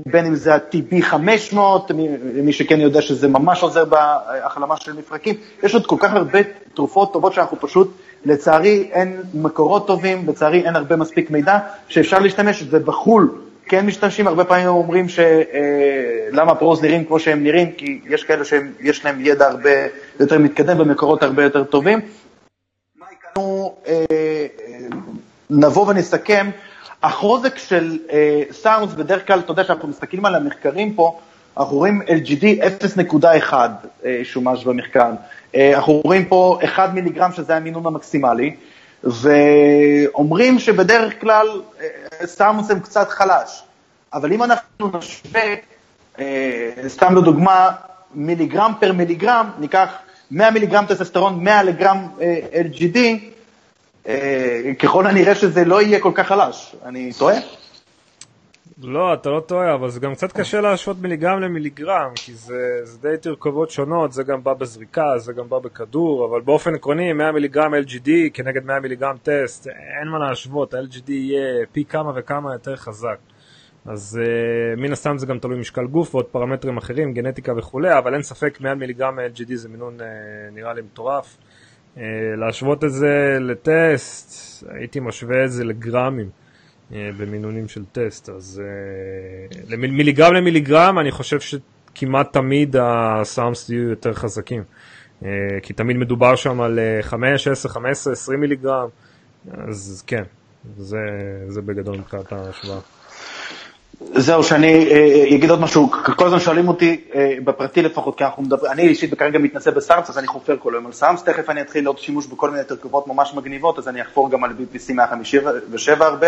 בין 0.06 0.26
אם 0.26 0.34
זה 0.34 0.54
ה-TB 0.54 1.02
500, 1.02 1.90
מי 2.34 2.52
שכן 2.52 2.80
יודע 2.80 3.02
שזה 3.02 3.28
ממש 3.28 3.62
עוזר 3.62 3.84
בהחלמה 3.84 4.76
של 4.76 4.92
מפרקים. 4.92 5.34
יש 5.62 5.74
עוד 5.74 5.86
כל 5.86 5.96
כך 5.98 6.12
הרבה 6.12 6.38
תרופות 6.74 7.12
טובות 7.12 7.32
שאנחנו 7.32 7.60
פשוט, 7.60 7.92
לצערי 8.24 8.88
אין 8.92 9.22
מקורות 9.34 9.86
טובים, 9.86 10.24
לצערי 10.28 10.66
אין 10.66 10.76
הרבה 10.76 10.96
מספיק 10.96 11.30
מידע 11.30 11.58
שאפשר 11.88 12.18
להשתמש, 12.18 12.64
ובחו"ל 12.70 13.30
כן 13.66 13.86
משתמשים, 13.86 14.26
הרבה 14.26 14.44
פעמים 14.44 14.66
אומרים 14.66 15.06
שלמה 15.08 16.54
פרוז 16.54 16.82
נראים 16.82 17.04
כמו 17.04 17.18
שהם 17.18 17.42
נראים, 17.42 17.72
כי 17.72 18.00
יש 18.08 18.24
כאלה 18.24 18.44
שיש 18.44 19.04
להם 19.04 19.16
ידע 19.20 19.46
הרבה 19.46 19.70
יותר 20.20 20.38
מתקדם 20.38 20.80
ומקורות 20.80 21.22
הרבה 21.22 21.42
יותר 21.42 21.64
טובים. 21.64 22.00
מה 22.98 23.06
יקנו, 23.12 23.74
נבוא 25.50 25.86
ונסכם. 25.88 26.50
החוזק 27.02 27.58
של 27.58 27.98
אה, 28.10 28.42
סאונדס, 28.50 28.94
בדרך 28.94 29.26
כלל, 29.26 29.38
אתה 29.38 29.52
יודע 29.52 29.64
שאנחנו 29.64 29.88
מסתכלים 29.88 30.24
על 30.24 30.34
המחקרים 30.34 30.94
פה, 30.94 31.18
אנחנו 31.56 31.76
רואים 31.76 32.02
LGD 32.02 32.44
0.1 33.52 33.54
אה, 34.04 34.20
שומש 34.22 34.64
במחקר. 34.64 35.10
אה, 35.54 35.76
אנחנו 35.76 35.92
רואים 36.04 36.24
פה 36.24 36.58
1 36.64 36.92
מיליגרם 36.94 37.32
שזה 37.32 37.56
המינון 37.56 37.86
המקסימלי, 37.86 38.56
ואומרים 39.04 40.58
שבדרך 40.58 41.20
כלל 41.20 41.62
אה, 41.80 42.26
סאונדס 42.26 42.70
הם 42.70 42.80
קצת 42.80 43.08
חלש. 43.08 43.62
אבל 44.12 44.32
אם 44.32 44.42
אנחנו 44.42 44.90
נשווה, 44.98 45.54
אה, 46.18 46.70
סתם 46.88 47.16
לדוגמה, 47.16 47.70
מיליגרם 48.14 48.72
פר 48.80 48.92
מיליגרם, 48.92 49.50
ניקח 49.58 49.88
100 50.30 50.50
מיליגרם 50.50 50.86
טסטסטרון, 50.86 51.44
100 51.44 51.62
לגרם 51.62 52.06
אה, 52.20 52.40
LGD, 52.52 52.98
ככל 54.78 55.06
הנראה 55.06 55.34
שזה 55.34 55.64
לא 55.64 55.82
יהיה 55.82 56.00
כל 56.00 56.12
כך 56.14 56.26
חלש. 56.26 56.76
אני 56.84 57.12
טועה? 57.18 57.36
לא, 58.82 59.14
אתה 59.14 59.30
לא 59.30 59.40
טועה, 59.40 59.74
אבל 59.74 59.90
זה 59.90 60.00
גם 60.00 60.14
קצת 60.14 60.32
קשה 60.32 60.60
להשוות 60.60 60.96
מיליגרם 61.00 61.40
למיליגרם, 61.40 62.10
כי 62.14 62.34
זה, 62.34 62.80
זה 62.82 62.98
די 63.02 63.16
תרכובות 63.16 63.70
שונות, 63.70 64.12
זה 64.12 64.22
גם 64.22 64.44
בא 64.44 64.54
בזריקה, 64.54 65.18
זה 65.18 65.32
גם 65.32 65.48
בא 65.48 65.58
בכדור, 65.58 66.26
אבל 66.26 66.40
באופן 66.40 66.74
עקרוני 66.74 67.12
100 67.12 67.32
מיליגרם 67.32 67.74
LGD 67.74 68.10
כנגד 68.34 68.64
100 68.64 68.80
מיליגרם 68.80 69.16
טסט, 69.22 69.66
אין 69.66 70.08
מה 70.08 70.18
להשוות, 70.18 70.74
ה-LGD 70.74 71.10
יהיה 71.12 71.66
פי 71.72 71.84
כמה 71.84 72.12
וכמה 72.14 72.52
יותר 72.52 72.76
חזק. 72.76 73.18
אז 73.86 74.20
uh, 74.22 74.80
מן 74.80 74.92
הסתם 74.92 75.18
זה 75.18 75.26
גם 75.26 75.38
תלוי 75.38 75.58
משקל 75.58 75.86
גוף 75.86 76.14
ועוד 76.14 76.26
פרמטרים 76.26 76.76
אחרים, 76.76 77.14
גנטיקה 77.14 77.52
וכולי, 77.56 77.98
אבל 77.98 78.14
אין 78.14 78.22
ספק 78.22 78.60
100 78.60 78.74
מיליגרם 78.74 79.18
LGD 79.18 79.54
זה 79.54 79.68
מינון 79.68 80.00
uh, 80.00 80.02
נראה 80.54 80.72
לי 80.72 80.82
מטורף. 80.82 81.36
Uh, 81.96 82.00
להשוות 82.36 82.84
את 82.84 82.92
זה 82.92 83.38
לטסט, 83.40 84.64
הייתי 84.68 85.00
משווה 85.00 85.44
את 85.44 85.52
זה 85.52 85.64
לגרמים 85.64 86.30
uh, 86.90 86.94
במינונים 87.16 87.68
של 87.68 87.84
טסט, 87.92 88.28
אז 88.28 88.62
uh, 89.70 89.76
מיליגרם 89.76 90.34
למיליגרם 90.34 90.98
אני 90.98 91.10
חושב 91.10 91.38
שכמעט 91.40 92.32
תמיד 92.32 92.76
הסאמס 92.80 93.70
יהיו 93.70 93.88
יותר 93.88 94.14
חזקים, 94.14 94.62
כי 95.62 95.72
תמיד 95.72 95.96
מדובר 95.96 96.36
שם 96.36 96.60
על 96.60 96.78
5, 97.02 97.48
10, 97.48 97.68
15, 97.68 98.12
20 98.12 98.40
מיליגרם, 98.40 98.88
אז 99.52 100.04
כן, 100.06 100.22
זה, 100.76 100.98
זה 101.48 101.62
בגדול 101.62 101.98
מבחינת 101.98 102.32
ההשוואה. 102.32 102.97
זהו, 104.00 104.42
שאני 104.42 104.90
אה, 104.90 105.24
אגיד 105.34 105.50
עוד 105.50 105.60
משהו, 105.60 105.90
כל 105.90 106.26
הזמן 106.26 106.40
שואלים 106.40 106.68
אותי, 106.68 107.00
אה, 107.14 107.34
בפרטי 107.44 107.82
לפחות, 107.82 108.18
כי 108.18 108.24
אנחנו 108.24 108.42
מדברים, 108.42 108.72
אני 108.72 108.82
אישית 108.82 109.14
כרגע 109.14 109.38
מתנסה 109.38 109.70
בסארמס, 109.70 110.10
אז 110.10 110.18
אני 110.18 110.26
חופר 110.26 110.56
כל 110.58 110.74
היום 110.74 110.86
על 110.86 110.92
סארמס, 110.92 111.22
תכף 111.22 111.50
אני 111.50 111.60
אתחיל 111.60 111.84
לעוד 111.84 111.98
שימוש 111.98 112.26
בכל 112.26 112.50
מיני 112.50 112.64
תרכובות 112.64 113.06
ממש 113.06 113.34
מגניבות, 113.34 113.78
אז 113.78 113.88
אני 113.88 114.02
אחפור 114.02 114.30
גם 114.30 114.44
על 114.44 114.50
BPC 114.50 114.92
157 114.92 116.06
הרבה, 116.06 116.26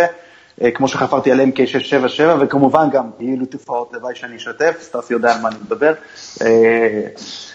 אה, 0.63 0.71
כמו 0.71 0.89
שחפרתי 0.89 1.33
על 1.33 1.41
MK677, 1.41 2.23
וכמובן 2.41 2.91
גם 2.91 3.11
יהיו 3.21 3.47
תופעות 3.47 3.93
לוואי 3.93 4.15
שאני 4.15 4.37
אשתף, 4.37 4.77
סטאס 4.81 5.11
יודע 5.11 5.35
על 5.35 5.41
מה 5.41 5.49
אני 5.49 5.57
מדבר. 5.65 5.93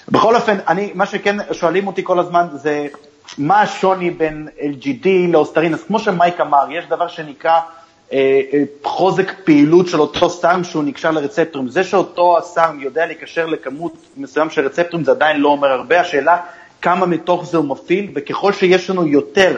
בכל 0.09 0.35
אופן, 0.35 0.57
אני, 0.67 0.91
מה 0.93 1.05
שכן 1.05 1.37
שואלים 1.51 1.87
אותי 1.87 2.03
כל 2.03 2.19
הזמן 2.19 2.47
זה, 2.53 2.87
מה 3.37 3.61
השוני 3.61 4.11
בין 4.11 4.47
LGD 4.59 5.07
לאוסטרין, 5.31 5.73
אז 5.73 5.83
כמו 5.83 5.99
שמייק 5.99 6.41
אמר, 6.41 6.65
יש 6.71 6.85
דבר 6.85 7.07
שנקרא, 7.07 7.51
אה, 7.51 7.57
אה, 7.57 7.61
חוזק 8.83 9.31
פעילות 9.43 9.87
של 9.87 10.01
אותו 10.01 10.29
SARM 10.29 10.63
שהוא 10.63 10.83
נקשר 10.83 11.11
לרצפטורים. 11.11 11.69
זה 11.69 11.83
שאותו 11.83 12.37
ה 12.37 12.45
SARM 12.45 12.77
יודע 12.81 13.05
להיקשר 13.05 13.45
לכמות 13.45 13.93
מסוים 14.17 14.49
של 14.49 14.65
רצפטורים 14.65 15.05
זה 15.05 15.11
עדיין 15.11 15.41
לא 15.41 15.49
אומר 15.49 15.67
הרבה, 15.67 16.01
השאלה 16.01 16.37
כמה 16.81 17.05
מתוך 17.05 17.45
זה 17.45 17.57
הוא 17.57 17.65
מפעיל, 17.65 18.11
וככל 18.15 18.53
שיש 18.53 18.89
לנו 18.89 19.07
יותר 19.07 19.57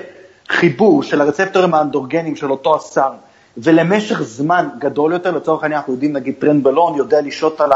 חיבור 0.50 1.04
של 1.04 1.22
הרצפטורים 1.22 1.74
האנדרוגנים 1.74 2.36
של 2.36 2.52
אותו 2.52 2.76
הסם, 2.76 3.12
ולמשך 3.58 4.22
זמן 4.22 4.70
גדול 4.80 5.14
יותר, 5.14 5.32
לצורך 5.32 5.64
העניין 5.64 5.80
אנחנו 5.80 5.94
יודעים 5.94 6.14
נגיד 6.14 6.36
טרנבולון 6.40 6.96
יודע 6.96 7.22
לשהות 7.22 7.62
על, 7.62 7.72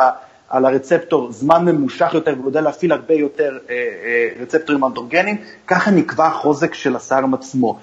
על 0.49 0.65
הרצפטור 0.65 1.31
זמן 1.31 1.65
ממושך 1.65 2.13
יותר 2.13 2.33
והוא 2.37 2.47
יודע 2.47 2.61
להפעיל 2.61 2.91
הרבה 2.91 3.13
יותר 3.13 3.57
אה, 3.69 3.75
אה, 3.75 4.29
רצפטורים 4.41 4.85
אנדרוגנים, 4.85 5.37
ככה 5.67 5.91
נקבע 5.91 6.27
החוזק 6.27 6.73
של 6.73 6.95
הסם 6.95 7.33
עצמו. 7.33 7.79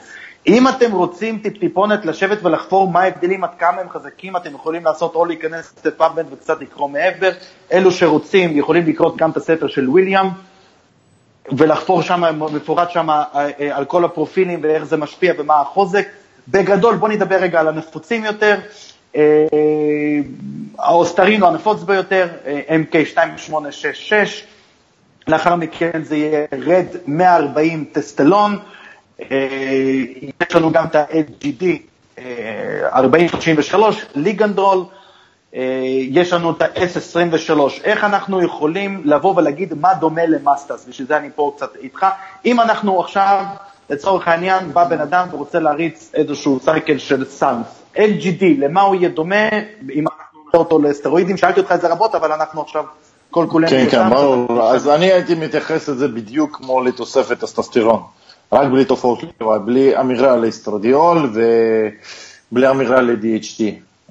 אם 0.48 0.68
אתם 0.68 0.92
רוצים 0.92 1.38
טיפ-טיפונת 1.38 2.06
לשבת 2.06 2.38
ולחפור 2.44 2.90
מה 2.90 3.00
ההבדלים, 3.00 3.44
עד 3.44 3.50
כמה 3.58 3.80
הם 3.80 3.88
חזקים, 3.90 4.36
אתם 4.36 4.54
יכולים 4.54 4.84
לעשות 4.84 5.14
או 5.14 5.24
להיכנס 5.24 5.74
ל 5.84 5.90
PubMed 5.90 6.26
וקצת 6.30 6.60
לקרוא 6.60 6.88
מעבר. 6.88 7.30
אלו 7.72 7.90
שרוצים 7.90 8.56
יכולים 8.56 8.86
לקרוא 8.86 9.12
גם 9.16 9.30
את 9.30 9.36
הספר 9.36 9.68
של 9.68 9.88
וויליאם, 9.88 10.26
ולחפור 11.56 12.02
שם, 12.02 12.22
מפורט 12.54 12.90
שם 12.90 13.10
אה, 13.10 13.24
אה, 13.34 13.76
על 13.76 13.84
כל 13.84 14.04
הפרופילים 14.04 14.60
ואיך 14.62 14.84
זה 14.84 14.96
משפיע 14.96 15.32
ומה 15.38 15.60
החוזק. 15.60 16.08
בגדול, 16.48 16.96
בואו 16.96 17.12
נדבר 17.12 17.36
רגע 17.36 17.60
על 17.60 17.68
הנפוצים 17.68 18.24
יותר. 18.24 18.56
אה, 19.16 19.46
האוסטרין 20.78 21.40
הוא 21.40 21.48
הנפוץ 21.48 21.82
ביותר, 21.82 22.28
MK2866. 22.68 24.12
לאחר 25.28 25.56
מכן 25.56 26.02
זה 26.02 26.16
יהיה 26.16 26.46
RAD 26.66 26.86
140 27.06 27.84
טסטולון. 27.92 28.58
אה, 29.20 29.26
יש 30.48 30.56
לנו 30.56 30.72
גם 30.72 30.86
את 30.86 30.94
ה-LGD 30.94 31.64
4033, 32.92 34.06
ליגנדרול, 34.14 34.84
יש 36.10 36.32
לנו 36.32 36.50
את 36.50 36.62
ה-S23. 36.62 37.60
איך 37.84 38.04
אנחנו 38.04 38.42
יכולים 38.42 39.02
לבוא 39.04 39.34
ולהגיד 39.36 39.74
מה 39.74 39.94
דומה 39.94 40.26
למה, 40.26 40.56
סטס? 40.56 40.86
בשביל 40.88 41.08
זה 41.08 41.16
אני 41.16 41.28
פה 41.34 41.52
קצת 41.56 41.76
איתך. 41.76 42.06
אם 42.44 42.60
אנחנו 42.60 43.00
עכשיו, 43.00 43.44
לצורך 43.90 44.28
העניין, 44.28 44.72
בא 44.72 44.84
בן 44.84 45.00
אדם 45.00 45.28
ורוצה 45.30 45.58
להריץ 45.58 46.10
איזשהו 46.14 46.60
סייקל 46.60 46.98
של 46.98 47.24
סאנס, 47.24 47.66
LGD, 47.96 48.44
למה 48.58 48.80
הוא 48.80 48.94
יהיה 48.94 49.08
דומה, 49.08 49.48
אם 49.94 50.04
אנחנו 50.08 50.40
נראה 50.46 50.64
אותו 50.64 50.78
לסטרואידים, 50.78 51.36
שאלתי 51.36 51.60
אותך 51.60 51.72
את 51.72 51.80
זה 51.80 51.88
רבות, 51.88 52.14
אבל 52.14 52.32
אנחנו 52.32 52.62
עכשיו 52.62 52.84
כל 53.30 53.46
כולנו... 53.50 53.70
כן, 53.70 53.86
כן, 53.90 54.10
ברור. 54.10 54.62
אז 54.62 54.88
אני 54.88 55.12
הייתי 55.12 55.34
מתייחס 55.34 55.88
לזה 55.88 56.08
בדיוק 56.08 56.56
כמו 56.56 56.80
לתוספת 56.80 57.40
טסטסטירון. 57.40 58.02
רק 58.52 58.68
בלי 58.68 58.84
תופעות 58.84 59.18
לוואי, 59.40 59.58
בלי 59.64 60.00
אמירה 60.00 60.36
לאסטרדיול 60.36 61.30
ובלי 62.52 62.70
אמירה 62.70 63.00
ל-DHT. 63.00 63.62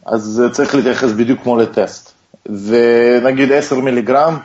אז 0.06 0.44
צריך 0.52 0.76
להתייחס 0.76 1.12
בדיוק 1.12 1.42
כמו 1.44 1.58
לטסט. 1.58 2.12
ונגיד 2.46 3.52
10 3.52 3.80
מיליגרם, 3.80 4.38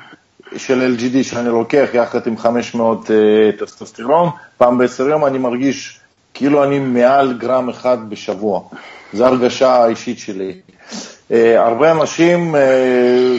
של 0.56 0.96
LGD 0.96 1.22
שאני 1.22 1.48
לוקח 1.48 1.88
יחד 1.94 2.26
עם 2.26 2.38
500 2.38 3.10
טסטוסטרון, 3.58 4.28
פעם 4.58 4.78
בעשר 4.78 5.08
יום 5.08 5.24
אני 5.24 5.38
מרגיש 5.38 6.00
כאילו 6.34 6.64
אני 6.64 6.78
מעל 6.78 7.32
גרם 7.32 7.68
אחד 7.68 7.98
בשבוע. 8.10 8.60
זו 9.12 9.26
הרגשה 9.26 9.68
האישית 9.68 10.18
שלי. 10.18 10.54
הרבה 11.56 11.90
אנשים 11.90 12.54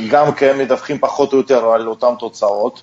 גם 0.09 0.31
כן 0.31 0.57
מדווחים 0.57 0.99
פחות 0.99 1.33
או 1.33 1.37
יותר 1.37 1.65
על 1.65 1.87
אותן 1.87 2.13
תוצאות. 2.19 2.81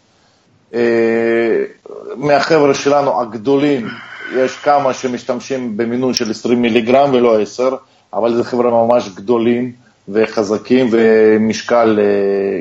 מהחבר'ה 2.16 2.74
שלנו 2.74 3.20
הגדולים, 3.20 3.88
יש 4.36 4.56
כמה 4.56 4.94
שמשתמשים 4.94 5.76
במינון 5.76 6.14
של 6.14 6.30
20 6.30 6.62
מיליגרם 6.62 7.10
ולא 7.12 7.40
10, 7.40 7.76
אבל 8.12 8.34
זה 8.34 8.44
חבר'ה 8.44 8.70
ממש 8.70 9.08
גדולים 9.14 9.72
וחזקים 10.08 10.88
ומשקל 10.90 11.98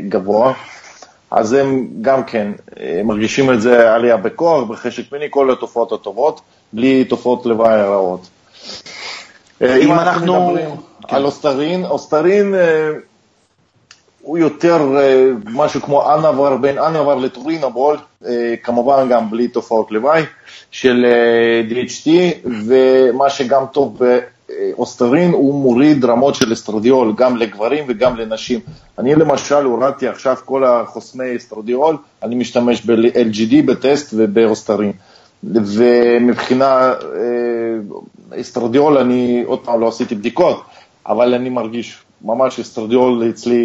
גבוה. 0.09 0.53
אז 1.31 1.53
הם 1.53 1.87
גם 2.01 2.23
כן 2.23 2.51
מרגישים 3.03 3.53
את 3.53 3.61
זה 3.61 3.93
עלייה 3.93 4.17
בכוח, 4.17 4.69
בחשק 4.69 5.11
מיני, 5.11 5.25
כל 5.29 5.51
התופעות 5.51 5.91
הטובות, 5.91 6.41
בלי 6.73 7.03
תופעות 7.03 7.45
לוואי 7.45 7.81
רעות. 7.81 8.27
אם 9.61 9.91
אנחנו 9.91 10.49
מדברים 10.49 10.69
כן. 11.07 11.15
על 11.15 11.25
אוסטרין, 11.25 11.85
אוסטרין 11.85 12.55
הוא 14.21 14.37
יותר 14.37 14.89
משהו 15.45 15.81
כמו 15.81 16.13
אנוואר, 16.13 16.57
בין 16.57 16.77
אנוואר 16.77 17.15
לטורינבול, 17.15 17.97
כמובן 18.63 19.09
גם 19.09 19.29
בלי 19.29 19.47
תופעות 19.47 19.91
לוואי 19.91 20.23
של 20.71 21.05
DHT, 21.69 22.09
ומה 22.67 23.29
שגם 23.29 23.63
טוב 23.71 24.01
אוסטרין 24.77 25.31
הוא 25.31 25.61
מוריד 25.61 26.05
רמות 26.05 26.35
של 26.35 26.53
אסטרדיול, 26.53 27.13
גם 27.17 27.37
לגברים 27.37 27.85
וגם 27.87 28.15
לנשים. 28.15 28.59
אני 28.99 29.15
למשל 29.15 29.65
הורדתי 29.65 30.07
עכשיו 30.07 30.35
כל 30.45 30.63
החוסמי 30.63 31.35
אסטרדיול, 31.35 31.97
אני 32.23 32.35
משתמש 32.35 32.85
ב-LGD 32.85 33.65
בטסט 33.65 34.13
ובאוסטרין. 34.17 34.91
ומבחינה 35.43 36.93
אסטרדיול, 38.41 38.97
אני 38.97 39.43
עוד 39.45 39.59
פעם 39.59 39.79
לא 39.79 39.87
עשיתי 39.87 40.15
בדיקות, 40.15 40.61
אבל 41.07 41.33
אני 41.33 41.49
מרגיש 41.49 41.97
ממש 42.21 42.59
אסטרדיול 42.59 43.29
אצלי 43.29 43.63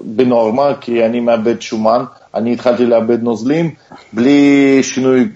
בנורמה, 0.00 0.74
כי 0.80 1.06
אני 1.06 1.20
מאבד 1.20 1.60
שומן, 1.60 2.04
אני 2.34 2.52
התחלתי 2.52 2.86
לאבד 2.86 3.22
נוזלים 3.22 3.70
בלי 4.12 4.78
שינוי 4.82 5.28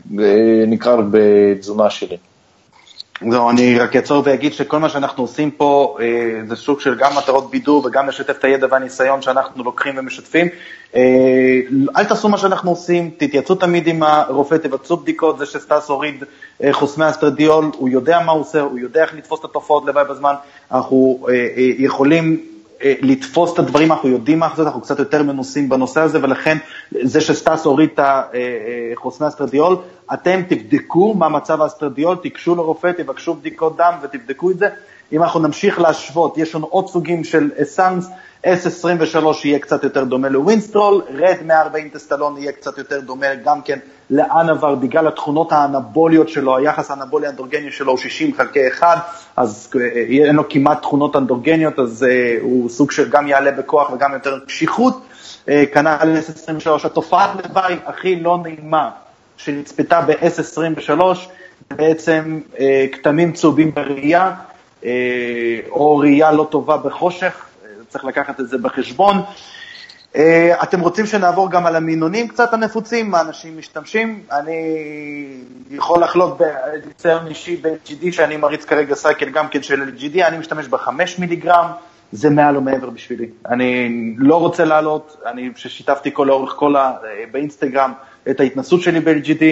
ניכר 0.66 1.00
בתזונה 1.10 1.90
שלי. 1.90 2.16
זהו, 3.20 3.50
אני 3.50 3.78
רק 3.78 3.96
אעצור 3.96 4.22
ואגיד 4.26 4.52
שכל 4.52 4.78
מה 4.78 4.88
שאנחנו 4.88 5.22
עושים 5.22 5.50
פה 5.50 5.96
אה, 6.00 6.06
זה 6.48 6.56
סוג 6.56 6.80
של 6.80 6.94
גם 6.94 7.12
מטרות 7.18 7.50
בידור 7.50 7.86
וגם 7.86 8.08
לשתף 8.08 8.38
את 8.38 8.44
הידע 8.44 8.66
והניסיון 8.70 9.22
שאנחנו 9.22 9.64
לוקחים 9.64 9.94
ומשתפים. 9.98 10.48
אה, 10.96 11.60
אל 11.96 12.04
תעשו 12.04 12.28
מה 12.28 12.38
שאנחנו 12.38 12.70
עושים, 12.70 13.10
תתייעצו 13.16 13.54
תמיד 13.54 13.86
עם 13.86 14.02
הרופא, 14.02 14.54
תבצעו 14.54 14.96
בדיקות, 14.96 15.38
זה 15.38 15.46
שסטס 15.46 15.88
הוריד 15.88 16.24
אה, 16.62 16.72
חוסמי 16.72 17.10
אסטרדיול, 17.10 17.70
הוא 17.76 17.88
יודע 17.88 18.20
מה 18.20 18.32
הוא 18.32 18.40
עושה, 18.40 18.60
הוא 18.60 18.78
יודע 18.78 19.02
איך 19.02 19.14
לתפוס 19.14 19.40
את 19.40 19.44
התופעות 19.44 19.84
לוואי 19.86 20.04
בזמן, 20.10 20.34
אנחנו 20.72 21.26
אה, 21.28 21.34
אה, 21.34 21.70
יכולים 21.78 22.53
לתפוס 22.84 23.54
את 23.54 23.58
הדברים, 23.58 23.92
אנחנו 23.92 24.08
יודעים 24.08 24.38
מה 24.38 24.48
זה, 24.56 24.62
אנחנו 24.62 24.80
קצת 24.80 24.98
יותר 24.98 25.22
מנוסים 25.22 25.68
בנושא 25.68 26.00
הזה, 26.00 26.18
ולכן 26.22 26.58
זה 27.02 27.20
שסטס 27.20 27.64
הוריד 27.64 27.90
את 27.94 28.00
החוסמי 28.92 29.28
אסטרדיול, 29.28 29.76
אתם 30.12 30.40
תבדקו 30.48 31.14
מה 31.14 31.28
מצב 31.28 31.62
האסטרדיול, 31.62 32.16
תיגשו 32.16 32.54
לרופא, 32.54 32.92
תבקשו 32.96 33.34
בדיקות 33.34 33.76
דם 33.76 33.92
ותבדקו 34.02 34.50
את 34.50 34.58
זה. 34.58 34.68
אם 35.12 35.22
אנחנו 35.22 35.40
נמשיך 35.40 35.80
להשוות, 35.80 36.38
יש 36.38 36.54
לנו 36.54 36.66
עוד 36.66 36.88
סוגים 36.88 37.24
של 37.24 37.50
SARMs, 37.62 38.08
S23 38.44 39.26
יהיה 39.44 39.58
קצת 39.58 39.84
יותר 39.84 40.04
דומה 40.04 40.28
לווינסטרול, 40.28 41.02
RAD 41.14 41.36
140 41.44 41.88
טסטולון 41.88 42.36
יהיה 42.38 42.52
קצת 42.52 42.78
יותר 42.78 43.00
דומה 43.00 43.34
גם 43.34 43.62
כן 43.62 43.78
לאנוואר, 44.10 44.74
בגלל 44.74 45.06
התכונות 45.06 45.52
האנבוליות 45.52 46.28
שלו, 46.28 46.56
היחס 46.56 46.90
האנבולי 46.90 47.28
אנדרוגני 47.28 47.70
שלו 47.70 47.90
הוא 47.90 47.98
60 47.98 48.34
חלקי 48.34 48.68
1, 48.68 48.98
אז 49.36 49.70
אין 50.26 50.36
לו 50.36 50.48
כמעט 50.48 50.80
תכונות 50.80 51.16
אנדרוגניות, 51.16 51.78
אז 51.78 52.06
אה, 52.08 52.42
הוא 52.42 52.68
סוג 52.68 52.90
של 52.90 53.10
גם 53.10 53.26
יעלה 53.26 53.50
בכוח 53.50 53.90
וגם 53.92 54.12
יותר 54.12 54.38
קשיחות. 54.46 55.00
Uh, 55.46 55.50
כנ"ל 55.72 56.18
S23, 56.28 56.86
התופעת 56.86 57.30
לוואי 57.44 57.76
הכי 57.86 58.20
לא 58.20 58.38
נעימה 58.42 58.90
שנצפתה 59.36 60.00
ב-S23, 60.00 61.00
בעצם 61.70 62.40
כתמים 62.92 63.32
צהובים 63.32 63.74
בראייה, 63.74 64.34
או 65.70 65.96
ראייה 65.96 66.32
לא 66.32 66.46
טובה 66.50 66.76
בחושך, 66.76 67.44
צריך 67.94 68.04
לקחת 68.04 68.40
את 68.40 68.48
זה 68.48 68.58
בחשבון. 68.58 69.16
אה, 70.16 70.62
אתם 70.62 70.80
רוצים 70.80 71.06
שנעבור 71.06 71.50
גם 71.50 71.66
על 71.66 71.76
המינונים 71.76 72.28
קצת 72.28 72.52
הנפוצים, 72.52 73.10
מה 73.10 73.20
אנשים 73.20 73.58
משתמשים? 73.58 74.22
אני 74.32 74.56
יכול 75.70 76.02
לחלוק 76.02 76.40
בניסיון 76.40 77.26
אישי 77.26 77.56
ב-LGD, 77.56 78.12
שאני 78.12 78.36
מריץ 78.36 78.64
כרגע 78.64 78.94
סייקל 78.94 79.30
גם 79.30 79.48
כן 79.48 79.62
של 79.62 79.82
LGD, 79.82 80.26
אני 80.26 80.38
משתמש 80.38 80.68
ב-5 80.68 80.88
מיליגרם, 81.18 81.66
זה 82.12 82.30
מעל 82.30 82.56
ומעבר 82.56 82.90
בשבילי. 82.90 83.26
אני 83.48 83.88
לא 84.18 84.40
רוצה 84.40 84.64
לעלות, 84.64 85.16
אני 85.26 85.50
ששיתפתי 85.56 86.10
כל 86.12 86.24
לאורך 86.28 86.52
כל 86.56 86.76
ה... 86.76 86.92
באינסטגרם 87.32 87.92
את 88.30 88.40
ההתנסות 88.40 88.80
שלי 88.80 89.00
ב-LGD, 89.00 89.44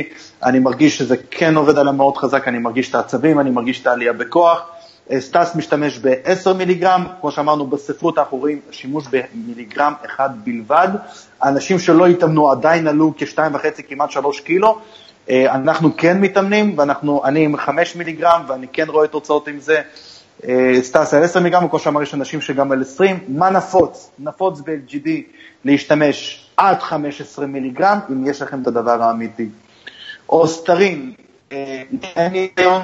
אני 0.43 0.59
מרגיש 0.59 0.99
שזה 0.99 1.17
כן 1.31 1.57
עובד 1.57 1.79
עליי 1.79 1.95
מאוד 1.95 2.17
חזק, 2.17 2.49
אני 2.49 2.59
מרגיש 2.59 2.91
את 2.91 2.95
העצבים, 2.95 3.41
אני 3.41 3.51
מרגיש 3.51 3.83
את 3.83 3.87
העלייה 3.87 4.13
בכוח. 4.13 4.82
סטס 5.19 5.55
משתמש 5.55 5.99
ב-10 5.99 6.53
מיליגרם, 6.53 7.05
כמו 7.21 7.31
שאמרנו 7.31 7.67
בספרות 7.67 8.19
אנחנו 8.19 8.39
רואים 8.39 8.61
שימוש 8.71 9.05
במיליגרם 9.11 9.93
אחד 10.07 10.31
בלבד. 10.45 10.89
אנשים 11.45 11.79
שלא 11.79 12.07
התאמנו 12.07 12.51
עדיין 12.51 12.87
עלו 12.87 13.13
כ-2.5 13.19 13.83
כמעט 13.89 14.11
3 14.11 14.41
קילו. 14.41 14.79
אה, 15.31 15.55
אנחנו 15.55 15.97
כן 15.97 16.21
מתאמנים, 16.21 16.79
ואני 16.79 17.45
עם 17.45 17.57
5 17.57 17.97
מיליגרם 17.97 18.45
ואני 18.49 18.67
כן 18.73 18.87
רואה 18.89 19.09
תוצאות 19.09 19.49
עם 19.49 19.61
זה. 19.61 19.81
אה, 20.49 20.75
סטס 20.83 21.15
על 21.15 21.23
10 21.23 21.41
מיליגרם, 21.41 21.69
כמו 21.69 21.79
שאמר, 21.79 22.03
יש 22.03 22.15
אנשים 22.15 22.41
שגם 22.41 22.73
על 22.73 22.83
20. 22.83 23.19
מה 23.29 23.51
נפוץ? 23.51 24.11
נפוץ 24.19 24.61
ב-LGD 24.61 25.09
להשתמש 25.65 26.47
עד 26.57 26.81
15 26.81 27.47
מיליגרם, 27.47 27.99
אם 28.11 28.27
יש 28.27 28.43
לכם 28.43 28.63
את 28.63 28.67
הדבר 28.67 29.03
האמיתי. 29.03 29.49
אוסטרין, 30.29 31.13
אה, 31.53 31.83
אין 32.17 32.33
היגיון. 32.33 32.83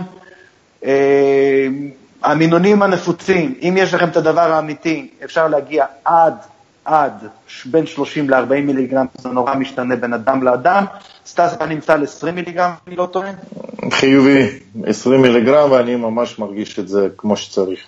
המינונים 2.22 2.82
הנפוצים, 2.82 3.54
אם 3.62 3.74
יש 3.78 3.94
לכם 3.94 4.08
את 4.08 4.16
הדבר 4.16 4.52
האמיתי, 4.52 5.08
אפשר 5.24 5.48
להגיע 5.48 5.84
עד, 6.04 6.34
עד 6.84 7.12
בין 7.64 7.86
30 7.86 8.30
ל-40 8.30 8.60
מיליגרם, 8.62 9.06
זה 9.18 9.28
נורא 9.28 9.54
משתנה 9.54 9.96
בין 9.96 10.14
אדם 10.14 10.42
לאדם. 10.42 10.84
סטס, 11.26 11.52
אתה 11.52 11.66
נמצא 11.66 11.94
על 11.94 12.02
20 12.02 12.34
מיליגרם, 12.34 12.70
אני 12.86 12.96
לא 12.96 13.06
טועה? 13.06 13.30
חיובי, 13.90 14.46
20 14.86 15.22
מיליגרם, 15.22 15.70
ואני 15.70 15.96
ממש 15.96 16.38
מרגיש 16.38 16.78
את 16.78 16.88
זה 16.88 17.08
כמו 17.16 17.36
שצריך. 17.36 17.80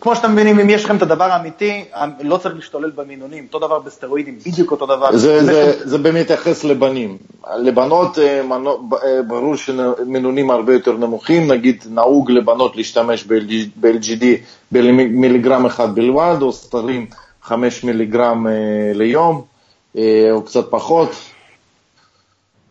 כמו 0.00 0.16
שאתם 0.16 0.32
מבינים, 0.32 0.60
אם 0.60 0.70
יש 0.70 0.84
לכם 0.84 0.96
את 0.96 1.02
הדבר 1.02 1.24
האמיתי, 1.24 1.84
לא 2.20 2.36
צריך 2.36 2.54
להשתולל 2.54 2.90
במינונים, 2.90 3.44
אותו 3.44 3.58
דבר 3.58 3.78
בסטרואידים, 3.78 4.38
בדיוק 4.46 4.70
אותו 4.70 4.86
דבר. 4.86 5.16
זה, 5.16 5.44
זה, 5.44 5.88
זה 5.88 5.98
באמת 5.98 6.30
יחס 6.30 6.64
לבנים. 6.64 7.18
לבנות, 7.58 8.18
אה, 8.18 8.40
אה, 9.04 9.22
ברור 9.22 9.56
שמינונים 9.56 10.50
הרבה 10.50 10.72
יותר 10.72 10.92
נמוכים, 10.92 11.52
נגיד 11.52 11.84
נהוג 11.90 12.30
לבנות 12.30 12.76
להשתמש 12.76 13.24
ב-LGD 13.24 14.24
במיליגרם 14.72 15.66
אחד 15.66 15.94
בלבד, 15.94 16.36
או 16.40 16.52
סטרים 16.52 17.06
5 17.42 17.84
מיליגרם 17.84 18.46
אה, 18.46 18.52
ליום, 18.94 19.42
או 20.30 20.42
קצת 20.44 20.70
פחות, 20.70 21.10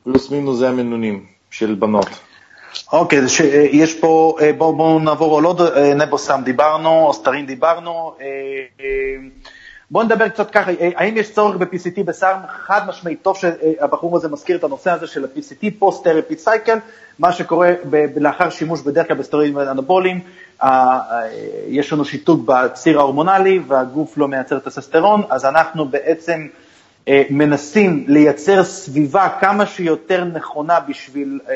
פלוס 0.04 0.32
מינוס 0.32 0.58
זה 0.58 0.70
המינונים 0.70 1.26
של 1.52 1.76
בנות. 1.76 2.27
אוקיי, 2.94 3.20
okay, 3.20 3.44
יש 3.72 4.00
פה, 4.00 4.38
בואו 4.58 4.76
בוא 4.76 5.02
נעבור 5.02 5.38
על 5.38 5.44
עוד 5.44 5.62
נבוסם 5.78 6.42
דיברנו, 6.44 7.08
אוסטרין 7.08 7.46
דיברנו. 7.46 8.14
בואו 9.92 10.04
נדבר 10.04 10.30
קצת 10.30 10.52
ככה, 10.52 10.72
האם 10.96 11.18
יש 11.18 11.32
צורך 11.32 11.56
ב-PCT 11.56 12.04
ב 12.06 12.12
SARM? 12.12 12.40
חד 12.50 12.88
משמעית, 12.88 13.22
טוב 13.22 13.38
שהבחור 13.38 14.18
הזה 14.18 14.30
מזכיר 14.30 14.58
את 14.58 14.64
הנושא 14.64 14.92
הזה 14.92 15.08
של 15.08 15.26
ה-PCT, 15.26 15.68
post-therapy 15.80 16.38
cycle, 16.38 16.78
מה 17.20 17.32
שקורה 17.32 17.74
לאחר 18.16 18.50
שימוש 18.50 18.82
בדרך 18.82 19.08
כלל 19.08 19.18
בסטרואידים 19.18 19.60
אנבוליים, 19.60 20.20
יש 21.68 21.94
לנו 21.94 22.06
שיתוק 22.06 22.42
בציר 22.46 23.00
ההורמונלי 23.00 23.60
והגוף 23.68 24.18
לא 24.18 24.28
מייצר 24.28 24.60
טסטוסטרון, 24.60 25.22
אז 25.30 25.46
אנחנו 25.46 25.86
בעצם 25.86 26.42
אה, 26.42 26.67
מנסים 27.30 28.06
לייצר 28.08 28.64
סביבה 28.64 29.30
כמה 29.42 29.66
שיותר 29.66 30.24
נכונה 30.24 30.80
בשביל 30.80 31.40
אה, 31.50 31.56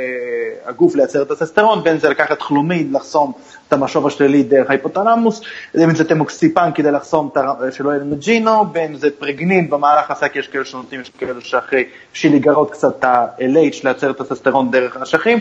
הגוף 0.65 0.95
לייצר 0.95 1.21
את 1.21 1.31
הססטרון, 1.31 1.83
בין 1.83 1.97
זה 1.99 2.09
לקחת 2.09 2.41
חלומיד, 2.41 2.91
לחסום 2.91 3.31
את 3.67 3.73
המשוב 3.73 4.07
השלילי 4.07 4.43
דרך 4.43 4.69
ההיפותלמוס, 4.69 5.41
בין 5.73 5.95
זה 5.95 6.09
תמוקסיפן 6.09 6.69
כדי 6.75 6.91
לחסום 6.91 7.29
שלא 7.71 7.89
יהיה 7.89 7.99
לנו 7.99 8.65
בין 8.65 8.95
זה 8.95 9.09
פרגנין 9.19 9.69
במהלך 9.69 10.11
הסק, 10.11 10.35
יש 10.35 10.47
כאלה 10.47 10.65
שנותנים, 10.65 11.01
יש 11.01 11.09
כאלה 11.09 11.41
שאחרי, 11.41 11.83
בשביל 12.13 12.35
לגרות 12.35 12.71
קצת 12.71 12.99
את 12.99 13.03
ה-LH, 13.03 13.83
לייצר 13.83 14.11
את 14.11 14.21
הססטרון 14.21 14.71
דרך 14.71 14.97
האשכים. 14.97 15.39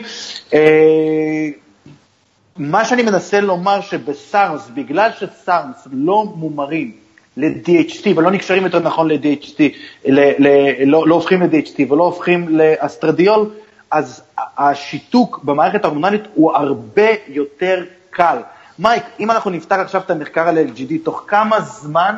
אה, 0.55 1.49
מה 2.57 2.85
שאני 2.85 3.03
מנסה 3.03 3.41
לומר 3.41 3.81
שבסארס, 3.81 4.71
בגלל 4.75 5.11
שסארס 5.19 5.89
לא 5.93 6.25
מומרים 6.37 7.00
ל-DHT 7.41 8.09
ולא 8.17 8.31
נקשרים 8.31 8.65
יותר 8.65 8.79
נכון 8.79 9.11
ל-DHT, 9.11 9.63
לא, 10.87 11.09
לא 11.09 11.15
הופכים 11.15 11.43
ל-DHT 11.43 11.93
ולא 11.93 12.05
הופכים 12.05 12.49
לאסטרדיול, 12.49 13.51
אז 13.91 14.23
השיתוק 14.59 15.41
במערכת 15.45 15.85
ההורמונלית 15.85 16.23
הוא 16.35 16.53
הרבה 16.53 17.09
יותר 17.29 17.85
קל. 18.11 18.39
מייק, 18.79 19.03
אם 19.21 19.31
אנחנו 19.31 19.51
נפתח 19.51 19.77
עכשיו 19.77 20.01
את 20.01 20.11
המחקר 20.11 20.49
על 20.49 20.59
LGD, 20.59 20.93
תוך 21.05 21.25
כמה 21.27 21.61
זמן 21.61 22.15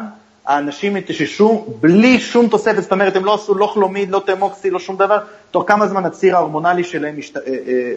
האנשים 0.46 0.96
התאוששו 0.96 1.66
בלי 1.80 2.20
שום 2.20 2.48
תוספת, 2.48 2.82
זאת 2.82 2.92
אומרת, 2.92 3.16
הם 3.16 3.24
לא 3.24 3.34
עשו 3.34 3.54
לא 3.54 3.70
כלומיד, 3.74 4.10
לא 4.10 4.22
טמוקסי, 4.26 4.70
לא 4.70 4.78
שום 4.78 4.96
דבר, 4.96 5.18
תוך 5.50 5.64
כמה 5.66 5.86
זמן 5.86 6.04
הציר 6.04 6.36
ההורמונלי 6.36 6.84
שלהם 6.84 7.14
השת... 7.18 7.36
אה, 7.36 7.42
אה, 7.46 7.52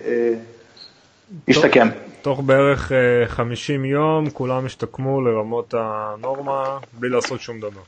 אה, 0.08 0.34
השתקם. 1.48 1.90
תוך 2.26 2.42
בערך 2.46 2.92
50 3.28 3.86
יום 3.86 4.30
כולם 4.30 4.66
השתקמו 4.66 5.22
לרמות 5.22 5.74
הנורמה 5.78 6.78
בלי 6.94 7.10
לעשות 7.10 7.42
שום 7.42 7.60
דבר. 7.60 7.82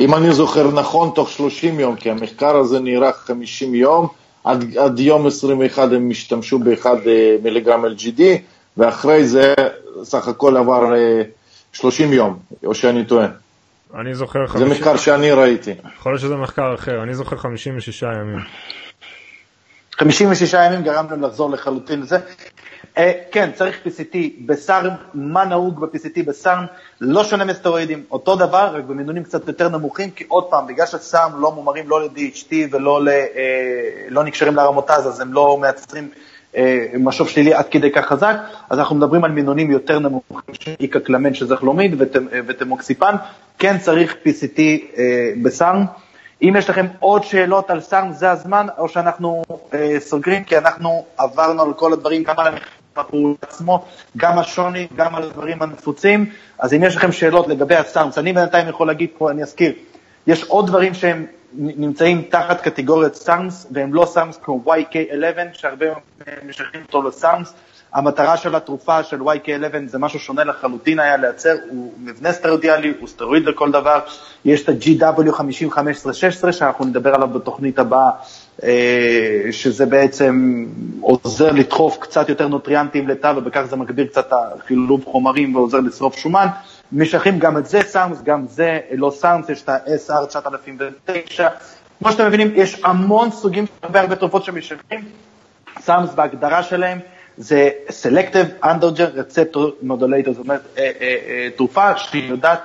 אם 0.00 0.14
אני 0.14 0.32
זוכר 0.32 0.70
נכון, 0.70 1.10
תוך 1.14 1.30
30 1.30 1.80
יום, 1.80 1.96
כי 1.96 2.10
המחקר 2.10 2.56
הזה 2.56 2.80
נערך 2.80 3.16
50 3.16 3.74
יום, 3.74 4.08
עד, 4.44 4.76
עד 4.76 4.98
יום 4.98 5.26
21 5.26 5.92
הם 5.92 6.10
השתמשו 6.10 6.58
ב-1 6.58 6.86
מיליגרם 7.42 7.84
LGD, 7.84 8.22
ואחרי 8.76 9.26
זה 9.26 9.54
סך 10.02 10.28
הכל 10.28 10.56
עבר 10.56 10.92
30 11.72 12.12
יום, 12.12 12.38
או 12.64 12.74
שאני 12.74 13.04
טועה. 13.04 13.26
אני 13.94 14.14
זוכר 14.14 14.46
50... 14.46 14.68
זה 14.68 14.74
מחקר 14.74 14.96
שאני 14.96 15.30
ראיתי. 15.30 15.74
יכול 15.96 16.12
להיות 16.12 16.22
שזה 16.22 16.36
מחקר 16.36 16.74
אחר, 16.74 17.02
אני 17.02 17.14
זוכר 17.14 17.36
56 17.36 18.02
ימים. 18.02 18.38
56 19.98 20.54
ימים 20.54 20.82
גרם 20.82 21.06
להם 21.10 21.22
לחזור 21.22 21.50
לחלוטין 21.50 22.00
לזה. 22.00 22.18
Uh, 22.96 23.00
כן, 23.32 23.50
צריך 23.54 23.86
PCT 23.86 24.16
בסארם, 24.46 24.92
מה 25.14 25.44
נהוג 25.44 25.80
ב-PCT 25.80 26.22
בסארם? 26.26 26.64
לא 27.00 27.24
שונה 27.24 27.44
מסטרואידים, 27.44 28.04
אותו 28.10 28.36
דבר, 28.36 28.76
רק 28.76 28.84
במינונים 28.84 29.24
קצת 29.24 29.48
יותר 29.48 29.68
נמוכים, 29.68 30.10
כי 30.10 30.24
עוד 30.28 30.44
פעם, 30.44 30.66
בגלל 30.66 30.86
שסארם 30.86 31.40
לא 31.40 31.52
מומרים 31.52 31.88
לא 31.88 32.02
ל-DHT 32.04 32.54
ולא 32.70 33.04
ל, 33.04 33.08
uh, 33.08 33.40
לא 34.08 34.24
נקשרים 34.24 34.56
לרמותז, 34.56 35.06
אז 35.06 35.20
הם 35.20 35.32
לא 35.32 35.58
מייצרים 35.60 36.08
אה, 36.56 36.86
משוב 36.98 37.28
שלילי 37.28 37.54
עד 37.54 37.68
כדי 37.68 37.90
כך 37.90 38.06
חזק, 38.06 38.36
אז 38.70 38.78
אנחנו 38.78 38.96
מדברים 38.96 39.24
על 39.24 39.30
מינונים 39.30 39.70
יותר 39.70 39.98
נמוכים 39.98 40.54
של 40.60 40.74
איקה 40.80 41.00
קלמנט 41.00 41.34
שזה 41.34 41.56
כלומיד 41.56 41.94
ותמוקסיפן, 42.46 43.14
כן 43.58 43.78
צריך 43.78 44.16
PCT 44.24 44.58
אה, 44.58 45.32
בסארם. 45.42 45.84
אם 46.42 46.54
יש 46.58 46.70
לכם 46.70 46.86
עוד 47.00 47.24
שאלות 47.24 47.70
על 47.70 47.80
סארם 47.80 48.12
זה 48.12 48.30
הזמן, 48.30 48.66
או 48.78 48.88
שאנחנו 48.88 49.44
אה, 49.74 49.96
סוגרים, 50.00 50.44
כי 50.44 50.58
אנחנו 50.58 51.04
עברנו 51.16 51.62
על 51.62 51.74
כל 51.74 51.92
הדברים, 51.92 52.22
גם 52.22 52.34
על 52.38 52.54
הפעולה 52.96 53.34
עצמו, 53.42 53.84
גם 54.16 54.38
השוני, 54.38 54.88
גם 54.96 55.14
על 55.14 55.22
הדברים 55.22 55.62
הנפוצים, 55.62 56.30
אז 56.58 56.74
אם 56.74 56.84
יש 56.84 56.96
לכם 56.96 57.12
שאלות 57.12 57.48
לגבי 57.48 57.74
הסארם, 57.74 58.10
אני 58.16 58.32
בינתיים 58.32 58.68
יכול 58.68 58.86
להגיד 58.86 59.10
פה, 59.18 59.30
אני 59.30 59.42
אזכיר, 59.42 59.72
יש 60.26 60.44
עוד 60.44 60.66
דברים 60.66 60.94
שהם 60.94 61.26
נמצאים 61.52 62.22
תחת 62.22 62.60
קטגוריית 62.60 63.14
סארמס, 63.14 63.66
והם 63.70 63.94
לא 63.94 64.06
סארמס 64.06 64.38
כמו 64.42 64.64
YK11, 64.66 65.38
שהרבה 65.52 65.86
משייכים 66.46 66.80
אותו 66.86 67.02
לסארמס. 67.02 67.54
המטרה 67.92 68.36
של 68.36 68.54
התרופה 68.54 69.02
של 69.02 69.20
YK11 69.20 69.86
זה 69.86 69.98
משהו 69.98 70.18
שונה 70.18 70.44
לחלוטין 70.44 71.00
היה 71.00 71.16
לייצר, 71.16 71.56
הוא 71.70 71.92
מבנה 71.98 72.32
סטרוידיאלי, 72.32 72.92
הוא 73.00 73.08
סטרואיד 73.08 73.44
לכל 73.44 73.70
דבר, 73.70 74.00
יש 74.44 74.62
את 74.62 74.68
ה-GW5015-16 74.68 76.52
שאנחנו 76.52 76.84
נדבר 76.84 77.14
עליו 77.14 77.28
בתוכנית 77.28 77.78
הבאה, 77.78 78.10
אה, 78.62 78.68
שזה 79.50 79.86
בעצם 79.86 80.64
עוזר 81.00 81.52
לדחוף 81.52 81.98
קצת 82.00 82.28
יותר 82.28 82.48
נוטריאנטים 82.48 83.08
לתא 83.08 83.32
ובכך 83.36 83.62
זה 83.62 83.76
מגביר 83.76 84.06
קצת 84.06 84.32
החילוב 84.32 85.04
חומרים 85.04 85.56
ועוזר 85.56 85.80
לשרוף 85.80 86.16
שומן. 86.16 86.46
משייכים 86.92 87.38
גם 87.38 87.58
את 87.58 87.66
זה 87.66 87.80
סארמס, 87.82 88.22
גם 88.22 88.46
זה 88.48 88.78
לא 88.96 89.10
סארמס, 89.10 89.48
יש 89.48 89.62
את 89.62 89.68
ה-SR 89.68 90.26
9009. 90.26 91.48
כמו 91.98 92.12
שאתם 92.12 92.26
מבינים, 92.26 92.52
יש 92.54 92.80
המון 92.84 93.30
סוגים 93.30 93.64
הרבה 93.82 94.00
הרבה 94.00 94.16
תרופות 94.16 94.44
שמשייכים. 94.44 95.00
סארמס 95.80 96.14
בהגדרה 96.14 96.62
שלהם 96.62 96.98
זה 97.38 97.70
Selective 97.88 98.64
Androgen 98.64 99.16
Receptor 99.16 99.84
Modulator, 99.86 100.32
זאת 100.32 100.38
אומרת, 100.38 100.60
אה, 100.78 100.90
אה, 101.00 101.16
אה, 101.28 101.48
תרופה 101.56 101.96
שהיא 101.96 102.30
יודעת 102.30 102.60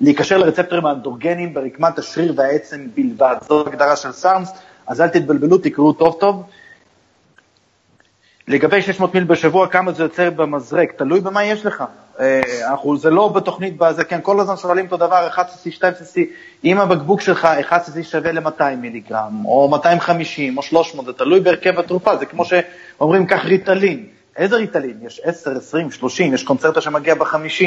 להיקשר 0.00 0.38
לרצפטורים 0.38 0.86
האנדרוגנים 0.86 1.54
ברקמת 1.54 1.98
השריר 1.98 2.32
והעצם 2.36 2.86
בלבד. 2.94 3.36
זו 3.48 3.66
הגדרה 3.66 3.96
של 3.96 4.12
סארמס, 4.12 4.52
אז 4.86 5.00
אל 5.00 5.08
תתבלבלו, 5.08 5.58
תקראו 5.58 5.92
טוב 5.92 6.16
טוב. 6.20 6.42
לגבי 8.48 8.82
600 8.82 9.14
מיל 9.14 9.24
בשבוע, 9.24 9.68
כמה 9.68 9.92
זה 9.92 10.02
יוצא 10.02 10.30
במזרק, 10.30 10.92
תלוי 10.92 11.20
במה 11.20 11.44
יש 11.44 11.66
לך. 11.66 11.84
אה, 12.20 12.70
אנחנו, 12.70 12.96
זה 12.96 13.10
לא 13.10 13.28
בתוכנית 13.28 13.76
בזה, 13.76 14.04
כן, 14.04 14.20
כל 14.22 14.40
הזמן 14.40 14.56
שואלים 14.56 14.84
אותו 14.84 14.96
דבר, 14.96 15.28
1cc, 15.34 15.80
2cc, 15.80 16.18
אם 16.64 16.80
הבקבוק 16.80 17.20
שלך 17.20 17.48
1cc 17.70 18.02
שווה 18.02 18.32
ל-200 18.32 18.62
מיליגרם, 18.80 19.44
או 19.44 19.68
250, 19.68 20.56
או 20.56 20.62
300, 20.62 21.06
זה 21.06 21.12
תלוי 21.12 21.40
בהרכב 21.40 21.78
התרופה, 21.78 22.16
זה 22.16 22.26
כמו 22.26 22.44
שאומרים, 22.44 23.26
קח 23.26 23.44
ריטלין. 23.44 24.06
איזה 24.36 24.56
ריטלין? 24.56 24.98
יש 25.02 25.20
10, 25.24 25.56
20, 25.56 25.90
30, 25.90 26.34
יש 26.34 26.42
קונצרטה 26.42 26.80
שמגיע 26.80 27.14
ב-50, 27.14 27.62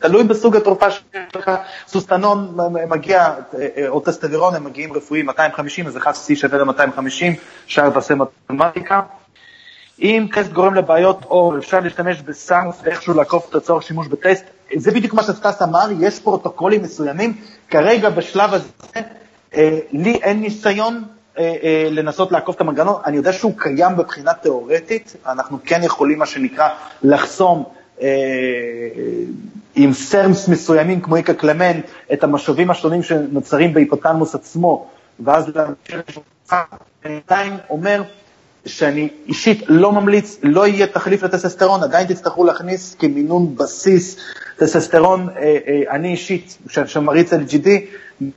תלוי 0.00 0.24
בסוג 0.24 0.56
התרופה 0.56 0.90
שיש 0.90 1.36
לך, 1.36 1.50
סוסטנון 1.86 2.56
מגיע, 2.88 3.20
אה, 3.20 3.68
אה, 3.76 3.88
או 3.88 4.00
טסטבירון, 4.00 4.54
הם 4.54 4.64
מגיעים 4.64 4.92
רפואיים 4.92 5.26
250, 5.26 5.86
אז 5.86 5.96
1cc 5.96 6.34
שווה 6.34 6.58
ל-250, 6.58 7.24
שער 7.66 7.90
תעשה 7.90 8.14
מתמטיקה. 8.14 9.00
אם 10.00 10.26
טסט 10.32 10.52
גורם 10.52 10.74
לבעיות 10.74 11.24
או 11.24 11.58
אפשר 11.58 11.80
להשתמש 11.80 12.20
בסאנס 12.20 12.80
ואיכשהו 12.84 13.14
לעקוף 13.14 13.50
את 13.50 13.54
הצורך 13.54 13.82
שימוש 13.82 14.08
בטסט, 14.08 14.44
זה 14.76 14.90
בדיוק 14.90 15.14
מה 15.14 15.22
שסטס 15.22 15.62
אמר, 15.62 15.88
יש 16.00 16.20
פרוטוקולים 16.20 16.82
מסוימים, 16.82 17.36
כרגע 17.68 18.10
בשלב 18.10 18.54
הזה, 18.54 18.68
אה, 19.56 19.78
לי 19.92 20.14
אין 20.14 20.40
ניסיון 20.40 21.04
אה, 21.38 21.54
אה, 21.62 21.88
לנסות 21.90 22.32
לעקוף 22.32 22.56
את 22.56 22.60
המנגנון, 22.60 23.00
אני 23.06 23.16
יודע 23.16 23.32
שהוא 23.32 23.52
קיים 23.58 23.96
בבחינה 23.96 24.34
תיאורטית, 24.34 25.16
אנחנו 25.26 25.58
כן 25.64 25.80
יכולים 25.82 26.18
מה 26.18 26.26
שנקרא 26.26 26.68
לחסום 27.02 27.64
אה, 28.02 28.08
עם 29.74 29.92
סרמס 29.92 30.48
מסוימים 30.48 31.00
כמו 31.00 31.16
איקה 31.16 31.34
קלמנט, 31.34 31.86
את 32.12 32.24
המשובים 32.24 32.70
השונים 32.70 33.02
שנוצרים 33.02 33.74
בהיפותלמוס 33.74 34.34
עצמו, 34.34 34.86
ואז 35.20 35.50
להמשיך 35.56 36.18
בינתיים 37.04 37.56
אומר, 37.70 38.02
שאני 38.66 39.08
אישית 39.26 39.62
לא 39.68 39.92
ממליץ, 39.92 40.38
לא 40.42 40.66
יהיה 40.66 40.86
תחליף 40.86 41.22
לטססטרון, 41.22 41.82
עדיין 41.82 42.06
תצטרכו 42.06 42.44
להכניס 42.44 42.94
כמינון 42.94 43.56
בסיס 43.56 44.16
טססטרון, 44.56 45.28
אה, 45.28 45.58
אה, 45.66 45.82
אני 45.90 46.08
אישית, 46.08 46.58
שמריץ 46.86 47.32
LGD, 47.32 47.68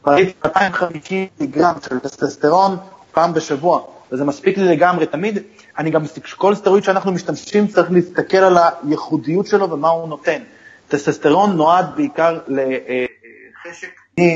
מריץ 0.07 0.33
250 0.45 1.27
גרם 1.41 1.73
של 1.89 1.99
טסטסטרון 1.99 2.77
פעם 3.11 3.33
בשבוע, 3.33 3.81
וזה 4.11 4.23
מספיק 4.23 4.57
לי 4.57 4.63
לגמרי 4.75 5.05
תמיד. 5.05 5.39
אני 5.77 5.89
גם, 5.89 6.03
כל 6.37 6.55
סטרואיד 6.55 6.83
שאנחנו 6.83 7.11
משתמשים 7.11 7.67
צריך 7.67 7.91
להסתכל 7.91 8.37
על 8.37 8.57
הייחודיות 8.57 9.47
שלו 9.47 9.71
ומה 9.71 9.89
הוא 9.89 10.09
נותן. 10.09 10.41
טסטסטרון 10.87 11.57
נועד 11.57 11.85
בעיקר 11.95 12.39
לחשק, 12.47 13.89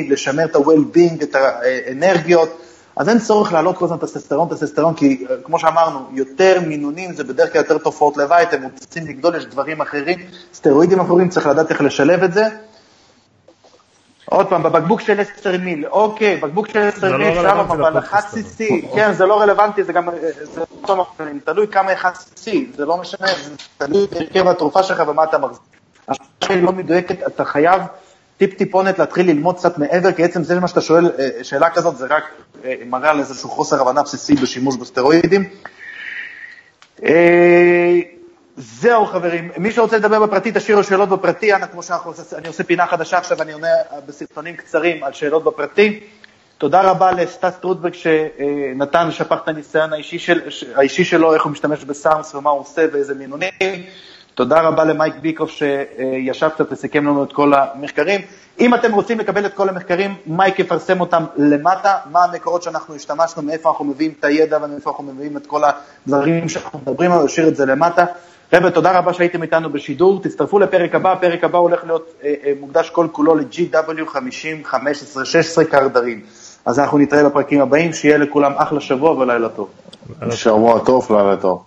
לשמר 0.10 0.46
את 0.46 0.56
ה-well-being, 0.56 1.24
את 1.24 1.36
האנרגיות, 1.36 2.62
אז 3.00 3.10
אין 3.10 3.20
צורך 3.20 3.54
להעלות 3.54 3.78
כל 3.78 3.86
הזמן 3.86 3.98
טסטסטרון, 3.98 4.50
טסטסטרון, 4.50 4.94
כי 4.94 5.26
אה, 5.30 5.36
כמו 5.44 5.60
שאמרנו, 5.60 6.00
יותר 6.12 6.60
מינונים 6.68 7.14
זה 7.14 7.24
בדרך 7.24 7.54
כלל 7.54 7.62
יותר 7.62 7.78
תופעות 7.78 8.18
לוואי, 8.18 8.44
אתם 8.44 8.64
רוצים 8.64 9.08
לגדול, 9.08 9.36
יש 9.36 9.46
דברים 9.46 9.82
אחרים, 9.82 10.20
סטרואידים 10.54 11.00
אחרים, 11.00 11.30
צריך 11.30 11.48
לדעת 11.48 11.70
איך 11.72 11.82
לשלב 11.82 12.24
את 12.24 12.34
זה. 12.34 12.48
עוד 14.26 14.48
פעם, 14.48 14.64
בבקבוק 14.64 15.02
של 15.02 15.20
10 15.20 15.58
מיל, 15.58 15.86
אוקיי, 15.86 16.38
בקבוק 16.38 16.68
של 16.68 16.80
10 16.80 17.18
מיל, 17.18 17.42
לא 17.42 17.42
שלום, 17.42 17.72
אבל 17.72 17.98
1 18.00 18.24
cc, 18.34 18.64
כן, 18.96 19.14
זה 19.14 19.26
לא 19.26 19.42
רלוונטי, 19.42 19.84
זה 19.84 19.94
גם, 19.94 20.10
אה, 20.10 20.14
זה 20.44 20.62
אותו 20.82 20.96
מחקרים, 20.96 21.40
תלוי 21.46 21.68
כמה 21.68 21.94
1 21.94 22.16
cc, 22.16 22.52
זה 22.76 22.86
לא 22.86 22.98
משנה, 22.98 23.28
זה 23.28 23.56
תלוי 23.78 24.08
בהרכב 24.08 24.48
התרופה 24.48 24.84
שלך 24.84 25.04
ומה 25.08 25.24
אתה 25.24 25.38
מחזיק. 25.38 25.62
השאלה 26.08 26.56
היא 26.56 26.64
לא 26.64 26.72
מדויקת, 26.72 27.28
אתה 27.28 27.46
חייב 27.46 27.82
טיפ 28.40 28.54
טיפונת 28.54 29.00
להתחיל 29.00 29.28
ללמוד 29.28 29.58
קצת 29.58 29.78
מעבר, 29.78 30.12
כי 30.12 30.24
עצם 30.24 30.44
זה 30.44 30.60
מה 30.60 30.68
שאתה 30.68 30.82
שואל, 30.82 31.12
אה, 31.20 31.44
שאלה 31.44 31.70
כזאת, 31.70 31.98
זה 31.98 32.06
רק 32.10 32.24
אה, 32.66 32.76
מראה 32.86 33.10
על 33.10 33.20
איזשהו 33.20 33.50
חוסר 33.50 33.82
הבנה 33.82 34.04
בסיסי 34.04 34.36
בשימוש 34.36 34.76
בסטרואידים. 34.76 35.50
אה, 37.04 38.00
זהו 38.58 39.06
חברים, 39.06 39.52
מי 39.58 39.72
שרוצה 39.72 39.98
לדבר 39.98 40.26
בפרטי, 40.26 40.52
תשאירו 40.54 40.84
שאלות 40.84 41.10
בפרטי, 41.10 41.54
אני, 41.54 41.68
כמו 41.72 41.84
שאנחנו, 41.84 42.12
אני 42.36 42.48
עושה 42.48 42.64
פינה 42.64 42.88
חדשה 42.88 43.18
עכשיו, 43.18 43.42
אני 43.42 43.54
עונה 43.54 43.68
בסרטונים 44.06 44.56
קצרים 44.56 45.04
על 45.04 45.14
שאלות 45.14 45.44
בפרטי. 45.44 46.00
תודה 46.58 46.82
רבה 46.82 47.12
לסטס 47.12 47.58
טרוטברג 47.62 47.94
שנתן, 47.94 49.12
שפך 49.12 49.40
את 49.44 49.48
הניסיון 49.48 49.94
האישי, 49.94 50.20
של, 50.20 50.42
האישי 50.76 51.04
שלו, 51.04 51.34
איך 51.34 51.44
הוא 51.44 51.52
משתמש 51.52 51.84
בסארמס 51.84 52.36
ומה 52.36 52.50
הוא 52.50 52.60
עושה 52.60 52.86
ואיזה 52.94 53.16
מינונים. 53.16 53.50
תודה 54.36 54.62
רבה 54.62 54.84
למייק 54.84 55.14
ביקוף 55.22 55.50
שישב 55.50 56.50
קצת 56.50 56.72
וסיכם 56.72 57.06
לנו 57.06 57.24
את 57.24 57.34
כל 57.34 57.54
המחקרים. 57.54 58.22
אם 58.60 58.76
אתם 58.76 58.94
רוצים 58.94 59.20
לקבל 59.20 59.46
את 59.46 59.54
כל 59.54 59.70
המחקרים, 59.70 60.16
מייק 60.28 60.60
יפרסם 60.60 61.02
אותם 61.02 61.24
למטה, 61.38 61.98
מה 62.12 62.24
המקורות 62.24 62.64
שאנחנו 62.64 62.96
השתמשנו, 62.96 63.44
מאיפה 63.44 63.70
אנחנו 63.70 63.86
מביאים 63.86 64.14
את 64.20 64.26
הידע 64.26 64.58
ומאיפה 64.64 64.90
אנחנו 64.90 65.04
מביאים 65.04 65.38
את 65.38 65.48
כל 65.48 65.62
הדברים 65.64 66.50
שאנחנו 66.50 66.80
מדברים 66.80 67.12
עליהם, 67.12 67.26
ישאיר 67.26 67.48
את 67.48 67.56
זה 67.56 67.66
למטה. 67.66 68.06
חבר'ה, 68.52 68.72
תודה 68.72 68.98
רבה 68.98 69.14
שהייתם 69.14 69.42
איתנו 69.42 69.70
בשידור, 69.70 70.22
תצטרפו 70.22 70.60
לפרק 70.60 70.96
הבא, 70.96 71.12
הפרק 71.12 71.44
הבא 71.44 71.58
הולך 71.58 71.84
להיות 71.84 72.10
אה, 72.24 72.34
אה, 72.46 72.54
מוקדש 72.60 72.90
כל 72.90 73.08
כולו 73.12 73.36
ל-GW 73.36 74.06
50, 74.08 74.66
15, 74.66 75.26
16 75.26 75.66
קרדרים. 75.66 76.22
אז 76.66 76.80
אנחנו 76.80 76.98
נתראה 76.98 77.30
בפרקים 77.30 77.62
הבאים, 77.62 77.94
שיהיה 77.94 78.18
לכולם 78.18 78.54
אחלה 78.56 78.80
שבוע 78.80 79.12
ולילה 79.12 79.50
טוב. 79.50 79.70
שבוע 80.32 80.80
טוב, 80.86 81.12
לילה 81.12 81.38
טוב. 81.38 81.64